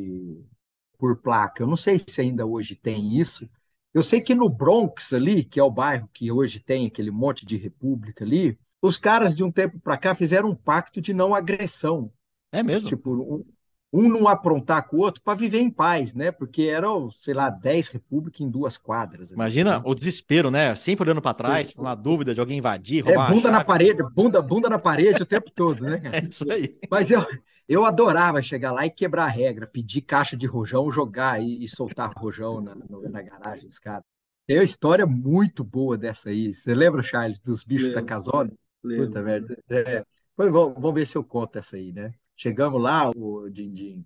por 0.98 1.16
placa. 1.16 1.62
Eu 1.62 1.66
não 1.66 1.76
sei 1.76 1.98
se 1.98 2.20
ainda 2.20 2.46
hoje 2.46 2.74
tem 2.74 3.18
isso. 3.18 3.48
Eu 3.92 4.02
sei 4.02 4.20
que 4.20 4.34
no 4.34 4.48
Bronx 4.48 5.12
ali, 5.12 5.44
que 5.44 5.60
é 5.60 5.62
o 5.62 5.70
bairro 5.70 6.08
que 6.12 6.32
hoje 6.32 6.60
tem 6.60 6.86
aquele 6.86 7.10
monte 7.10 7.44
de 7.44 7.56
república 7.56 8.24
ali, 8.24 8.58
os 8.80 8.96
caras 8.96 9.36
de 9.36 9.44
um 9.44 9.52
tempo 9.52 9.78
para 9.78 9.98
cá 9.98 10.14
fizeram 10.14 10.48
um 10.48 10.54
pacto 10.54 11.00
de 11.00 11.12
não 11.12 11.34
agressão. 11.34 12.10
É 12.50 12.62
mesmo? 12.62 12.88
Tipo, 12.88 13.12
um, 13.12 13.44
um 13.92 14.08
não 14.08 14.26
aprontar 14.26 14.88
com 14.88 14.96
o 14.96 15.00
outro 15.00 15.20
para 15.22 15.34
viver 15.34 15.60
em 15.60 15.70
paz, 15.70 16.14
né? 16.14 16.32
Porque 16.32 16.62
eram, 16.62 17.10
sei 17.10 17.34
lá, 17.34 17.50
10 17.50 17.88
repúblicas 17.88 18.40
em 18.40 18.48
duas 18.48 18.78
quadras. 18.78 19.30
Imagina 19.30 19.78
né? 19.78 19.82
o 19.84 19.94
desespero, 19.94 20.50
né? 20.50 20.74
Sempre 20.74 21.04
olhando 21.04 21.20
para 21.20 21.34
trás, 21.34 21.72
com 21.72 21.86
a 21.86 21.94
dúvida 21.94 22.32
de 22.32 22.40
alguém 22.40 22.58
invadir, 22.58 23.04
roubar 23.04 23.30
É, 23.30 23.34
bunda 23.34 23.50
na 23.50 23.62
parede, 23.62 24.02
bunda, 24.14 24.40
bunda 24.40 24.68
na 24.70 24.78
parede 24.78 25.22
o 25.22 25.26
tempo 25.26 25.50
todo, 25.50 25.82
né? 25.82 26.00
É 26.12 26.24
isso 26.24 26.50
aí. 26.50 26.74
Mas 26.90 27.10
eu, 27.10 27.24
eu 27.68 27.84
adorava 27.84 28.40
chegar 28.40 28.72
lá 28.72 28.86
e 28.86 28.90
quebrar 28.90 29.24
a 29.24 29.28
regra, 29.28 29.66
pedir 29.66 30.00
caixa 30.02 30.36
de 30.36 30.46
rojão, 30.46 30.90
jogar 30.90 31.42
e, 31.42 31.62
e 31.62 31.68
soltar 31.68 32.12
rojão 32.16 32.60
na, 32.60 32.74
na 32.74 33.22
garagem 33.22 33.66
dos 33.66 33.78
caras. 33.78 34.04
Tem 34.46 34.58
uma 34.58 34.64
história 34.64 35.06
muito 35.06 35.62
boa 35.62 35.96
dessa 35.96 36.30
aí. 36.30 36.52
Você 36.52 36.74
lembra, 36.74 37.02
Charles, 37.02 37.38
dos 37.40 37.62
bichos 37.62 37.88
Lembro. 37.88 38.02
da 38.02 38.06
casona? 38.06 38.52
Lembro. 38.82 39.06
Puta 39.06 39.22
merda. 39.22 39.58
É. 39.68 40.04
Vamos, 40.36 40.74
vamos 40.74 40.94
ver 40.94 41.06
se 41.06 41.16
eu 41.16 41.22
conto 41.22 41.58
essa 41.58 41.76
aí, 41.76 41.92
né? 41.92 42.12
Chegamos 42.36 42.82
lá, 42.82 43.10
o 43.10 43.48
Dindim, 43.48 44.02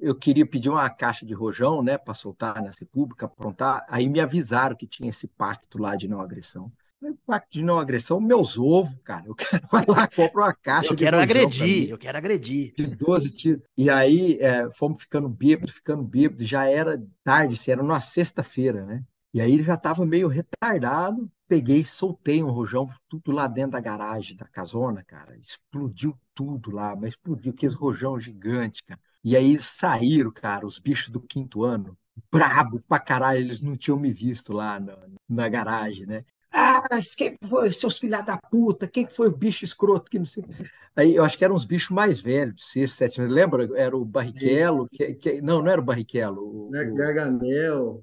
eu 0.00 0.14
queria 0.14 0.46
pedir 0.46 0.70
uma 0.70 0.88
caixa 0.88 1.26
de 1.26 1.34
rojão, 1.34 1.82
né, 1.82 1.98
para 1.98 2.14
soltar 2.14 2.62
na 2.62 2.70
República, 2.70 3.26
aprontar. 3.26 3.84
Aí 3.88 4.08
me 4.08 4.20
avisaram 4.20 4.74
que 4.74 4.86
tinha 4.86 5.10
esse 5.10 5.26
pacto 5.26 5.80
lá 5.80 5.94
de 5.94 6.08
não 6.08 6.20
agressão. 6.20 6.72
Pacto 7.26 7.52
de 7.52 7.64
não 7.64 7.78
agressão, 7.78 8.20
meus 8.20 8.58
ovos, 8.58 8.94
cara. 9.02 9.26
Eu 9.26 9.34
quero 9.34 9.62
vai 9.70 9.84
lá, 9.86 10.06
compra 10.06 10.42
uma 10.42 10.54
caixa. 10.54 10.92
Eu 10.92 10.96
quero 10.96 11.18
agredir, 11.18 11.90
eu 11.90 11.98
quero 11.98 12.18
agredir. 12.18 12.74
De 12.76 12.86
12 12.86 13.30
tiros. 13.30 13.62
E 13.76 13.88
aí 13.88 14.38
é, 14.40 14.70
fomos 14.72 15.00
ficando 15.00 15.28
bêbados, 15.28 15.74
ficando 15.74 16.02
bêbados. 16.02 16.46
Já 16.46 16.66
era 16.66 17.02
tarde, 17.24 17.56
se 17.56 17.70
era 17.70 17.82
numa 17.82 18.00
sexta-feira, 18.00 18.84
né? 18.84 19.02
E 19.32 19.40
aí 19.40 19.52
ele 19.52 19.62
já 19.62 19.74
estava 19.74 20.04
meio 20.04 20.28
retardado 20.28 21.30
peguei 21.50 21.78
e 21.78 21.84
soltei 21.84 22.40
um 22.44 22.50
rojão, 22.52 22.88
tudo 23.08 23.32
lá 23.32 23.48
dentro 23.48 23.72
da 23.72 23.80
garagem 23.80 24.36
da 24.36 24.46
casona, 24.46 25.02
cara. 25.02 25.36
Explodiu 25.36 26.16
tudo 26.32 26.70
lá, 26.70 26.94
mas 26.94 27.10
explodiu 27.10 27.50
aqueles 27.50 27.74
rojão 27.74 28.20
gigante, 28.20 28.84
cara. 28.84 29.00
E 29.24 29.36
aí 29.36 29.60
saíram, 29.60 30.30
cara, 30.30 30.64
os 30.64 30.78
bichos 30.78 31.08
do 31.08 31.20
quinto 31.20 31.64
ano, 31.64 31.98
brabo 32.30 32.80
pra 32.88 33.00
caralho, 33.00 33.40
eles 33.40 33.60
não 33.60 33.76
tinham 33.76 33.98
me 33.98 34.12
visto 34.12 34.52
lá 34.52 34.78
na, 34.78 34.96
na 35.28 35.48
garagem, 35.48 36.06
né? 36.06 36.24
Ah, 36.52 36.82
quem 37.16 37.36
foi, 37.48 37.72
seus 37.72 37.98
filha 37.98 38.22
da 38.22 38.36
puta? 38.36 38.86
Quem 38.86 39.06
foi 39.06 39.28
o 39.28 39.36
bicho 39.36 39.64
escroto 39.64 40.08
que 40.08 40.18
não 40.18 40.26
sei. 40.26 40.44
Aí 40.94 41.16
eu 41.16 41.24
acho 41.24 41.36
que 41.36 41.44
eram 41.44 41.54
uns 41.54 41.64
bichos 41.64 41.90
mais 41.90 42.20
velhos, 42.20 42.56
de 42.56 42.62
sexto, 42.64 42.96
sete 42.96 43.20
anos. 43.20 43.32
Lembra? 43.32 43.68
Era 43.76 43.96
o 43.96 44.04
Barrichello, 44.04 44.88
que, 44.88 45.14
que, 45.14 45.40
não, 45.40 45.62
não 45.62 45.70
era 45.70 45.80
o 45.80 45.84
Barrichello. 45.84 46.42
O, 46.42 46.70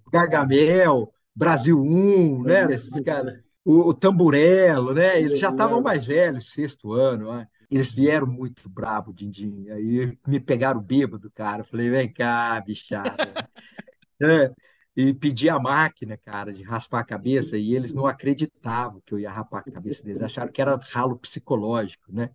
o 0.06 0.12
Gargamel. 0.12 1.14
Brasil 1.38 1.80
1, 1.80 2.44
né? 2.44 2.74
Esses 2.74 3.00
caras. 3.02 3.40
O, 3.64 3.90
o 3.90 3.94
Tamburello, 3.94 4.92
né? 4.92 5.22
Eles 5.22 5.38
já 5.38 5.52
estavam 5.52 5.82
mais 5.82 6.06
velhos, 6.06 6.52
sexto 6.52 6.94
ano. 6.94 7.32
Né? 7.32 7.48
Eles 7.70 7.94
vieram 7.94 8.26
muito 8.26 8.68
brabo, 8.68 9.14
Dindim. 9.14 9.70
Aí 9.70 10.18
me 10.26 10.40
pegaram 10.40 10.82
bêbado, 10.82 11.30
cara. 11.30 11.64
falei, 11.64 11.92
vem 11.92 12.12
cá, 12.12 12.60
bichada. 12.62 13.48
é, 14.20 14.52
e 14.96 15.14
pedi 15.14 15.48
a 15.48 15.60
máquina, 15.60 16.18
cara, 16.18 16.52
de 16.52 16.64
raspar 16.64 17.02
a 17.02 17.06
cabeça, 17.06 17.56
e 17.56 17.76
eles 17.76 17.94
não 17.94 18.08
acreditavam 18.08 19.00
que 19.06 19.14
eu 19.14 19.20
ia 19.20 19.30
rapar 19.30 19.64
a 19.68 19.72
cabeça 19.72 20.02
deles. 20.02 20.24
Acharam 20.24 20.52
que 20.52 20.62
era 20.62 20.80
ralo 20.92 21.20
psicológico, 21.20 22.12
né? 22.12 22.32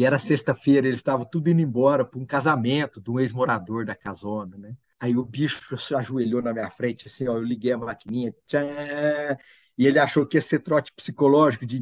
E 0.00 0.04
era 0.06 0.18
sexta-feira, 0.18 0.86
eles 0.86 1.00
estavam 1.00 1.26
tudo 1.26 1.50
indo 1.50 1.60
embora 1.60 2.06
para 2.06 2.18
um 2.18 2.24
casamento 2.24 3.02
de 3.02 3.10
um 3.10 3.20
ex-morador 3.20 3.84
da 3.84 3.94
casona, 3.94 4.56
né? 4.56 4.74
Aí 4.98 5.14
o 5.14 5.22
bicho 5.22 5.76
se 5.76 5.94
ajoelhou 5.94 6.40
na 6.40 6.54
minha 6.54 6.70
frente, 6.70 7.06
assim, 7.06 7.28
ó, 7.28 7.34
eu 7.34 7.42
liguei 7.42 7.72
a 7.72 7.76
maquininha, 7.76 8.34
tchan, 8.46 8.66
e 9.76 9.86
ele 9.86 9.98
achou 9.98 10.24
que 10.24 10.38
ia 10.38 10.40
ser 10.40 10.60
trote 10.60 10.90
psicológico, 10.96 11.66
de 11.66 11.76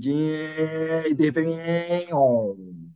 e 1.08 1.14
de 1.14 1.24
repente. 1.26 2.08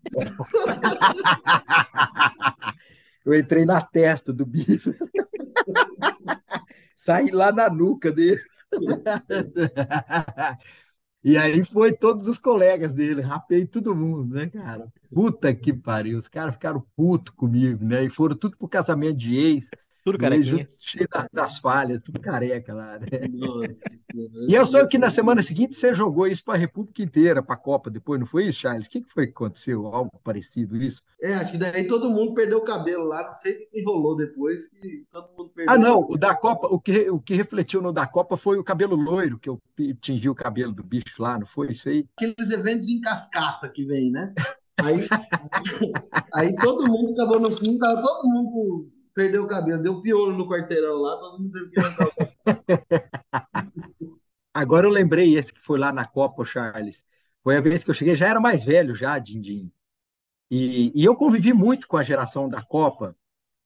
eu 3.24 3.32
entrei 3.32 3.64
na 3.64 3.80
testa 3.80 4.32
do 4.32 4.44
bicho, 4.44 4.92
saí 6.96 7.30
lá 7.30 7.52
na 7.52 7.70
nuca 7.70 8.10
dele. 8.10 8.42
E 11.24 11.36
aí 11.36 11.64
foi 11.64 11.92
todos 11.92 12.26
os 12.26 12.38
colegas 12.38 12.94
dele, 12.94 13.20
rapei 13.22 13.66
todo 13.66 13.94
mundo, 13.94 14.34
né, 14.34 14.48
cara? 14.48 14.92
Puta 15.12 15.54
que 15.54 15.72
pariu, 15.72 16.18
os 16.18 16.26
caras 16.26 16.54
ficaram 16.54 16.80
putos 16.96 17.32
comigo, 17.34 17.84
né? 17.84 18.04
E 18.04 18.10
foram 18.10 18.36
tudo 18.36 18.56
pro 18.56 18.68
casamento 18.68 19.16
de 19.18 19.36
ex. 19.36 19.72
Tudo 20.05 20.18
carequinha. 20.18 20.68
Cheio 20.78 21.09
das 21.32 21.59
falhas, 21.59 22.03
tudo 22.03 22.20
careca 22.20 22.74
lá, 22.74 22.98
né? 22.98 23.07
Nossa, 23.30 23.80
e 24.48 24.55
eu 24.55 24.66
soube 24.66 24.88
que 24.88 24.98
na 24.98 25.11
semana 25.11 25.42
seguinte 25.42 25.74
você 25.74 25.94
jogou 25.94 26.26
isso 26.26 26.44
para 26.44 26.55
a 26.55 26.59
República 26.59 27.03
inteira, 27.03 27.42
para 27.42 27.55
a 27.55 27.59
Copa 27.59 27.88
depois, 27.88 28.18
não 28.18 28.26
foi 28.26 28.46
isso, 28.46 28.61
Charles? 28.61 28.86
O 28.86 28.90
que, 28.90 29.03
foi 29.05 29.26
que 29.26 29.32
aconteceu? 29.32 29.86
Algo 29.86 30.11
parecido 30.24 30.76
isso? 30.76 31.03
É, 31.20 31.34
acho 31.34 31.53
que 31.53 31.59
daí 31.59 31.86
todo 31.86 32.11
mundo 32.11 32.34
perdeu 32.34 32.59
o 32.59 32.64
cabelo 32.64 33.05
lá, 33.05 33.24
não 33.24 33.32
sei 33.32 33.53
o 33.53 33.70
que 33.70 33.82
rolou 33.84 34.16
depois, 34.16 34.68
que 34.68 35.05
todo 35.11 35.28
mundo 35.38 35.50
perdeu. 35.55 35.72
Ah, 35.72 35.78
não, 35.78 36.00
o 36.00 36.18
da 36.18 36.34
Copa, 36.34 36.66
o 36.66 36.80
que, 36.80 37.09
o 37.09 37.20
que 37.20 37.34
refletiu 37.34 37.80
no 37.80 37.92
da 37.92 38.07
Copa 38.07 38.36
foi 38.36 38.59
o 38.59 38.64
cabelo 38.64 38.96
loiro, 38.96 39.38
que 39.38 39.48
eu 39.48 39.61
tingi 40.00 40.28
o 40.28 40.34
cabelo 40.34 40.72
do 40.72 40.82
bicho 40.82 41.22
lá, 41.22 41.38
não 41.38 41.46
foi 41.46 41.70
isso 41.70 41.88
aí? 41.88 42.07
Aqueles 42.16 42.50
eventos 42.50 42.88
em 42.88 43.00
cascata 43.00 43.68
que 43.68 43.84
vem, 43.84 44.11
né? 44.11 44.34
Aí, 44.80 45.07
aí 46.34 46.57
todo 46.57 46.90
mundo 46.90 47.12
acabou 47.12 47.38
no 47.38 47.53
fim, 47.53 47.78
tava 47.78 48.03
todo 48.03 48.28
mundo 48.28 48.90
perdeu 49.14 49.44
o 49.44 49.48
cabelo, 49.48 49.82
deu 49.82 50.00
piolho 50.00 50.36
no 50.36 50.48
quarteirão 50.48 51.00
lá, 51.00 51.16
todo 51.18 51.40
mundo 51.40 51.52
teve 51.52 51.70
que 51.70 51.80
Agora 54.54 54.86
eu 54.86 54.90
lembrei 54.90 55.36
esse 55.36 55.52
que 55.52 55.60
foi 55.60 55.78
lá 55.78 55.92
na 55.92 56.06
Copa, 56.06 56.44
Charles. 56.44 57.04
Foi 57.42 57.56
a 57.56 57.60
vez 57.60 57.82
que 57.82 57.90
eu 57.90 57.94
cheguei, 57.94 58.14
já 58.14 58.28
era 58.28 58.40
mais 58.40 58.64
velho, 58.64 58.94
já, 58.94 59.18
Dindim. 59.18 59.72
E, 60.50 60.92
e 60.94 61.04
eu 61.04 61.16
convivi 61.16 61.52
muito 61.52 61.88
com 61.88 61.96
a 61.96 62.02
geração 62.02 62.48
da 62.48 62.62
Copa, 62.62 63.16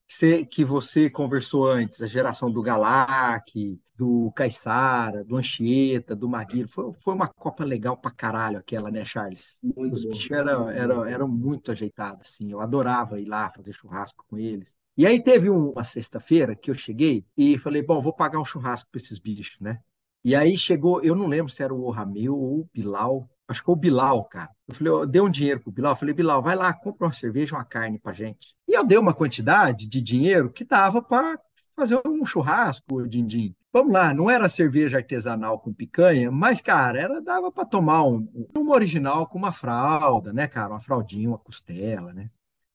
que 0.07 0.15
você, 0.15 0.45
que 0.45 0.65
você 0.65 1.11
conversou 1.11 1.67
antes, 1.67 2.01
a 2.01 2.07
geração 2.07 2.51
do 2.51 2.63
Galac, 2.63 3.81
do 3.97 4.31
Caissara, 4.33 5.25
do 5.25 5.37
Anchieta, 5.37 6.15
do 6.15 6.29
Maguire. 6.29 6.69
Foi, 6.69 6.93
foi 7.01 7.15
uma 7.15 7.29
Copa 7.29 7.65
legal 7.65 7.97
pra 7.97 8.11
caralho 8.11 8.59
aquela, 8.59 8.91
né, 8.91 9.05
Charles? 9.05 9.59
Muito 9.63 9.95
Os 9.95 10.05
bichos 10.05 10.31
eram, 10.31 10.69
eram, 10.69 11.05
eram 11.05 11.29
muito 11.29 11.71
ajeitados, 11.73 12.29
assim. 12.29 12.51
Eu 12.51 12.61
adorava 12.61 13.21
ir 13.21 13.27
lá 13.27 13.51
fazer 13.51 13.73
churrasco 13.73 14.25
com 14.29 14.39
eles. 14.39 14.77
E 14.97 15.07
aí 15.07 15.23
teve 15.23 15.51
uma 15.51 15.85
sexta-feira 15.85 16.57
que 16.57 16.71
eu 16.71 16.75
cheguei 16.75 17.25
e 17.37 17.59
falei, 17.59 17.83
bom, 17.83 18.01
vou 18.01 18.13
pagar 18.13 18.41
um 18.41 18.45
churrasco 18.45 18.89
para 18.91 19.01
esses 19.01 19.19
bichos, 19.19 19.59
né? 19.61 19.81
E 20.25 20.35
aí 20.35 20.57
chegou, 20.57 21.03
eu 21.03 21.15
não 21.15 21.27
lembro 21.27 21.53
se 21.53 21.63
era 21.63 21.73
o 21.73 21.91
Ramil 21.91 22.37
ou 22.37 22.61
o 22.61 22.69
Bilal, 22.73 23.29
acho 23.47 23.61
que 23.61 23.67
foi 23.67 23.75
o 23.75 23.79
Bilal, 23.79 24.25
cara. 24.25 24.51
Eu 24.67 24.75
falei, 24.75 24.93
eu 24.93 25.07
dei 25.07 25.21
um 25.21 25.31
dinheiro 25.31 25.61
pro 25.61 25.71
Bilal, 25.71 25.93
eu 25.93 25.97
falei, 25.97 26.15
Bilal, 26.15 26.43
vai 26.43 26.57
lá, 26.57 26.73
compra 26.73 27.07
uma 27.07 27.13
cerveja, 27.13 27.55
uma 27.55 27.65
carne 27.65 27.99
pra 27.99 28.13
gente. 28.13 28.55
E 28.67 28.73
eu 28.73 28.85
dei 28.85 28.99
uma 28.99 29.15
quantidade 29.15 29.87
de 29.87 30.01
dinheiro 30.01 30.51
que 30.51 30.65
dava 30.65 31.01
para 31.01 31.39
fazer 31.77 32.01
um 32.07 32.25
churrasco, 32.25 33.07
din-din. 33.07 33.55
Vamos 33.77 33.93
lá, 33.93 34.15
não 34.15 34.31
era 34.31 34.49
cerveja 34.49 34.97
artesanal 34.97 35.61
com 35.61 35.71
picanha, 35.71 36.31
mas, 36.31 36.63
cara, 36.63 36.99
era 36.99 37.21
dava 37.21 37.53
para 37.53 37.67
tomar 37.67 38.05
um, 38.05 38.27
uma 38.57 38.75
original 38.75 39.27
com 39.27 39.37
uma 39.37 39.53
fralda, 39.53 40.33
né, 40.33 40.49
cara? 40.49 40.71
Uma 40.71 40.81
fraldinha, 40.81 41.29
uma 41.29 41.39
costela, 41.39 42.15
né? 42.15 42.31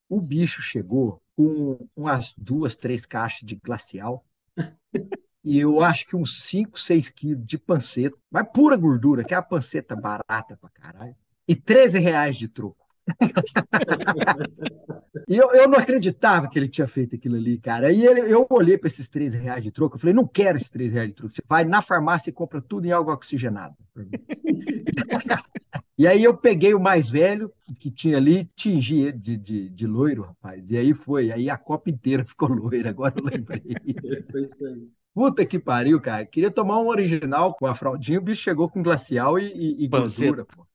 O 0.07 0.21
bicho 0.21 0.61
chegou 0.61 1.19
com 1.35 1.89
umas 1.95 2.35
duas, 2.37 2.75
três 2.75 3.03
caixas 3.03 3.47
de 3.47 3.55
glacial. 3.55 4.23
e 5.43 5.57
eu 5.57 5.81
acho 5.81 6.05
que 6.05 6.15
uns 6.15 6.43
5, 6.43 6.79
6 6.79 7.09
quilos 7.09 7.47
de 7.47 7.57
panceta, 7.57 8.15
mas 8.29 8.47
pura 8.53 8.77
gordura, 8.77 9.23
que 9.23 9.33
é 9.33 9.37
a 9.37 9.41
panceta 9.41 9.95
barata 9.95 10.55
pra 10.55 10.69
caralho, 10.69 11.15
e 11.47 11.55
13 11.55 11.97
reais 11.97 12.37
de 12.37 12.47
troco. 12.47 12.80
E 15.27 15.37
eu, 15.37 15.51
eu 15.51 15.67
não 15.67 15.77
acreditava 15.77 16.47
que 16.47 16.57
ele 16.57 16.67
tinha 16.67 16.87
feito 16.87 17.15
aquilo 17.15 17.35
ali, 17.35 17.57
cara. 17.57 17.91
E 17.91 18.05
ele, 18.05 18.21
eu 18.21 18.45
olhei 18.49 18.77
para 18.77 18.87
esses 18.87 19.07
13 19.09 19.37
reais 19.37 19.63
de 19.63 19.71
troco, 19.71 19.95
eu 19.95 19.99
falei, 19.99 20.13
não 20.13 20.27
quero 20.27 20.57
esses 20.57 20.69
13 20.69 20.93
reais 20.93 21.09
de 21.09 21.15
troco. 21.15 21.33
Você 21.33 21.41
vai 21.47 21.63
na 21.63 21.81
farmácia 21.81 22.29
e 22.29 22.33
compra 22.33 22.61
tudo 22.61 22.85
em 22.85 22.91
água 22.91 23.13
oxigenada. 23.13 23.75
e 25.97 26.07
aí 26.07 26.23
eu 26.23 26.35
peguei 26.35 26.73
o 26.73 26.79
mais 26.79 27.09
velho 27.09 27.51
que 27.79 27.91
tinha 27.91 28.17
ali, 28.17 28.49
tingi 28.55 29.01
ele 29.01 29.17
de, 29.17 29.37
de, 29.37 29.69
de 29.69 29.87
loiro, 29.87 30.23
rapaz. 30.23 30.69
E 30.69 30.77
aí 30.77 30.93
foi, 30.93 31.31
aí 31.31 31.49
a 31.49 31.57
copa 31.57 31.89
inteira 31.89 32.23
ficou 32.25 32.49
loira, 32.49 32.89
agora 32.89 33.13
eu 33.17 33.23
lembrei. 33.23 33.61
Foi 34.29 34.41
isso 34.43 34.65
aí. 34.65 34.89
Puta 35.13 35.45
que 35.45 35.59
pariu, 35.59 35.99
cara. 35.99 36.25
Queria 36.25 36.49
tomar 36.49 36.79
um 36.79 36.87
original 36.87 37.53
com 37.53 37.65
a 37.65 37.75
fraldinha, 37.75 38.19
o 38.19 38.21
bicho 38.21 38.41
chegou 38.41 38.69
com 38.69 38.81
glacial 38.81 39.37
e, 39.37 39.51
e, 39.51 39.83
e 39.83 39.87
gordura, 39.87 40.45
pô. 40.45 40.65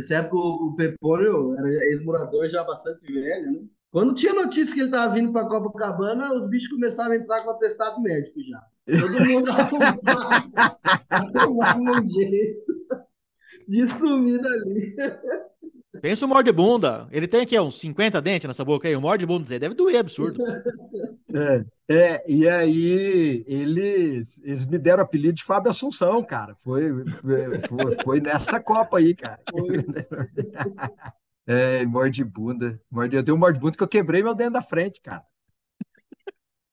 Nessa 0.00 0.14
época 0.14 0.36
o 0.38 0.74
Pepônio 0.74 1.54
era 1.58 1.68
ex-morador 1.90 2.48
já 2.48 2.64
bastante 2.64 3.12
velho, 3.12 3.52
né? 3.52 3.60
Quando 3.90 4.14
tinha 4.14 4.32
notícia 4.32 4.72
que 4.72 4.80
ele 4.80 4.88
estava 4.88 5.12
vindo 5.12 5.30
para 5.30 5.46
Copacabana, 5.46 6.32
os 6.32 6.48
bichos 6.48 6.70
começavam 6.70 7.12
a 7.12 7.16
entrar 7.16 7.42
com 7.42 7.50
atestado 7.50 8.00
médico 8.00 8.40
já. 8.42 8.62
Todo 8.98 9.20
mundo 9.26 9.50
arrumava 11.10 11.78
um 11.78 12.06
jeito 12.06 12.64
de 13.68 13.86
sumir 13.98 14.40
dali. 14.40 14.96
Pensa 16.00 16.24
o 16.24 16.28
morde 16.28 16.50
bunda. 16.52 17.06
Ele 17.10 17.28
tem 17.28 17.42
aqui 17.42 17.58
uns 17.58 17.78
50 17.78 18.20
dentes 18.22 18.48
nessa 18.48 18.64
boca 18.64 18.88
aí. 18.88 18.96
O 18.96 19.00
morde 19.00 19.26
bunda 19.26 19.58
deve 19.58 19.74
doer, 19.74 19.98
absurdo. 19.98 20.42
É, 21.32 21.64
é, 21.88 22.24
e 22.26 22.48
aí 22.48 23.44
eles, 23.46 24.38
eles 24.42 24.64
me 24.64 24.78
deram 24.78 25.02
o 25.02 25.06
apelido 25.06 25.34
de 25.34 25.44
Fábio 25.44 25.70
Assunção, 25.70 26.22
cara. 26.24 26.56
Foi, 26.64 27.04
foi, 27.68 27.96
foi 28.02 28.20
nessa 28.20 28.58
Copa 28.60 28.98
aí, 28.98 29.14
cara. 29.14 29.40
É, 31.46 31.84
morde 31.84 32.22
bunda. 32.22 32.80
Morde, 32.88 33.16
eu 33.16 33.24
tenho 33.24 33.36
um 33.36 33.40
morde 33.40 33.58
bunda 33.58 33.76
que 33.76 33.82
eu 33.82 33.88
quebrei 33.88 34.22
meu 34.22 34.36
dente 34.36 34.52
da 34.52 34.62
frente, 34.62 35.00
cara. 35.00 35.24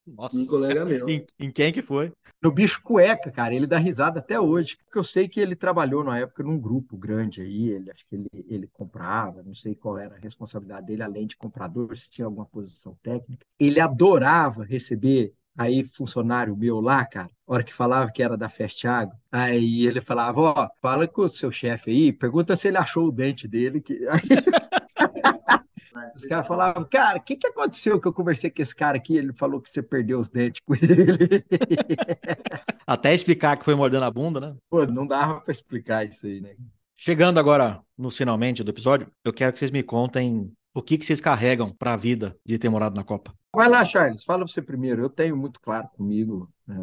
Nossa. 0.07 0.37
Um 0.37 0.45
colega 0.45 0.83
meu. 0.85 1.07
Em, 1.09 1.25
em, 1.39 1.51
quem 1.51 1.71
que 1.73 1.81
foi? 1.81 2.11
No 2.41 2.51
bicho 2.51 2.81
cueca, 2.81 3.29
cara. 3.29 3.53
Ele 3.53 3.67
dá 3.67 3.77
risada 3.77 4.19
até 4.19 4.39
hoje. 4.39 4.77
Porque 4.77 4.97
eu 4.97 5.03
sei 5.03 5.27
que 5.27 5.39
ele 5.39 5.55
trabalhou 5.55 6.03
na 6.03 6.17
época 6.17 6.43
num 6.43 6.57
grupo 6.57 6.97
grande 6.97 7.41
aí. 7.41 7.69
Ele 7.69 7.91
acho 7.91 8.05
que 8.07 8.15
ele, 8.15 8.29
ele 8.47 8.67
comprava, 8.67 9.43
não 9.43 9.53
sei 9.53 9.75
qual 9.75 9.97
era 9.97 10.15
a 10.15 10.19
responsabilidade 10.19 10.87
dele, 10.87 11.03
além 11.03 11.27
de 11.27 11.35
comprador, 11.35 11.95
se 11.97 12.09
tinha 12.09 12.25
alguma 12.25 12.45
posição 12.45 12.97
técnica. 13.03 13.45
Ele 13.59 13.79
adorava 13.79 14.63
receber 14.63 15.33
aí 15.57 15.83
funcionário 15.83 16.55
meu 16.55 16.79
lá, 16.79 17.03
cara, 17.03 17.31
hora 17.45 17.63
que 17.63 17.73
falava 17.73 18.11
que 18.11 18.21
era 18.21 18.37
da 18.37 18.47
Festiago, 18.47 19.11
aí 19.31 19.87
ele 19.87 19.99
falava, 20.01 20.39
ó, 20.39 20.69
fala 20.79 21.07
com 21.07 21.23
o 21.23 21.29
seu 21.29 21.51
chefe 21.51 21.89
aí, 21.89 22.13
pergunta 22.13 22.55
se 22.55 22.67
ele 22.67 22.77
achou 22.77 23.07
o 23.07 23.11
dente 23.11 23.47
dele, 23.47 23.81
que... 23.81 23.99
Os 26.15 26.25
caras 26.25 26.47
falavam, 26.47 26.83
cara, 26.85 27.17
o 27.17 27.21
que, 27.21 27.35
que 27.35 27.47
aconteceu 27.47 27.99
que 27.99 28.07
eu 28.07 28.13
conversei 28.13 28.49
com 28.49 28.61
esse 28.61 28.75
cara 28.75 28.97
aqui? 28.97 29.17
Ele 29.17 29.33
falou 29.33 29.61
que 29.61 29.69
você 29.69 29.81
perdeu 29.81 30.19
os 30.19 30.29
dentes 30.29 30.61
com 30.65 30.75
ele. 30.75 30.85
Até 32.85 33.13
explicar 33.13 33.57
que 33.57 33.65
foi 33.65 33.75
mordendo 33.75 34.05
a 34.05 34.11
bunda, 34.11 34.39
né? 34.39 34.55
Pô, 34.69 34.85
não 34.85 35.05
dava 35.05 35.41
para 35.41 35.51
explicar 35.51 36.07
isso 36.07 36.25
aí, 36.25 36.41
né? 36.41 36.55
Chegando 36.95 37.39
agora 37.39 37.81
no 37.97 38.09
finalmente 38.09 38.63
do 38.63 38.71
episódio, 38.71 39.11
eu 39.23 39.31
quero 39.31 39.53
que 39.53 39.59
vocês 39.59 39.71
me 39.71 39.83
contem 39.83 40.51
o 40.73 40.81
que, 40.81 40.97
que 40.97 41.05
vocês 41.05 41.21
carregam 41.21 41.71
para 41.71 41.93
a 41.93 41.97
vida 41.97 42.35
de 42.45 42.57
ter 42.57 42.69
morado 42.69 42.95
na 42.95 43.03
Copa. 43.03 43.33
Vai 43.53 43.67
lá, 43.67 43.83
Charles, 43.83 44.23
fala 44.23 44.47
você 44.47 44.61
primeiro. 44.61 45.01
Eu 45.01 45.09
tenho 45.09 45.35
muito 45.35 45.59
claro 45.59 45.88
comigo. 45.95 46.49
Né? 46.67 46.77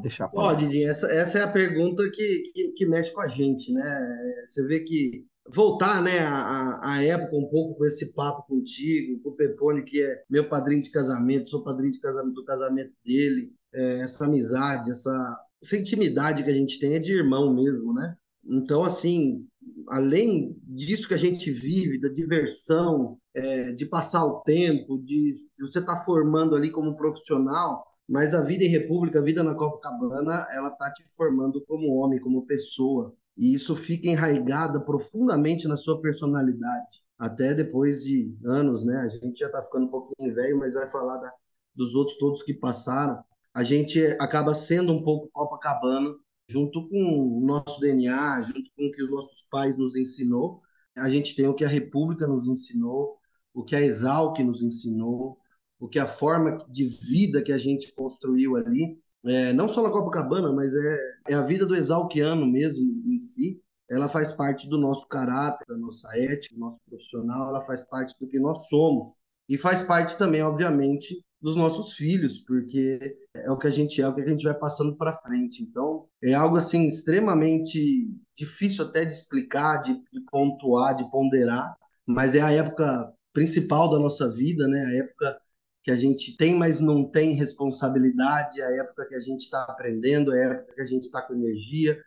Deixar 0.00 0.30
Ó, 0.34 0.50
oh, 0.50 0.54
Didi, 0.54 0.84
essa, 0.84 1.06
essa 1.12 1.38
é 1.38 1.42
a 1.42 1.50
pergunta 1.50 2.08
que, 2.10 2.52
que, 2.54 2.68
que 2.72 2.86
mexe 2.86 3.12
com 3.12 3.20
a 3.20 3.28
gente, 3.28 3.72
né? 3.72 4.44
Você 4.46 4.64
vê 4.64 4.80
que 4.80 5.26
voltar, 5.52 6.02
né, 6.02 6.20
a, 6.20 7.02
época 7.02 7.36
um 7.36 7.48
pouco 7.48 7.76
com 7.76 7.84
esse 7.84 8.12
papo 8.14 8.46
contigo, 8.46 9.20
com 9.22 9.30
o 9.30 9.34
Pepone, 9.34 9.84
que 9.84 10.02
é 10.02 10.22
meu 10.28 10.48
padrinho 10.48 10.82
de 10.82 10.90
casamento, 10.90 11.50
sou 11.50 11.62
padrinho 11.62 11.92
de 11.92 12.00
casamento 12.00 12.34
do 12.34 12.44
casamento 12.44 12.92
dele, 13.04 13.52
é, 13.72 14.00
essa 14.00 14.26
amizade, 14.26 14.90
essa, 14.90 15.40
essa 15.62 15.76
intimidade 15.76 16.44
que 16.44 16.50
a 16.50 16.54
gente 16.54 16.78
tem 16.78 16.94
é 16.94 16.98
de 16.98 17.12
irmão 17.12 17.54
mesmo, 17.54 17.92
né? 17.92 18.16
Então, 18.44 18.84
assim, 18.84 19.46
além 19.88 20.56
disso 20.62 21.08
que 21.08 21.14
a 21.14 21.18
gente 21.18 21.50
vive, 21.50 22.00
da 22.00 22.08
diversão, 22.08 23.18
é, 23.34 23.72
de 23.72 23.86
passar 23.86 24.24
o 24.24 24.40
tempo, 24.40 24.98
de, 24.98 25.34
de 25.56 25.62
você 25.62 25.78
estar 25.78 25.96
tá 25.96 26.04
formando 26.04 26.56
ali 26.56 26.70
como 26.70 26.96
profissional, 26.96 27.84
mas 28.08 28.34
a 28.34 28.42
vida 28.42 28.64
em 28.64 28.68
República, 28.68 29.20
a 29.20 29.22
vida 29.22 29.42
na 29.42 29.54
Copacabana, 29.54 30.46
ela 30.52 30.70
tá 30.70 30.92
te 30.92 31.04
formando 31.16 31.64
como 31.64 31.94
homem, 31.94 32.18
como 32.18 32.46
pessoa 32.46 33.14
e 33.40 33.54
isso 33.54 33.74
fica 33.74 34.06
enraigada 34.06 34.78
profundamente 34.84 35.66
na 35.66 35.74
sua 35.74 35.98
personalidade. 35.98 37.02
Até 37.18 37.54
depois 37.54 38.04
de 38.04 38.36
anos, 38.44 38.84
né? 38.84 38.98
A 38.98 39.08
gente 39.08 39.38
já 39.38 39.46
está 39.46 39.64
ficando 39.64 39.86
um 39.86 39.90
pouquinho 39.90 40.34
velho, 40.34 40.58
mas 40.58 40.74
vai 40.74 40.86
falar 40.86 41.16
da, 41.16 41.32
dos 41.74 41.94
outros 41.94 42.18
todos 42.18 42.42
que 42.42 42.52
passaram. 42.52 43.18
A 43.54 43.64
gente 43.64 43.98
acaba 44.20 44.54
sendo 44.54 44.92
um 44.92 45.02
pouco 45.02 45.30
Copacabana, 45.32 46.14
junto 46.50 46.86
com 46.90 47.38
o 47.38 47.46
nosso 47.46 47.80
DNA, 47.80 48.42
junto 48.42 48.70
com 48.76 48.86
o 48.86 48.92
que 48.92 49.02
os 49.02 49.10
nossos 49.10 49.46
pais 49.50 49.74
nos 49.74 49.96
ensinou. 49.96 50.60
A 50.98 51.08
gente 51.08 51.34
tem 51.34 51.48
o 51.48 51.54
que 51.54 51.64
a 51.64 51.68
República 51.68 52.26
nos 52.26 52.46
ensinou, 52.46 53.16
o 53.54 53.64
que 53.64 53.74
a 53.74 53.80
Exalc 53.80 54.38
nos 54.40 54.62
ensinou, 54.62 55.38
o 55.78 55.88
que 55.88 55.98
a 55.98 56.06
forma 56.06 56.58
de 56.68 56.86
vida 56.86 57.42
que 57.42 57.52
a 57.52 57.58
gente 57.58 57.90
construiu 57.94 58.56
ali 58.56 59.00
é, 59.24 59.52
não 59.52 59.68
só 59.68 59.82
na 59.82 59.90
Copacabana, 59.90 60.52
mas 60.52 60.74
é, 60.74 60.98
é 61.28 61.34
a 61.34 61.42
vida 61.42 61.66
do 61.66 61.74
exalquiano 61.74 62.46
mesmo 62.46 63.02
em 63.06 63.18
si. 63.18 63.60
Ela 63.88 64.08
faz 64.08 64.32
parte 64.32 64.68
do 64.68 64.78
nosso 64.78 65.06
caráter, 65.08 65.66
da 65.66 65.76
nossa 65.76 66.08
ética, 66.16 66.54
do 66.54 66.60
nosso 66.60 66.78
profissional, 66.88 67.48
ela 67.48 67.60
faz 67.60 67.84
parte 67.84 68.14
do 68.20 68.28
que 68.28 68.38
nós 68.38 68.68
somos. 68.68 69.04
E 69.48 69.58
faz 69.58 69.82
parte 69.82 70.16
também, 70.16 70.42
obviamente, 70.42 71.22
dos 71.40 71.56
nossos 71.56 71.94
filhos, 71.94 72.38
porque 72.38 73.18
é 73.34 73.50
o 73.50 73.58
que 73.58 73.66
a 73.66 73.70
gente 73.70 74.00
é, 74.00 74.04
é 74.04 74.08
o 74.08 74.14
que 74.14 74.20
a 74.22 74.28
gente 74.28 74.44
vai 74.44 74.54
passando 74.54 74.96
para 74.96 75.12
frente. 75.12 75.62
Então, 75.62 76.06
é 76.22 76.34
algo 76.34 76.56
assim 76.56 76.86
extremamente 76.86 78.08
difícil 78.36 78.84
até 78.84 79.04
de 79.04 79.12
explicar, 79.12 79.82
de, 79.82 79.94
de 79.94 80.20
pontuar, 80.30 80.96
de 80.96 81.10
ponderar, 81.10 81.74
mas 82.06 82.34
é 82.34 82.40
a 82.40 82.52
época 82.52 83.12
principal 83.32 83.90
da 83.90 83.98
nossa 83.98 84.30
vida, 84.30 84.68
né? 84.68 84.84
A 84.84 84.96
época 84.96 85.40
que 85.82 85.90
a 85.90 85.96
gente 85.96 86.36
tem, 86.36 86.54
mas 86.54 86.80
não 86.80 87.04
tem 87.04 87.34
responsabilidade, 87.34 88.60
é 88.60 88.66
a 88.66 88.76
época 88.82 89.06
que 89.06 89.14
a 89.14 89.20
gente 89.20 89.40
está 89.40 89.62
aprendendo, 89.64 90.34
é 90.34 90.44
a 90.44 90.50
época 90.50 90.74
que 90.74 90.82
a 90.82 90.86
gente 90.86 91.04
está 91.04 91.22
com 91.22 91.34
energia, 91.34 91.98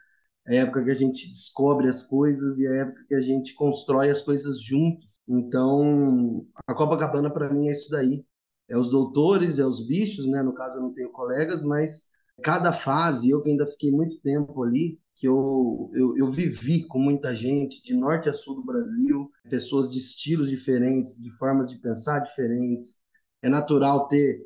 é 0.47 0.59
a 0.59 0.61
época 0.63 0.84
que 0.84 0.91
a 0.91 0.95
gente 0.95 1.30
descobre 1.30 1.88
as 1.88 2.03
coisas 2.03 2.59
e 2.59 2.67
a 2.67 2.74
época 2.82 3.05
que 3.07 3.15
a 3.15 3.21
gente 3.21 3.53
constrói 3.55 4.09
as 4.09 4.21
coisas 4.21 4.61
juntos. 4.61 5.19
Então, 5.28 6.45
a 6.67 6.74
Copacabana 6.74 7.32
para 7.32 7.51
mim 7.51 7.67
é 7.67 7.71
isso 7.71 7.89
daí. 7.89 8.26
É 8.69 8.78
os 8.78 8.89
doutores, 8.89 9.59
é 9.59 9.65
os 9.65 9.86
bichos, 9.86 10.26
né? 10.28 10.41
No 10.41 10.53
caso 10.53 10.78
eu 10.78 10.82
não 10.82 10.93
tenho 10.93 11.11
colegas, 11.11 11.63
mas 11.63 12.07
cada 12.41 12.71
fase, 12.74 13.30
eu 13.30 13.41
que 13.41 13.49
ainda 13.49 13.65
fiquei 13.65 13.91
muito 13.91 14.19
tempo 14.21 14.63
ali, 14.63 14.99
que 15.15 15.28
eu, 15.28 15.91
eu, 15.93 16.17
eu 16.17 16.30
vivi 16.30 16.84
com 16.84 16.99
muita 16.99 17.34
gente 17.34 17.82
de 17.84 17.93
norte 17.93 18.30
a 18.30 18.34
sul 18.34 18.55
do 18.55 18.65
Brasil, 18.65 19.30
pessoas 19.49 19.89
de 19.89 19.97
estilos 19.97 20.49
diferentes, 20.49 21.21
de 21.21 21.30
formas 21.38 21.69
de 21.69 21.78
pensar 21.78 22.19
diferentes, 22.19 22.97
é 23.44 23.50
natural 23.50 24.08
ter 24.08 24.41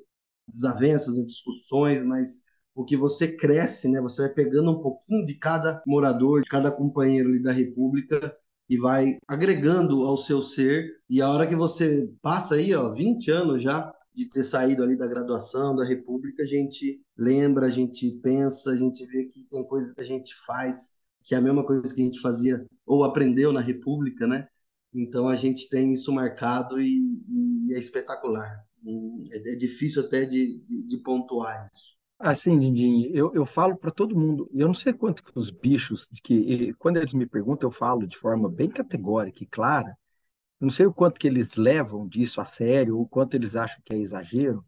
desavenças 0.48 1.18
e 1.18 1.26
discussões, 1.26 2.06
mas 2.06 2.42
o 2.76 2.84
que 2.84 2.98
você 2.98 3.36
cresce, 3.36 3.90
né? 3.90 4.02
Você 4.02 4.24
vai 4.24 4.34
pegando 4.34 4.72
um 4.72 4.82
pouquinho 4.82 5.26
de 5.26 5.36
cada 5.36 5.82
morador, 5.88 6.42
de 6.42 6.50
cada 6.50 6.72
companheiro 6.72 7.30
ali 7.30 7.42
da 7.42 7.52
República 7.52 8.36
e 8.70 8.78
vai 8.78 9.18
agregando 9.28 10.04
ao 10.06 10.18
seu 10.18 10.42
ser. 10.42 10.92
E 11.10 11.22
a 11.22 11.30
hora 11.30 11.48
que 11.48 11.56
você 11.56 12.12
passa 12.22 12.56
aí, 12.56 12.74
ó, 12.74 12.94
20 12.94 13.32
anos 13.32 13.62
já 13.64 13.94
de 14.14 14.26
ter 14.26 14.44
saído 14.44 14.84
ali 14.84 14.98
da 14.98 15.08
graduação 15.08 15.76
da 15.76 15.86
República, 15.86 16.44
a 16.44 16.48
gente 16.48 17.02
lembra, 17.16 17.68
a 17.68 17.72
gente 17.72 18.12
pensa, 18.22 18.72
a 18.72 18.78
gente 18.78 19.06
vê 19.06 19.26
que 19.26 19.44
tem 19.50 19.66
coisas 19.68 19.94
que 19.94 20.02
a 20.02 20.04
gente 20.04 20.34
faz 20.46 20.98
que 21.28 21.36
é 21.36 21.38
a 21.38 21.42
mesma 21.42 21.64
coisa 21.66 21.94
que 21.94 22.02
a 22.02 22.06
gente 22.06 22.22
fazia 22.22 22.66
ou 22.86 23.04
aprendeu 23.04 23.52
na 23.52 23.60
República, 23.60 24.26
né? 24.26 24.48
Então 24.94 25.28
a 25.28 25.36
gente 25.36 25.70
tem 25.70 25.92
isso 25.92 26.10
marcado 26.14 26.82
e, 26.82 27.02
e 27.68 27.74
é 27.74 27.80
espetacular. 27.80 28.66
É, 29.32 29.54
é 29.54 29.56
difícil 29.56 30.04
até 30.04 30.26
de, 30.26 30.60
de, 30.60 30.88
de 30.88 30.98
pontuar 30.98 31.70
isso. 31.74 31.98
Assim, 32.20 32.58
Dindinho, 32.58 33.16
eu, 33.16 33.32
eu 33.36 33.46
falo 33.46 33.78
para 33.78 33.92
todo 33.92 34.18
mundo, 34.18 34.50
eu 34.52 34.66
não 34.66 34.74
sei 34.74 34.92
quanto 34.92 35.24
que 35.24 35.32
os 35.36 35.52
bichos, 35.52 36.08
que 36.24 36.74
quando 36.74 36.98
eles 36.98 37.14
me 37.14 37.28
perguntam, 37.28 37.68
eu 37.70 37.72
falo 37.72 38.08
de 38.08 38.18
forma 38.18 38.50
bem 38.50 38.70
categórica 38.70 39.44
e 39.44 39.48
clara, 39.48 39.96
eu 40.60 40.66
não 40.66 40.70
sei 40.72 40.88
o 40.88 40.94
quanto 40.94 41.20
que 41.20 41.28
eles 41.28 41.54
levam 41.56 42.08
disso 42.08 42.42
a 42.42 42.46
sério, 42.46 43.00
o 43.00 43.08
quanto 43.08 43.36
eles 43.36 43.56
acham 43.56 43.80
que 43.86 43.94
é 43.94 43.98
exagero, 43.98 44.66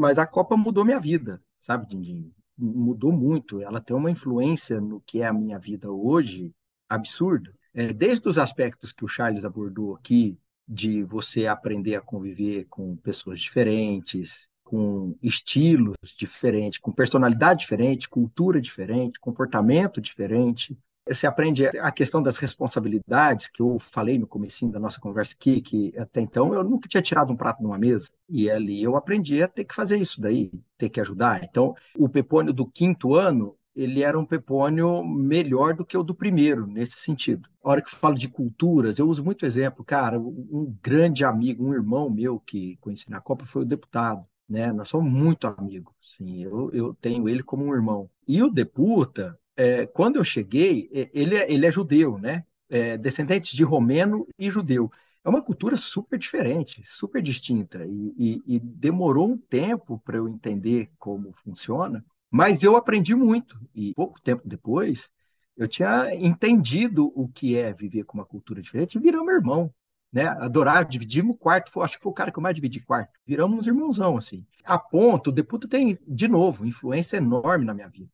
mas 0.00 0.18
a 0.18 0.26
Copa 0.26 0.56
mudou 0.56 0.84
minha 0.84 0.98
vida, 0.98 1.40
sabe, 1.60 1.86
Dindinho? 1.86 2.32
Mudou 2.58 3.12
muito, 3.12 3.62
ela 3.62 3.80
tem 3.80 3.96
uma 3.96 4.10
influência 4.10 4.80
no 4.80 5.00
que 5.00 5.22
é 5.22 5.26
a 5.26 5.32
minha 5.32 5.58
vida 5.60 5.90
hoje 5.90 6.52
absurda. 6.88 7.54
É, 7.72 7.92
desde 7.92 8.28
os 8.28 8.38
aspectos 8.38 8.92
que 8.92 9.04
o 9.04 9.08
Charles 9.08 9.44
abordou 9.44 9.94
aqui, 9.94 10.36
de 10.68 11.02
você 11.02 11.46
aprender 11.46 11.96
a 11.96 12.00
conviver 12.00 12.66
com 12.68 12.96
pessoas 12.96 13.40
diferentes, 13.40 14.48
com 14.64 15.14
estilos 15.22 15.96
diferentes, 16.16 16.78
com 16.78 16.90
personalidade 16.90 17.60
diferente, 17.60 18.08
cultura 18.08 18.60
diferente, 18.60 19.20
comportamento 19.20 20.00
diferente. 20.00 20.78
Você 21.06 21.26
aprende 21.26 21.66
a 21.66 21.90
questão 21.90 22.22
das 22.22 22.38
responsabilidades, 22.38 23.48
que 23.48 23.60
eu 23.60 23.78
falei 23.78 24.18
no 24.18 24.26
começo 24.26 24.66
da 24.68 24.78
nossa 24.78 25.00
conversa 25.00 25.34
aqui, 25.34 25.60
que 25.60 25.92
até 25.98 26.20
então 26.20 26.54
eu 26.54 26.62
nunca 26.62 26.88
tinha 26.88 27.02
tirado 27.02 27.32
um 27.32 27.36
prato 27.36 27.62
numa 27.62 27.76
mesa. 27.76 28.08
E 28.28 28.48
ali 28.48 28.82
eu 28.82 28.96
aprendi 28.96 29.42
a 29.42 29.48
ter 29.48 29.64
que 29.64 29.74
fazer 29.74 29.98
isso 29.98 30.20
daí, 30.20 30.50
ter 30.78 30.88
que 30.88 31.00
ajudar. 31.00 31.42
Então, 31.42 31.74
o 31.96 32.08
Pepônio 32.08 32.52
do 32.52 32.64
quinto 32.64 33.14
ano, 33.14 33.56
ele 33.74 34.02
era 34.02 34.18
um 34.18 34.24
pepônio 34.24 35.04
melhor 35.04 35.74
do 35.74 35.84
que 35.84 35.96
o 35.96 36.02
do 36.02 36.14
primeiro, 36.14 36.66
nesse 36.66 36.98
sentido. 36.98 37.48
A 37.62 37.70
hora 37.70 37.82
que 37.82 37.88
eu 37.88 37.98
falo 37.98 38.16
de 38.16 38.28
culturas, 38.28 38.98
eu 38.98 39.08
uso 39.08 39.24
muito 39.24 39.46
exemplo. 39.46 39.84
Cara, 39.84 40.18
um 40.18 40.76
grande 40.82 41.24
amigo, 41.24 41.66
um 41.66 41.74
irmão 41.74 42.10
meu 42.10 42.38
que 42.40 42.76
conheci 42.80 43.10
na 43.10 43.20
Copa 43.20 43.46
foi 43.46 43.62
o 43.62 43.66
deputado. 43.66 44.26
Né? 44.48 44.70
Nós 44.72 44.88
somos 44.88 45.10
muito 45.10 45.46
amigos, 45.46 45.94
sim. 46.00 46.42
Eu, 46.42 46.70
eu 46.72 46.94
tenho 47.00 47.28
ele 47.28 47.42
como 47.42 47.64
um 47.64 47.74
irmão. 47.74 48.10
E 48.28 48.42
o 48.42 48.50
Deputa, 48.50 49.38
é, 49.56 49.86
quando 49.86 50.16
eu 50.16 50.24
cheguei, 50.24 50.90
ele 51.14 51.36
é, 51.36 51.50
ele 51.50 51.66
é 51.66 51.72
judeu, 51.72 52.18
né? 52.18 52.44
É, 52.68 52.96
descendentes 52.96 53.52
de 53.52 53.64
romeno 53.64 54.26
e 54.38 54.50
judeu. 54.50 54.90
É 55.24 55.28
uma 55.28 55.42
cultura 55.42 55.76
super 55.76 56.18
diferente, 56.18 56.82
super 56.84 57.22
distinta. 57.22 57.86
E, 57.86 58.14
e, 58.46 58.56
e 58.56 58.60
demorou 58.60 59.30
um 59.30 59.38
tempo 59.38 60.00
para 60.04 60.16
eu 60.18 60.28
entender 60.28 60.90
como 60.98 61.32
funciona, 61.32 62.04
Mas 62.32 62.62
eu 62.62 62.76
aprendi 62.76 63.14
muito, 63.14 63.60
e 63.74 63.92
pouco 63.92 64.18
tempo 64.18 64.48
depois, 64.48 65.10
eu 65.54 65.68
tinha 65.68 66.14
entendido 66.14 67.12
o 67.14 67.28
que 67.28 67.58
é 67.58 67.74
viver 67.74 68.04
com 68.04 68.16
uma 68.16 68.24
cultura 68.24 68.62
diferente 68.62 68.94
e 68.94 69.00
viramos 69.00 69.34
irmão. 69.34 69.70
Né? 70.10 70.24
Adorar, 70.24 70.86
dividimos 70.86 71.36
quarto, 71.38 71.82
acho 71.82 71.98
que 71.98 72.02
foi 72.02 72.10
o 72.10 72.14
cara 72.14 72.32
que 72.32 72.38
eu 72.38 72.42
mais 72.42 72.54
dividi 72.54 72.80
quarto. 72.80 73.12
Viramos 73.26 73.58
uns 73.58 73.66
irmãozão, 73.66 74.16
assim. 74.16 74.46
A 74.64 74.78
ponto, 74.78 75.28
o 75.28 75.32
Deputa 75.32 75.68
tem, 75.68 75.98
de 76.08 76.26
novo, 76.26 76.66
influência 76.66 77.18
enorme 77.18 77.66
na 77.66 77.74
minha 77.74 77.88
vida. 77.88 78.10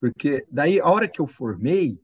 Porque 0.00 0.44
daí, 0.50 0.80
a 0.80 0.88
hora 0.88 1.06
que 1.06 1.20
eu 1.20 1.28
formei, 1.28 2.00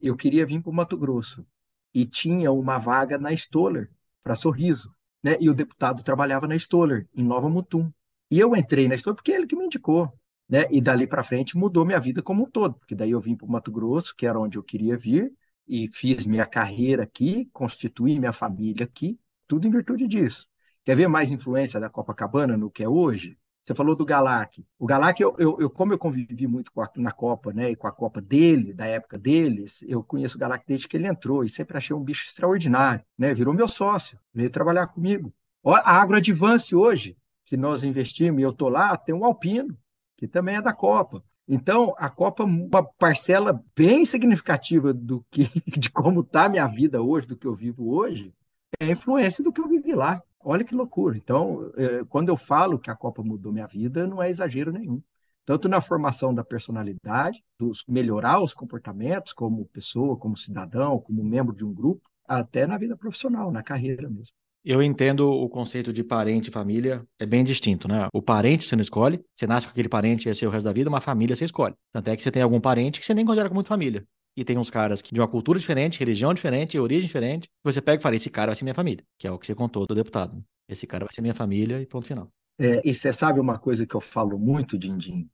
eu 0.00 0.16
queria 0.16 0.46
vir 0.46 0.62
para 0.62 0.70
o 0.70 0.74
Mato 0.74 0.96
Grosso. 0.96 1.46
E 1.92 2.06
tinha 2.06 2.50
uma 2.50 2.78
vaga 2.78 3.18
na 3.18 3.32
Stoller, 3.34 3.90
para 4.22 4.34
Sorriso. 4.34 4.94
Né? 5.22 5.36
E 5.38 5.50
o 5.50 5.54
deputado 5.54 6.02
trabalhava 6.02 6.48
na 6.48 6.56
Stoller, 6.56 7.06
em 7.14 7.22
Nova 7.22 7.50
Mutum. 7.50 7.92
E 8.30 8.38
eu 8.38 8.56
entrei 8.56 8.88
na 8.88 8.94
Stoller 8.94 9.16
porque 9.16 9.32
é 9.32 9.36
ele 9.36 9.46
que 9.46 9.56
me 9.56 9.66
indicou. 9.66 10.10
Né? 10.52 10.66
E 10.70 10.82
dali 10.82 11.06
para 11.06 11.22
frente 11.22 11.56
mudou 11.56 11.82
minha 11.82 11.98
vida 11.98 12.20
como 12.20 12.42
um 12.42 12.46
todo, 12.46 12.74
porque 12.74 12.94
daí 12.94 13.12
eu 13.12 13.20
vim 13.22 13.34
para 13.34 13.46
o 13.46 13.50
Mato 13.50 13.72
Grosso, 13.72 14.14
que 14.14 14.26
era 14.26 14.38
onde 14.38 14.58
eu 14.58 14.62
queria 14.62 14.98
vir, 14.98 15.32
e 15.66 15.88
fiz 15.88 16.26
minha 16.26 16.44
carreira 16.44 17.04
aqui, 17.04 17.48
constituí 17.54 18.18
minha 18.18 18.34
família 18.34 18.84
aqui, 18.84 19.18
tudo 19.48 19.66
em 19.66 19.70
virtude 19.70 20.06
disso. 20.06 20.46
Quer 20.84 20.94
ver 20.94 21.08
mais 21.08 21.30
influência 21.30 21.80
da 21.80 21.88
Copacabana 21.88 22.54
no 22.54 22.70
que 22.70 22.84
é 22.84 22.88
hoje? 22.88 23.38
Você 23.64 23.74
falou 23.74 23.96
do 23.96 24.04
Galac. 24.04 24.62
O 24.78 24.84
Galac, 24.84 25.22
eu, 25.22 25.34
eu, 25.38 25.56
eu, 25.58 25.70
como 25.70 25.94
eu 25.94 25.98
convivi 25.98 26.46
muito 26.46 26.70
a, 26.78 26.90
na 26.96 27.12
Copa, 27.12 27.50
né, 27.54 27.70
e 27.70 27.76
com 27.76 27.86
a 27.86 27.92
Copa 27.92 28.20
dele, 28.20 28.74
da 28.74 28.84
época 28.84 29.16
deles, 29.16 29.82
eu 29.88 30.04
conheço 30.04 30.36
o 30.36 30.38
Galac 30.38 30.66
desde 30.68 30.86
que 30.86 30.98
ele 30.98 31.06
entrou 31.06 31.42
e 31.42 31.48
sempre 31.48 31.78
achei 31.78 31.96
um 31.96 32.04
bicho 32.04 32.26
extraordinário, 32.26 33.02
né? 33.16 33.32
Virou 33.32 33.54
meu 33.54 33.68
sócio, 33.68 34.18
veio 34.34 34.50
trabalhar 34.50 34.88
comigo. 34.88 35.32
A 35.64 35.98
AgroAdvance 36.02 36.74
hoje, 36.74 37.16
que 37.46 37.56
nós 37.56 37.84
investimos 37.84 38.38
e 38.38 38.44
eu 38.44 38.52
tô 38.52 38.68
lá, 38.68 38.94
tem 38.98 39.14
um 39.14 39.24
Alpino, 39.24 39.78
que 40.22 40.28
também 40.28 40.54
é 40.54 40.62
da 40.62 40.72
Copa. 40.72 41.20
Então, 41.48 41.96
a 41.98 42.08
Copa, 42.08 42.44
uma 42.44 42.84
parcela 42.84 43.60
bem 43.74 44.04
significativa 44.04 44.94
do 44.94 45.26
que, 45.28 45.48
de 45.76 45.90
como 45.90 46.20
está 46.20 46.44
a 46.44 46.48
minha 46.48 46.68
vida 46.68 47.02
hoje, 47.02 47.26
do 47.26 47.36
que 47.36 47.44
eu 47.44 47.56
vivo 47.56 47.92
hoje, 47.92 48.32
é 48.78 48.84
a 48.84 48.90
influência 48.90 49.42
do 49.42 49.52
que 49.52 49.60
eu 49.60 49.66
vivi 49.66 49.92
lá. 49.96 50.22
Olha 50.38 50.62
que 50.62 50.76
loucura. 50.76 51.16
Então, 51.16 51.72
é, 51.76 52.04
quando 52.04 52.28
eu 52.28 52.36
falo 52.36 52.78
que 52.78 52.88
a 52.88 52.94
Copa 52.94 53.20
mudou 53.20 53.52
minha 53.52 53.66
vida, 53.66 54.06
não 54.06 54.22
é 54.22 54.30
exagero 54.30 54.70
nenhum. 54.70 55.02
Tanto 55.44 55.68
na 55.68 55.80
formação 55.80 56.32
da 56.32 56.44
personalidade, 56.44 57.42
dos 57.58 57.82
melhorar 57.88 58.40
os 58.40 58.54
comportamentos 58.54 59.32
como 59.32 59.66
pessoa, 59.66 60.16
como 60.16 60.36
cidadão, 60.36 61.00
como 61.00 61.24
membro 61.24 61.52
de 61.52 61.64
um 61.64 61.74
grupo, 61.74 62.08
até 62.28 62.64
na 62.64 62.78
vida 62.78 62.96
profissional, 62.96 63.50
na 63.50 63.60
carreira 63.60 64.08
mesmo. 64.08 64.32
Eu 64.64 64.80
entendo 64.80 65.28
o 65.28 65.48
conceito 65.48 65.92
de 65.92 66.04
parente 66.04 66.48
e 66.48 66.52
família, 66.52 67.04
é 67.18 67.26
bem 67.26 67.42
distinto, 67.42 67.88
né? 67.88 68.06
O 68.12 68.22
parente 68.22 68.64
você 68.64 68.76
não 68.76 68.82
escolhe, 68.82 69.20
você 69.34 69.44
nasce 69.44 69.66
com 69.66 69.72
aquele 69.72 69.88
parente 69.88 70.28
e 70.28 70.30
é 70.30 70.34
seu 70.34 70.48
o 70.48 70.52
resto 70.52 70.66
da 70.66 70.72
vida, 70.72 70.88
uma 70.88 71.00
família 71.00 71.34
você 71.34 71.44
escolhe. 71.44 71.74
Tanto 71.92 72.08
é 72.08 72.16
que 72.16 72.22
você 72.22 72.30
tem 72.30 72.42
algum 72.42 72.60
parente 72.60 73.00
que 73.00 73.06
você 73.06 73.12
nem 73.12 73.24
considera 73.24 73.48
como 73.48 73.64
família. 73.64 74.06
E 74.36 74.44
tem 74.44 74.56
uns 74.56 74.70
caras 74.70 75.02
que 75.02 75.12
de 75.12 75.20
uma 75.20 75.28
cultura 75.28 75.58
diferente, 75.58 75.98
religião 75.98 76.32
diferente, 76.32 76.78
origem 76.78 77.06
diferente. 77.06 77.48
Você 77.64 77.82
pega 77.82 78.00
e 78.00 78.02
fala: 78.02 78.16
esse 78.16 78.30
cara 78.30 78.46
vai 78.46 78.56
ser 78.56 78.64
minha 78.64 78.74
família, 78.74 79.04
que 79.18 79.26
é 79.26 79.30
o 79.30 79.38
que 79.38 79.46
você 79.46 79.54
contou 79.54 79.84
do 79.86 79.94
deputado. 79.94 80.42
Esse 80.68 80.86
cara 80.86 81.04
vai 81.04 81.12
ser 81.12 81.20
minha 81.20 81.34
família 81.34 81.80
e 81.82 81.86
ponto 81.86 82.06
final. 82.06 82.30
É, 82.58 82.80
e 82.88 82.94
você 82.94 83.12
sabe 83.12 83.40
uma 83.40 83.58
coisa 83.58 83.84
que 83.84 83.94
eu 83.94 84.00
falo 84.00 84.38
muito, 84.38 84.78
Dindim? 84.78 85.28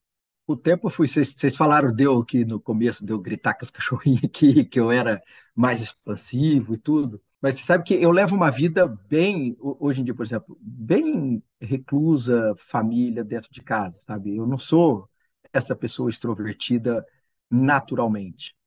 O 0.47 0.57
tempo 0.57 0.89
foi. 0.89 1.07
Vocês 1.07 1.55
falaram, 1.55 1.95
deu 1.95 2.24
que 2.24 2.45
no 2.45 2.59
começo 2.59 3.05
deu 3.05 3.20
gritar 3.20 3.55
com 3.55 3.64
os 3.64 3.70
cachorrinhos 3.70 4.24
aqui, 4.24 4.64
que 4.64 4.81
eu 4.81 4.91
era 4.91 5.22
mais 5.55 5.81
expansivo 5.81 6.74
e 6.74 6.79
tudo. 6.79 7.22
Mas 7.41 7.57
você 7.57 7.64
sabe 7.64 7.84
que 7.84 7.95
eu 7.95 8.11
levo 8.11 8.34
uma 8.34 8.51
vida 8.51 8.86
bem, 9.09 9.57
hoje 9.61 10.01
em 10.01 10.05
dia, 10.05 10.14
por 10.14 10.26
exemplo, 10.26 10.59
bem 10.61 11.43
reclusa, 11.61 12.55
família 12.66 13.24
dentro 13.24 13.51
de 13.53 13.62
casa, 13.62 13.97
sabe? 14.01 14.36
Eu 14.36 14.47
não 14.47 14.59
sou 14.59 15.09
essa 15.53 15.74
pessoa 15.76 16.11
extrovertida 16.11 17.05
naturalmente 17.51 18.59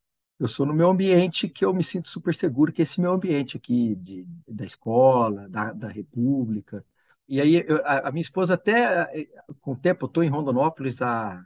eu 0.42 0.48
sou 0.48 0.66
no 0.66 0.74
meu 0.74 0.90
ambiente 0.90 1.48
que 1.48 1.64
eu 1.64 1.72
me 1.72 1.84
sinto 1.84 2.10
super 2.10 2.34
seguro, 2.34 2.74
que 2.74 2.82
esse 2.82 3.00
meu 3.00 3.12
ambiente 3.14 3.58
aqui 3.58 3.96
de, 3.96 4.26
da 4.48 4.66
escola, 4.66 5.48
da, 5.48 5.72
da 5.72 5.88
República. 5.88 6.84
E 7.28 7.40
aí 7.40 7.64
eu, 7.68 7.78
a, 7.86 8.10
a, 8.10 8.12
minha 8.12 8.24
esposa 8.24 8.56
até, 8.56 9.30
com 9.62 9.74
o 9.74 9.78
tempo, 9.78 10.06
eu 10.06 10.08
estou 10.08 10.24
em 10.24 10.30
Rondonópolis 10.30 11.00
há 11.00 11.46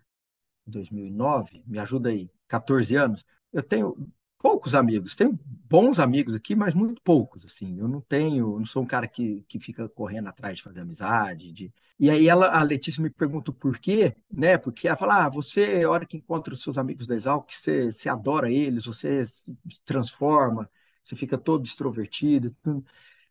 2009, 0.65 1.61
me 1.67 1.77
ajuda 1.77 2.09
aí, 2.09 2.31
14 2.47 2.95
anos. 2.95 3.25
Eu 3.51 3.61
tenho 3.63 3.97
poucos 4.45 4.75
amigos. 4.75 5.15
Tenho 5.15 5.39
bons 5.67 5.97
amigos 5.97 6.35
aqui, 6.35 6.55
mas 6.55 6.75
muito 6.75 7.01
poucos, 7.01 7.43
assim. 7.43 7.79
Eu 7.79 7.87
não 7.87 7.99
tenho, 7.99 8.59
não 8.59 8.65
sou 8.65 8.83
um 8.83 8.85
cara 8.85 9.07
que, 9.07 9.43
que 9.49 9.59
fica 9.59 9.89
correndo 9.89 10.27
atrás 10.27 10.57
de 10.57 10.63
fazer 10.63 10.81
amizade. 10.81 11.51
De... 11.51 11.73
E 11.99 12.11
aí 12.11 12.29
ela, 12.29 12.55
a 12.55 12.61
Letícia 12.61 13.01
me 13.01 13.09
pergunta 13.09 13.49
o 13.49 13.53
porquê, 13.53 14.15
né? 14.31 14.55
Porque 14.55 14.87
ela 14.87 14.95
fala, 14.95 15.25
ah, 15.25 15.29
você, 15.29 15.81
a 15.83 15.89
hora 15.89 16.05
que 16.05 16.17
encontra 16.17 16.53
os 16.53 16.61
seus 16.61 16.77
amigos 16.77 17.07
da 17.07 17.15
Exalc, 17.15 17.51
você, 17.51 17.91
você 17.91 18.07
adora 18.07 18.51
eles, 18.51 18.85
você 18.85 19.25
se 19.25 19.83
transforma, 19.83 20.69
você 21.03 21.15
fica 21.15 21.39
todo 21.39 21.65
extrovertido. 21.65 22.55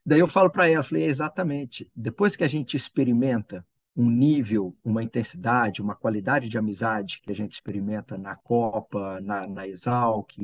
Daí 0.05 0.19
eu 0.19 0.27
falo 0.27 0.51
para 0.51 0.69
ela, 0.69 0.83
falei, 0.83 1.05
é 1.05 1.09
exatamente, 1.09 1.89
depois 1.95 2.35
que 2.35 2.43
a 2.43 2.49
gente 2.49 2.77
experimenta 2.77 3.65
um 3.97 4.11
nível, 4.11 4.77
uma 4.85 5.03
intensidade, 5.03 5.81
uma 5.81 5.95
qualidade 5.95 6.49
de 6.49 6.59
amizade 6.59 7.21
que 7.23 7.31
a 7.31 7.35
gente 7.35 7.53
experimenta 7.53 8.19
na 8.19 8.35
Copa, 8.35 9.21
na, 9.21 9.47
na 9.47 9.69
Exalc, 9.69 10.37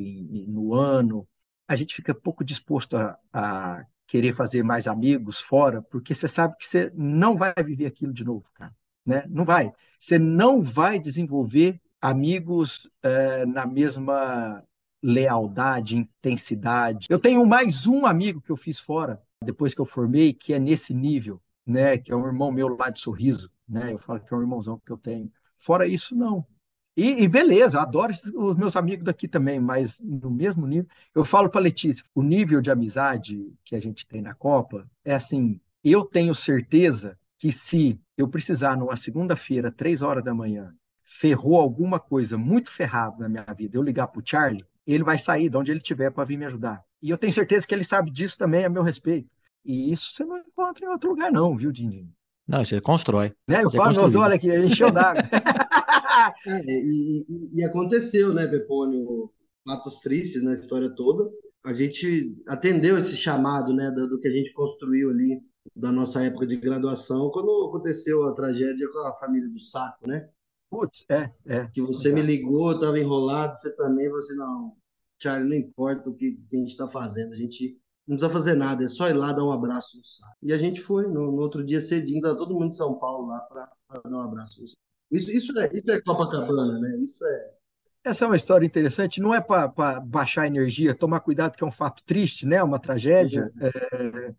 no 0.47 0.73
ano, 0.73 1.27
a 1.67 1.75
gente 1.75 1.95
fica 1.95 2.13
pouco 2.13 2.43
disposto 2.43 2.95
a, 2.95 3.17
a 3.33 3.85
querer 4.07 4.33
fazer 4.33 4.63
mais 4.63 4.87
amigos 4.87 5.39
fora, 5.39 5.81
porque 5.81 6.13
você 6.13 6.27
sabe 6.27 6.55
que 6.57 6.65
você 6.65 6.91
não 6.95 7.35
vai 7.35 7.53
viver 7.63 7.85
aquilo 7.85 8.13
de 8.13 8.23
novo, 8.23 8.45
cara. 8.53 8.73
Né? 9.05 9.23
Não 9.29 9.43
vai. 9.43 9.71
Você 9.99 10.17
não 10.19 10.61
vai 10.61 10.99
desenvolver 10.99 11.79
amigos 12.01 12.89
é, 13.03 13.45
na 13.45 13.65
mesma 13.65 14.63
lealdade, 15.01 15.95
intensidade. 15.95 17.07
Eu 17.09 17.19
tenho 17.19 17.45
mais 17.45 17.87
um 17.87 18.05
amigo 18.05 18.41
que 18.41 18.51
eu 18.51 18.57
fiz 18.57 18.79
fora, 18.79 19.21
depois 19.43 19.73
que 19.73 19.81
eu 19.81 19.85
formei, 19.85 20.33
que 20.33 20.53
é 20.53 20.59
nesse 20.59 20.93
nível 20.93 21.41
né, 21.65 21.97
que 21.97 22.11
é 22.11 22.15
um 22.15 22.25
irmão 22.25 22.51
meu 22.51 22.67
lá 22.67 22.89
de 22.89 22.99
Sorriso, 22.99 23.51
né? 23.67 23.93
Eu 23.93 23.99
falo 23.99 24.19
que 24.19 24.33
é 24.33 24.37
um 24.37 24.41
irmãozão 24.41 24.79
que 24.85 24.91
eu 24.91 24.97
tenho. 24.97 25.31
Fora 25.57 25.87
isso, 25.87 26.15
não. 26.15 26.45
E, 26.95 27.23
e 27.23 27.27
beleza, 27.27 27.79
adoro 27.79 28.13
os 28.35 28.57
meus 28.57 28.75
amigos 28.75 29.05
daqui 29.05 29.27
também, 29.27 29.59
mas 29.59 29.99
no 29.99 30.29
mesmo 30.29 30.67
nível. 30.67 30.89
Eu 31.15 31.23
falo 31.23 31.49
para 31.49 31.61
Letícia, 31.61 32.03
o 32.13 32.21
nível 32.21 32.61
de 32.61 32.69
amizade 32.69 33.53
que 33.63 33.75
a 33.75 33.79
gente 33.79 34.05
tem 34.05 34.21
na 34.21 34.33
Copa 34.33 34.89
é 35.05 35.13
assim, 35.13 35.59
eu 35.83 36.03
tenho 36.03 36.35
certeza 36.35 37.17
que 37.37 37.51
se 37.51 37.99
eu 38.17 38.27
precisar 38.27 38.77
numa 38.77 38.95
segunda-feira, 38.95 39.71
três 39.71 40.01
horas 40.01 40.23
da 40.23 40.33
manhã, 40.33 40.73
ferrou 41.03 41.59
alguma 41.59 41.99
coisa 41.99 42.37
muito 42.37 42.69
ferrada 42.69 43.17
na 43.19 43.29
minha 43.29 43.55
vida, 43.55 43.77
eu 43.77 43.81
ligar 43.81 44.07
para 44.07 44.19
o 44.19 44.23
Charlie, 44.23 44.65
ele 44.85 45.03
vai 45.03 45.17
sair 45.17 45.49
de 45.49 45.57
onde 45.57 45.71
ele 45.71 45.79
estiver 45.79 46.11
para 46.11 46.23
vir 46.25 46.37
me 46.37 46.45
ajudar. 46.45 46.83
E 47.01 47.09
eu 47.09 47.17
tenho 47.17 47.33
certeza 47.33 47.65
que 47.65 47.73
ele 47.73 47.83
sabe 47.83 48.11
disso 48.11 48.37
também 48.37 48.65
a 48.65 48.69
meu 48.69 48.83
respeito. 48.83 49.29
E 49.63 49.91
isso 49.91 50.11
você 50.13 50.25
não 50.25 50.37
encontra 50.37 50.85
em 50.85 50.89
outro 50.89 51.09
lugar, 51.11 51.31
não, 51.31 51.55
viu, 51.55 51.71
Dindinho? 51.71 52.11
Não, 52.47 52.65
você 52.65 52.81
constrói. 52.81 53.33
Né? 53.47 53.63
Eu 53.63 53.69
você 53.69 53.77
falo, 53.77 53.95
meus 53.95 54.15
olha 54.15 54.35
aqui, 54.35 54.53
encheu 54.53 54.91
d'água. 54.91 55.21
é, 56.47 56.61
e, 56.67 57.25
e, 57.29 57.59
e, 57.59 57.63
aconteceu, 57.63 58.33
né, 58.33 58.47
Pepônio? 58.47 59.31
Fatos 59.65 59.99
tristes 59.99 60.43
na 60.43 60.53
história 60.53 60.89
toda. 60.89 61.29
A 61.63 61.73
gente 61.73 62.41
atendeu 62.47 62.97
esse 62.97 63.15
chamado, 63.15 63.73
né, 63.73 63.91
do, 63.91 64.09
do 64.09 64.19
que 64.19 64.27
a 64.27 64.31
gente 64.31 64.51
construiu 64.53 65.11
ali 65.11 65.41
da 65.75 65.91
nossa 65.91 66.23
época 66.23 66.47
de 66.47 66.57
graduação, 66.57 67.29
quando 67.29 67.67
aconteceu 67.67 68.27
a 68.27 68.33
tragédia 68.33 68.89
com 68.91 68.99
a 68.99 69.13
família 69.13 69.47
do 69.47 69.59
Saco, 69.59 70.07
né? 70.07 70.27
Putz, 70.69 71.05
é, 71.09 71.31
é. 71.45 71.67
Que 71.67 71.81
você 71.81 72.11
me 72.11 72.21
ligou, 72.21 72.73
estava 72.73 72.97
enrolado, 72.99 73.55
você 73.55 73.75
também, 73.75 74.09
você 74.09 74.33
não, 74.33 74.75
Charlie, 75.21 75.49
não 75.49 75.55
importa 75.55 76.09
o 76.09 76.15
que, 76.15 76.31
que 76.49 76.55
a 76.55 76.59
gente 76.59 76.71
está 76.71 76.87
fazendo, 76.87 77.33
a 77.33 77.37
gente 77.37 77.77
não 78.11 78.17
precisa 78.17 78.29
fazer 78.29 78.55
nada, 78.55 78.83
é 78.83 78.87
só 78.89 79.09
ir 79.09 79.13
lá 79.13 79.31
dar 79.31 79.45
um 79.45 79.53
abraço 79.53 79.97
no 79.97 80.03
saco. 80.03 80.35
E 80.41 80.51
a 80.51 80.57
gente 80.57 80.81
foi, 80.81 81.07
no, 81.07 81.31
no 81.31 81.41
outro 81.41 81.63
dia 81.63 81.79
cedinho, 81.79 82.21
tá 82.21 82.35
todo 82.35 82.53
mundo 82.53 82.71
de 82.71 82.75
São 82.75 82.99
Paulo 82.99 83.27
lá 83.27 83.39
para 83.39 83.69
dar 84.03 84.17
um 84.17 84.21
abraço 84.21 84.61
no 84.61 84.67
saco. 84.67 84.81
Isso, 85.09 85.31
isso, 85.31 85.57
é, 85.57 85.71
isso 85.73 85.89
é 85.89 86.01
Copacabana, 86.01 86.77
né? 86.79 86.97
Isso 86.97 87.25
é. 87.25 87.51
Essa 88.03 88.25
é 88.25 88.27
uma 88.27 88.35
história 88.35 88.65
interessante, 88.65 89.21
não 89.21 89.33
é 89.33 89.39
para 89.39 89.99
baixar 90.01 90.41
a 90.41 90.47
energia, 90.47 90.93
tomar 90.93 91.21
cuidado 91.21 91.55
que 91.55 91.63
é 91.63 91.67
um 91.67 91.71
fato 91.71 92.03
triste, 92.03 92.45
né? 92.45 92.61
Uma 92.61 92.79
tragédia. 92.79 93.49
É. 93.61 93.67
É, 93.67 94.33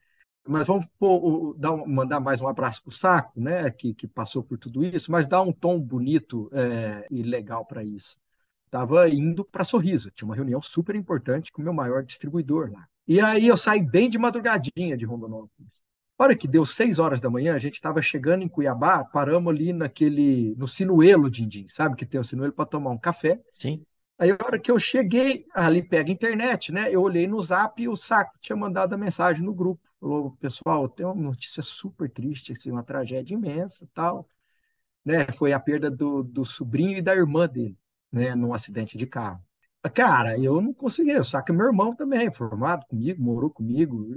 mas 0.46 0.66
vamos 0.66 0.84
pôr, 0.98 1.56
dar, 1.56 1.74
mandar 1.86 2.20
mais 2.20 2.40
um 2.40 2.48
abraço 2.48 2.82
para 2.82 2.90
o 2.90 2.92
Saco, 2.92 3.40
né? 3.40 3.70
Que, 3.70 3.94
que 3.94 4.06
passou 4.06 4.42
por 4.42 4.58
tudo 4.58 4.84
isso, 4.84 5.10
mas 5.10 5.26
dar 5.26 5.40
um 5.40 5.52
tom 5.52 5.80
bonito 5.80 6.50
é, 6.52 7.06
e 7.10 7.22
legal 7.22 7.64
para 7.64 7.82
isso. 7.82 8.18
Estava 8.66 9.08
indo 9.08 9.44
para 9.44 9.64
Sorriso, 9.64 10.10
tinha 10.10 10.26
uma 10.26 10.34
reunião 10.34 10.60
super 10.60 10.94
importante 10.94 11.50
com 11.52 11.62
o 11.62 11.64
meu 11.64 11.72
maior 11.72 12.02
distribuidor 12.02 12.70
lá. 12.70 12.86
E 13.06 13.20
aí 13.20 13.46
eu 13.48 13.56
saí 13.56 13.82
bem 13.82 14.08
de 14.08 14.18
madrugadinha 14.18 14.96
de 14.96 15.04
Rondonópolis. 15.04 15.82
A 16.18 16.24
hora 16.24 16.36
que 16.36 16.46
deu 16.46 16.64
seis 16.64 16.98
horas 16.98 17.20
da 17.20 17.28
manhã, 17.28 17.54
a 17.54 17.58
gente 17.58 17.74
estava 17.74 18.00
chegando 18.00 18.42
em 18.42 18.48
Cuiabá, 18.48 19.04
paramos 19.04 19.52
ali 19.52 19.72
naquele, 19.72 20.54
no 20.56 20.68
Sinuelo, 20.68 21.30
Dindim, 21.30 21.66
sabe 21.66 21.96
que 21.96 22.06
tem 22.06 22.20
o 22.20 22.24
Sinuelo 22.24 22.52
para 22.52 22.66
tomar 22.66 22.90
um 22.90 22.98
café. 22.98 23.40
Sim. 23.52 23.84
Aí 24.18 24.30
a 24.30 24.38
hora 24.44 24.58
que 24.58 24.70
eu 24.70 24.78
cheguei, 24.78 25.46
ali 25.52 25.82
pega 25.82 26.10
a 26.10 26.12
internet, 26.12 26.70
né? 26.70 26.94
Eu 26.94 27.02
olhei 27.02 27.26
no 27.26 27.40
zap 27.42 27.82
e 27.82 27.88
o 27.88 27.96
Saco 27.96 28.38
tinha 28.40 28.54
mandado 28.56 28.94
a 28.94 28.98
mensagem 28.98 29.42
no 29.44 29.52
grupo. 29.54 29.82
Falou, 30.00 30.32
pessoal, 30.40 30.88
tem 30.88 31.04
uma 31.04 31.14
notícia 31.14 31.62
super 31.62 32.08
triste, 32.10 32.52
assim, 32.52 32.70
uma 32.70 32.84
tragédia 32.84 33.34
imensa 33.34 33.88
tal. 33.92 34.28
né, 35.04 35.26
foi 35.32 35.52
a 35.52 35.60
perda 35.60 35.90
do, 35.90 36.22
do 36.22 36.44
sobrinho 36.44 36.98
e 36.98 37.02
da 37.02 37.14
irmã 37.14 37.48
dele, 37.48 37.76
né, 38.10 38.34
num 38.34 38.54
acidente 38.54 38.96
de 38.98 39.06
carro. 39.06 39.42
Cara, 39.94 40.38
eu 40.38 40.60
não 40.62 40.72
consegui, 40.72 41.10
que 41.44 41.52
meu 41.52 41.66
irmão 41.66 41.94
também, 41.94 42.30
formado 42.30 42.86
comigo, 42.86 43.20
morou 43.20 43.50
comigo, 43.50 44.16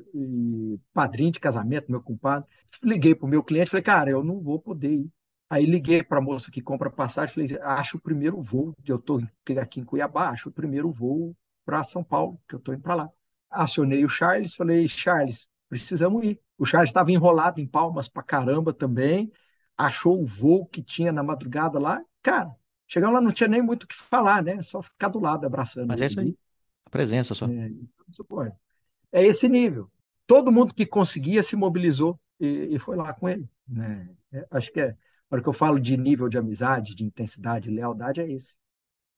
padrinho 0.93 1.31
de 1.31 1.39
casamento, 1.39 1.91
meu 1.91 2.01
compadre. 2.03 2.47
Liguei 2.83 3.15
para 3.15 3.25
o 3.25 3.29
meu 3.29 3.43
cliente, 3.43 3.71
falei, 3.71 3.83
cara, 3.83 4.09
eu 4.11 4.23
não 4.23 4.39
vou 4.41 4.59
poder 4.59 4.91
ir. 4.91 5.11
Aí 5.49 5.65
liguei 5.65 6.03
para 6.03 6.19
a 6.19 6.21
moça 6.21 6.51
que 6.51 6.61
compra 6.61 6.89
passagem, 6.89 7.33
falei, 7.33 7.59
acho 7.63 7.97
o 7.97 8.01
primeiro 8.01 8.41
voo, 8.41 8.73
eu 8.87 8.97
estou 8.97 9.21
aqui 9.59 9.79
em 9.79 9.83
Cuiabá, 9.83 10.29
acho 10.29 10.49
o 10.49 10.51
primeiro 10.51 10.91
voo 10.91 11.35
para 11.65 11.83
São 11.83 12.03
Paulo, 12.03 12.39
que 12.47 12.55
eu 12.55 12.59
estou 12.59 12.73
indo 12.73 12.83
para 12.83 12.95
lá. 12.95 13.09
Acionei 13.49 14.05
o 14.05 14.09
Charles, 14.09 14.55
falei, 14.55 14.87
Charles, 14.87 15.47
precisamos 15.67 16.23
ir. 16.25 16.39
O 16.57 16.65
Charles 16.65 16.89
estava 16.89 17.11
enrolado 17.11 17.59
em 17.59 17.67
palmas 17.67 18.07
para 18.07 18.21
caramba 18.23 18.71
também, 18.73 19.31
achou 19.75 20.21
o 20.21 20.25
voo 20.25 20.65
que 20.67 20.83
tinha 20.83 21.11
na 21.11 21.23
madrugada 21.23 21.79
lá. 21.79 22.01
Cara, 22.21 22.55
chegamos 22.95 23.13
lá, 23.13 23.19
não 23.19 23.33
tinha 23.33 23.49
nem 23.49 23.61
muito 23.61 23.83
o 23.83 23.87
que 23.87 23.95
falar, 23.95 24.41
né? 24.41 24.63
Só 24.63 24.81
ficar 24.81 25.09
do 25.09 25.19
lado 25.19 25.45
abraçando. 25.45 25.87
Mas 25.87 25.99
é 25.99 26.05
isso 26.05 26.19
aí. 26.21 26.33
A 26.85 26.89
presença 26.89 27.35
só. 27.35 27.45
É, 27.45 27.71
é 29.11 29.25
esse 29.25 29.49
nível. 29.49 29.91
Todo 30.25 30.51
mundo 30.51 30.73
que 30.73 30.85
conseguia 30.85 31.43
se 31.43 31.57
mobilizou 31.57 32.17
e, 32.39 32.69
e 32.71 32.79
foi 32.79 32.95
lá 32.95 33.13
com 33.13 33.27
ele. 33.27 33.49
Né? 33.67 34.09
É, 34.31 34.47
acho 34.49 34.71
que 34.71 34.79
é. 34.79 34.95
A 35.29 35.35
hora 35.35 35.41
que 35.41 35.49
eu 35.49 35.53
falo 35.53 35.79
de 35.79 35.97
nível 35.97 36.29
de 36.29 36.37
amizade, 36.37 36.95
de 36.95 37.03
intensidade, 37.03 37.67
de 37.67 37.75
lealdade, 37.75 38.21
é 38.21 38.31
esse. 38.31 38.53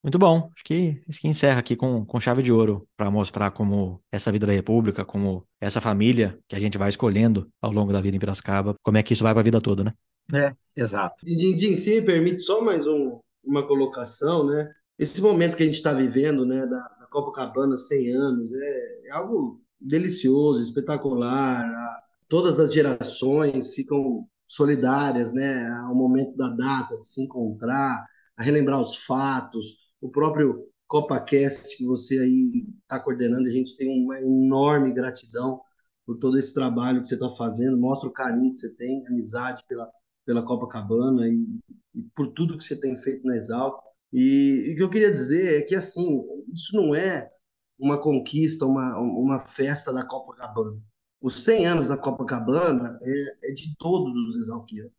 Muito 0.01 0.17
bom. 0.17 0.49
Acho 0.55 0.63
que, 0.63 1.03
acho 1.07 1.19
que 1.19 1.27
encerra 1.27 1.59
aqui 1.59 1.75
com, 1.75 2.03
com 2.05 2.19
chave 2.19 2.41
de 2.41 2.51
ouro 2.51 2.87
para 2.95 3.11
mostrar 3.11 3.51
como 3.51 4.01
essa 4.11 4.31
vida 4.31 4.47
da 4.47 4.53
República, 4.53 5.05
como 5.05 5.45
essa 5.59 5.81
família 5.81 6.39
que 6.47 6.55
a 6.55 6.59
gente 6.59 6.77
vai 6.77 6.89
escolhendo 6.89 7.51
ao 7.61 7.71
longo 7.71 7.91
da 7.91 8.01
vida 8.01 8.15
em 8.15 8.19
Piracicaba, 8.19 8.73
como 8.81 8.97
é 8.97 9.03
que 9.03 9.13
isso 9.13 9.23
vai 9.23 9.33
para 9.33 9.41
a 9.41 9.43
vida 9.43 9.61
toda, 9.61 9.83
né? 9.83 9.93
É, 10.33 10.53
exato. 10.75 11.17
E 11.25 11.35
Dindim, 11.35 11.75
se 11.75 11.99
me 11.99 12.01
permite 12.01 12.39
só 12.41 12.61
mais 12.61 12.87
um, 12.87 13.19
uma 13.47 13.65
colocação, 13.65 14.45
né? 14.45 14.71
Esse 14.99 15.21
momento 15.21 15.55
que 15.55 15.63
a 15.63 15.65
gente 15.65 15.75
está 15.75 15.93
vivendo, 15.93 16.45
né, 16.45 16.65
da, 16.65 16.79
da 16.99 17.07
Copacabana 17.11 17.77
100 17.77 18.11
anos, 18.13 18.53
é, 18.53 19.07
é 19.07 19.11
algo 19.11 19.61
delicioso, 19.79 20.61
espetacular. 20.61 21.63
A, 21.63 22.03
todas 22.27 22.59
as 22.59 22.73
gerações 22.73 23.73
ficam 23.75 24.27
solidárias, 24.47 25.33
né, 25.33 25.67
ao 25.85 25.95
momento 25.95 26.35
da 26.35 26.49
data 26.49 26.97
de 26.99 27.07
se 27.07 27.21
encontrar, 27.21 28.05
a 28.35 28.43
relembrar 28.43 28.81
os 28.81 28.97
fatos. 29.05 29.77
O 30.01 30.09
próprio 30.09 30.65
CopaCast 30.87 31.77
que 31.77 31.85
você 31.85 32.19
aí 32.19 32.65
está 32.81 32.99
coordenando, 32.99 33.47
a 33.47 33.51
gente 33.51 33.75
tem 33.77 34.03
uma 34.03 34.19
enorme 34.21 34.93
gratidão 34.93 35.61
por 36.05 36.17
todo 36.17 36.37
esse 36.39 36.53
trabalho 36.53 37.01
que 37.01 37.07
você 37.07 37.15
está 37.15 37.29
fazendo, 37.29 37.77
mostra 37.77 38.07
o 38.07 38.13
carinho 38.13 38.49
que 38.49 38.55
você 38.57 38.73
tem, 38.75 39.05
amizade 39.07 39.61
pela, 39.67 39.91
pela 40.27 40.43
Copacabana 40.43 41.25
e, 41.29 41.61
e 41.95 42.03
por 42.13 42.33
tudo 42.33 42.57
que 42.57 42.63
você 42.63 42.75
tem 42.75 42.97
feito 42.97 43.25
na 43.25 43.37
Exalc. 43.37 43.81
E, 44.11 44.67
e, 44.67 44.73
o 44.73 44.75
que 44.75 44.83
eu 44.83 44.89
queria 44.89 45.11
dizer 45.11 45.61
é 45.61 45.65
que, 45.65 45.73
assim, 45.73 46.21
isso 46.53 46.75
não 46.75 46.93
é 46.93 47.31
uma 47.79 47.97
conquista, 47.97 48.65
uma, 48.65 48.99
uma 48.99 49.39
festa 49.39 49.93
da 49.93 50.05
Copacabana. 50.05 50.77
Os 51.21 51.45
100 51.45 51.65
anos 51.65 51.87
da 51.87 51.97
Copacabana 51.97 52.99
é, 53.01 53.51
é 53.51 53.53
de 53.53 53.73
todos 53.77 54.13
os 54.27 54.35
exalquianos. 54.35 54.91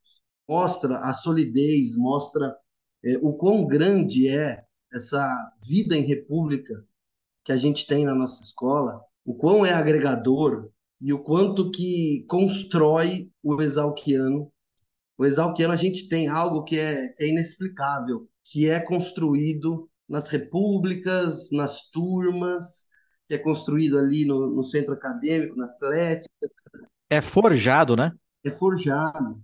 Mostra 0.48 0.96
a 1.00 1.12
solidez, 1.12 1.94
mostra 1.94 2.56
é, 3.04 3.18
o 3.18 3.34
quão 3.34 3.66
grande 3.66 4.28
é 4.28 4.64
essa 4.90 5.52
vida 5.62 5.94
em 5.94 6.02
república 6.06 6.86
que 7.44 7.52
a 7.52 7.56
gente 7.58 7.86
tem 7.86 8.06
na 8.06 8.14
nossa 8.14 8.42
escola, 8.42 9.02
o 9.26 9.34
quão 9.34 9.64
é 9.64 9.74
agregador 9.74 10.70
e 10.98 11.12
o 11.12 11.22
quanto 11.22 11.70
que 11.70 12.24
constrói 12.28 13.30
o 13.42 13.60
exalquiano 13.60 14.50
o 15.18 15.26
Exalquiano 15.26 15.74
a 15.74 15.76
gente 15.76 16.08
tem 16.08 16.28
algo 16.28 16.62
que 16.62 16.78
é, 16.78 17.12
é 17.18 17.28
inexplicável, 17.28 18.28
que 18.44 18.68
é 18.68 18.78
construído 18.78 19.90
nas 20.08 20.28
repúblicas, 20.28 21.50
nas 21.50 21.90
turmas, 21.90 22.86
que 23.26 23.34
é 23.34 23.38
construído 23.38 23.98
ali 23.98 24.24
no, 24.24 24.46
no 24.54 24.62
centro 24.62 24.94
acadêmico, 24.94 25.56
na 25.56 25.66
Atlética. 25.66 26.48
É 27.10 27.20
forjado, 27.20 27.96
né? 27.96 28.12
É 28.44 28.50
forjado. 28.50 29.42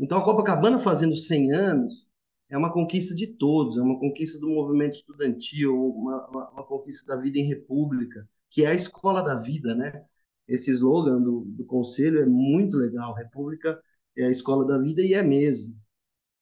Então, 0.00 0.18
a 0.18 0.24
Copacabana 0.24 0.78
fazendo 0.78 1.14
100 1.14 1.52
anos 1.52 2.08
é 2.48 2.56
uma 2.56 2.72
conquista 2.72 3.14
de 3.14 3.26
todos, 3.26 3.76
é 3.76 3.82
uma 3.82 4.00
conquista 4.00 4.38
do 4.40 4.48
movimento 4.48 4.94
estudantil, 4.94 5.74
uma, 5.76 6.26
uma, 6.28 6.50
uma 6.50 6.66
conquista 6.66 7.06
da 7.06 7.20
vida 7.20 7.38
em 7.38 7.46
república, 7.46 8.26
que 8.50 8.64
é 8.64 8.68
a 8.68 8.74
escola 8.74 9.22
da 9.22 9.34
vida, 9.34 9.74
né? 9.74 10.04
Esse 10.48 10.70
slogan 10.70 11.20
do, 11.20 11.44
do 11.46 11.64
conselho 11.64 12.20
é 12.20 12.26
muito 12.26 12.76
legal. 12.76 13.14
República 13.14 13.78
é 14.16 14.26
a 14.26 14.30
escola 14.30 14.66
da 14.66 14.78
vida 14.78 15.02
e 15.02 15.14
é 15.14 15.22
mesmo. 15.22 15.74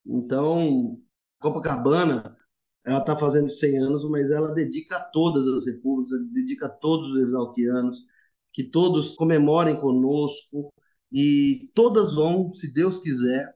Então, 0.06 0.98
Copacabana, 1.40 2.36
ela 2.84 2.98
está 2.98 3.16
fazendo 3.16 3.48
100 3.48 3.78
anos, 3.78 4.08
mas 4.08 4.30
ela 4.30 4.52
dedica 4.52 4.96
a 4.96 5.04
todas 5.04 5.46
as 5.46 5.66
repúblicas, 5.66 6.18
dedica 6.32 6.66
a 6.66 6.70
todos 6.70 7.10
os 7.10 7.22
exalquianos, 7.22 8.04
que 8.52 8.64
todos 8.64 9.16
comemorem 9.16 9.78
conosco 9.80 10.72
e 11.12 11.70
todas 11.74 12.14
vão, 12.14 12.52
se 12.52 12.72
Deus 12.72 12.98
quiser, 12.98 13.46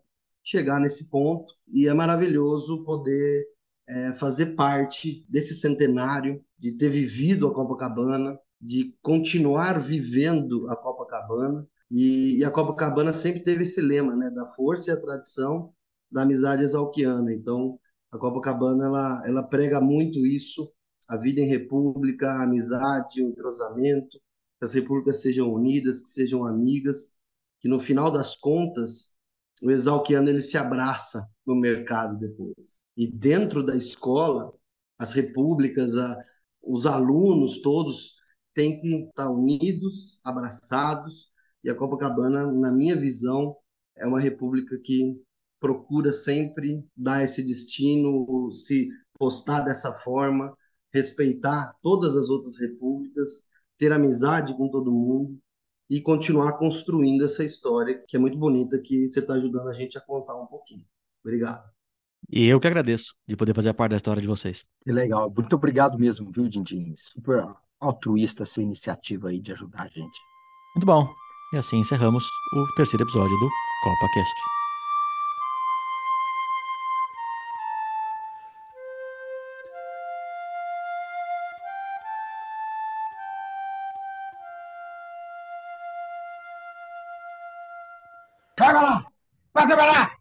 chegar 0.44 0.80
nesse 0.80 1.10
ponto. 1.10 1.52
E 1.68 1.88
é 1.88 1.94
maravilhoso 1.94 2.84
poder 2.84 3.46
é, 3.88 4.12
fazer 4.14 4.54
parte 4.54 5.24
desse 5.28 5.54
centenário, 5.56 6.42
de 6.58 6.72
ter 6.72 6.88
vivido 6.88 7.46
a 7.46 7.54
Copacabana, 7.54 8.38
de 8.60 8.96
continuar 9.02 9.78
vivendo 9.80 10.68
a 10.70 10.76
Copacabana 10.76 11.66
e, 11.90 12.38
e, 12.38 12.44
a 12.44 12.50
Copacabana 12.50 13.12
sempre 13.12 13.40
teve 13.42 13.62
esse 13.62 13.80
lema, 13.80 14.16
né, 14.16 14.30
da 14.30 14.46
força 14.54 14.90
e 14.90 14.92
a 14.92 15.00
tradição 15.00 15.72
da 16.10 16.22
amizade 16.22 16.62
exalquiana. 16.62 17.32
Então, 17.32 17.78
a 18.10 18.18
Copacabana 18.18 18.86
ela, 18.86 19.22
ela 19.26 19.42
prega 19.42 19.80
muito 19.80 20.26
isso, 20.26 20.72
a 21.08 21.16
vida 21.16 21.40
em 21.40 21.46
república, 21.46 22.28
a 22.28 22.42
amizade, 22.44 23.22
o 23.22 23.28
entrosamento, 23.28 24.18
que 24.58 24.64
as 24.64 24.72
repúblicas 24.72 25.20
sejam 25.20 25.52
unidas, 25.52 26.00
que 26.00 26.08
sejam 26.08 26.44
amigas, 26.44 27.14
que 27.60 27.68
no 27.68 27.78
final 27.78 28.10
das 28.10 28.34
contas 28.34 29.14
o 29.62 29.70
exalquiano 29.70 30.28
ele 30.28 30.42
se 30.42 30.58
abraça 30.58 31.26
no 31.46 31.54
mercado 31.54 32.18
depois. 32.18 32.82
E 32.96 33.06
dentro 33.06 33.62
da 33.64 33.76
escola, 33.76 34.52
as 34.98 35.12
repúblicas, 35.12 35.96
a, 35.96 36.18
os 36.62 36.86
alunos 36.86 37.58
todos 37.62 38.16
têm 38.52 38.80
que 38.80 39.04
estar 39.04 39.30
unidos, 39.30 40.20
abraçados 40.24 41.30
e 41.66 41.70
a 41.70 41.74
Copacabana, 41.74 42.46
na 42.52 42.70
minha 42.70 42.94
visão, 42.94 43.56
é 43.96 44.06
uma 44.06 44.20
república 44.20 44.78
que 44.78 45.20
procura 45.58 46.12
sempre 46.12 46.86
dar 46.96 47.24
esse 47.24 47.44
destino, 47.44 48.52
se 48.52 48.88
postar 49.18 49.62
dessa 49.62 49.92
forma, 49.92 50.56
respeitar 50.92 51.74
todas 51.82 52.14
as 52.14 52.28
outras 52.28 52.56
repúblicas, 52.56 53.48
ter 53.76 53.90
amizade 53.90 54.56
com 54.56 54.70
todo 54.70 54.92
mundo 54.92 55.36
e 55.90 56.00
continuar 56.00 56.56
construindo 56.56 57.24
essa 57.24 57.42
história 57.42 58.00
que 58.06 58.16
é 58.16 58.20
muito 58.20 58.38
bonita, 58.38 58.78
que 58.78 59.08
você 59.08 59.18
está 59.18 59.34
ajudando 59.34 59.68
a 59.68 59.74
gente 59.74 59.98
a 59.98 60.00
contar 60.00 60.40
um 60.40 60.46
pouquinho. 60.46 60.86
Obrigado. 61.24 61.68
E 62.30 62.46
eu 62.46 62.60
que 62.60 62.66
agradeço 62.68 63.12
de 63.26 63.36
poder 63.36 63.54
fazer 63.54 63.74
parte 63.74 63.90
da 63.90 63.96
história 63.96 64.22
de 64.22 64.28
vocês. 64.28 64.64
Que 64.84 64.92
legal. 64.92 65.32
Muito 65.34 65.56
obrigado 65.56 65.98
mesmo, 65.98 66.30
viu, 66.30 66.48
Dindim? 66.48 66.94
Super 66.96 67.44
altruísta 67.80 68.44
essa 68.44 68.62
iniciativa 68.62 69.30
aí 69.30 69.40
de 69.40 69.50
ajudar 69.50 69.82
a 69.82 69.88
gente. 69.88 70.20
Muito 70.76 70.86
bom. 70.86 71.25
E 71.52 71.56
assim 71.56 71.78
encerramos 71.78 72.28
o 72.52 72.66
terceiro 72.74 73.04
episódio 73.04 73.36
do 73.38 73.48
CopaCast. 73.84 74.34
Vai 88.58 88.72
lá! 88.72 89.06
Vai 89.54 89.76
lá! 89.76 90.16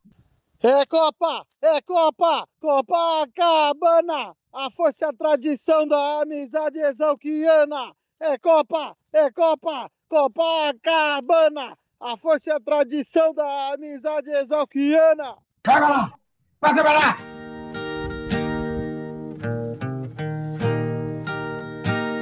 É 0.62 0.86
Copa! 0.86 1.48
É 1.62 1.82
Copa! 1.82 2.48
Copacabana! 2.60 4.36
A 4.54 4.70
força 4.70 5.06
e 5.06 5.08
a 5.08 5.14
tradição 5.14 5.88
da 5.88 6.22
amizade 6.22 6.78
exalquiana! 6.78 7.96
É 8.20 8.38
Copa! 8.38 8.96
É 9.12 9.32
Copa! 9.32 9.90
Copacabana, 10.10 11.78
a 12.00 12.18
força 12.18 12.50
e 12.50 12.54
a 12.54 12.60
tradição 12.60 13.34
da 13.34 13.74
amizade 13.74 14.30
exalquiana. 14.30 15.36
Vai 15.66 15.82
lá! 15.82 16.14
Vai 16.62 16.84
lá! 16.84 17.16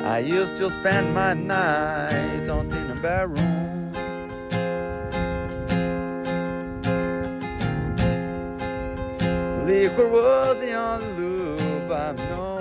I 0.05 0.19
used 0.19 0.57
to 0.57 0.69
spend 0.69 1.13
my 1.13 1.33
nights 1.33 2.47
on 2.47 2.67
in 2.67 2.91
a 2.91 2.95
bedroom. 3.01 3.63
Liquor 9.65 10.07
was 10.07 10.59
the 10.59 10.73
only 10.73 11.07
lube 11.13 11.91
I've 11.91 12.17
known. 12.29 12.52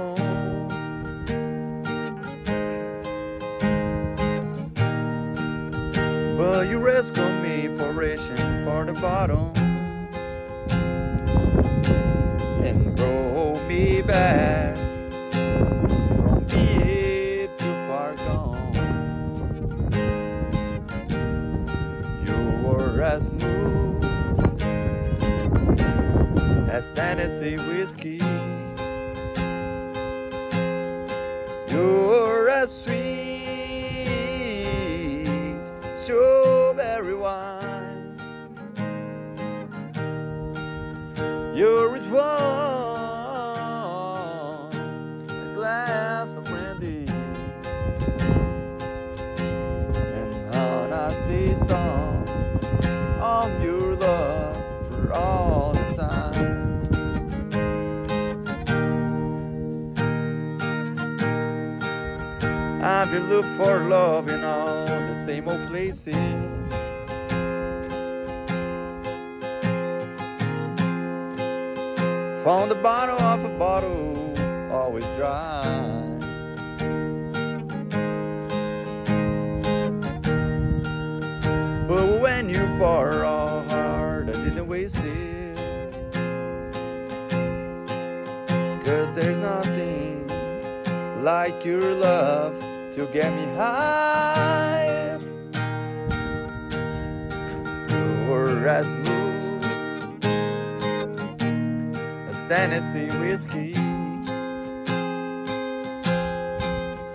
But 6.43 6.67
you 6.69 6.79
rescued 6.81 7.41
me 7.41 7.69
for 7.79 7.93
reaching 7.93 8.65
for 8.65 8.85
the 8.85 8.95
bottom. 9.01 9.53
And 12.67 12.99
roll 12.99 13.61
me 13.69 14.03
back 14.03 14.77
from 16.27 16.45
being 16.51 17.49
too 17.57 17.75
far 17.87 18.15
gone. 18.17 18.73
You 22.27 22.39
were 22.67 23.03
as 23.03 23.23
smooth 23.23 24.05
as 26.69 26.85
Tennessee 26.97 27.57
whiskey. 27.57 28.21
You're 31.69 32.51
as 32.51 32.83
sweet 32.83 33.02
Been 63.13 63.29
looking 63.29 63.57
for 63.59 63.79
love 63.91 64.31
in 64.31 64.43
all 64.43 64.87
the 64.87 65.23
same 65.27 65.47
old 65.47 65.69
places. 65.69 66.15
Found 72.43 72.71
the 72.71 72.81
bottle 72.83 73.21
of 73.21 73.45
a 73.45 73.59
bottle, 73.59 74.33
always 74.73 75.05
dry. 75.19 75.61
But 81.87 82.23
when 82.23 82.49
you 82.49 82.67
pour 82.79 83.27
all 83.27 83.69
hard, 83.69 84.31
I 84.31 84.33
didn't 84.33 84.67
waste 84.67 84.97
it. 84.97 85.57
Cause 88.87 89.15
there's 89.15 89.37
nothing 89.37 90.27
like 91.23 91.63
your 91.67 91.93
love 91.93 92.62
to 92.93 93.07
get 93.07 93.33
me 93.33 93.47
high. 93.57 95.19
You 97.89 98.27
were 98.29 98.69
as 98.69 98.87
smooth 98.87 99.65
as 102.29 102.43
Tennessee 102.51 103.09
whiskey. 103.19 103.73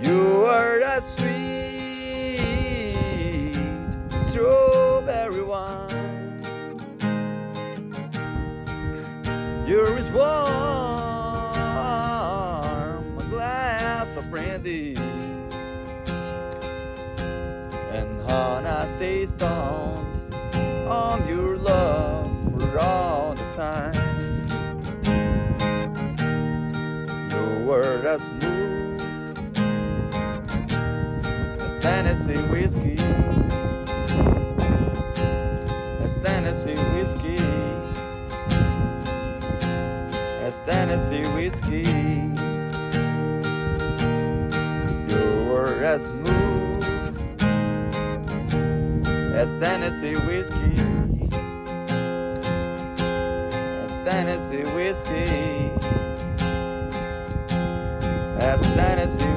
You 0.02 0.46
are 0.48 0.80
as 0.82 1.04
sweet 1.14 2.40
as 4.16 4.28
strawberry 4.30 5.44
wine. 5.44 6.42
You're 9.68 10.00
as 10.00 10.12
warm 10.12 10.47
stay 18.98 19.28
stoned 19.28 20.34
on 20.88 21.28
your 21.28 21.56
love 21.58 22.26
for 22.58 22.80
all 22.80 23.36
the 23.36 23.44
time. 23.54 23.94
You 27.30 27.68
were 27.68 28.02
as 28.08 28.22
smooth 28.24 29.00
as 31.62 31.84
Tennessee 31.84 32.42
whiskey. 32.50 32.98
As 36.02 36.14
Tennessee 36.26 36.82
whiskey. 36.96 37.38
As 40.42 40.58
Tennessee 40.66 41.28
whiskey. 41.36 41.84
You 45.14 45.24
were 45.52 45.84
as 45.86 46.08
smooth 46.08 46.27
as 49.38 49.50
Tennessee 49.62 50.16
whiskey. 50.16 50.74
As 53.84 53.92
Tennessee 54.04 54.64
whiskey. 54.74 55.72
As 58.40 58.62
Tennessee 58.62 59.37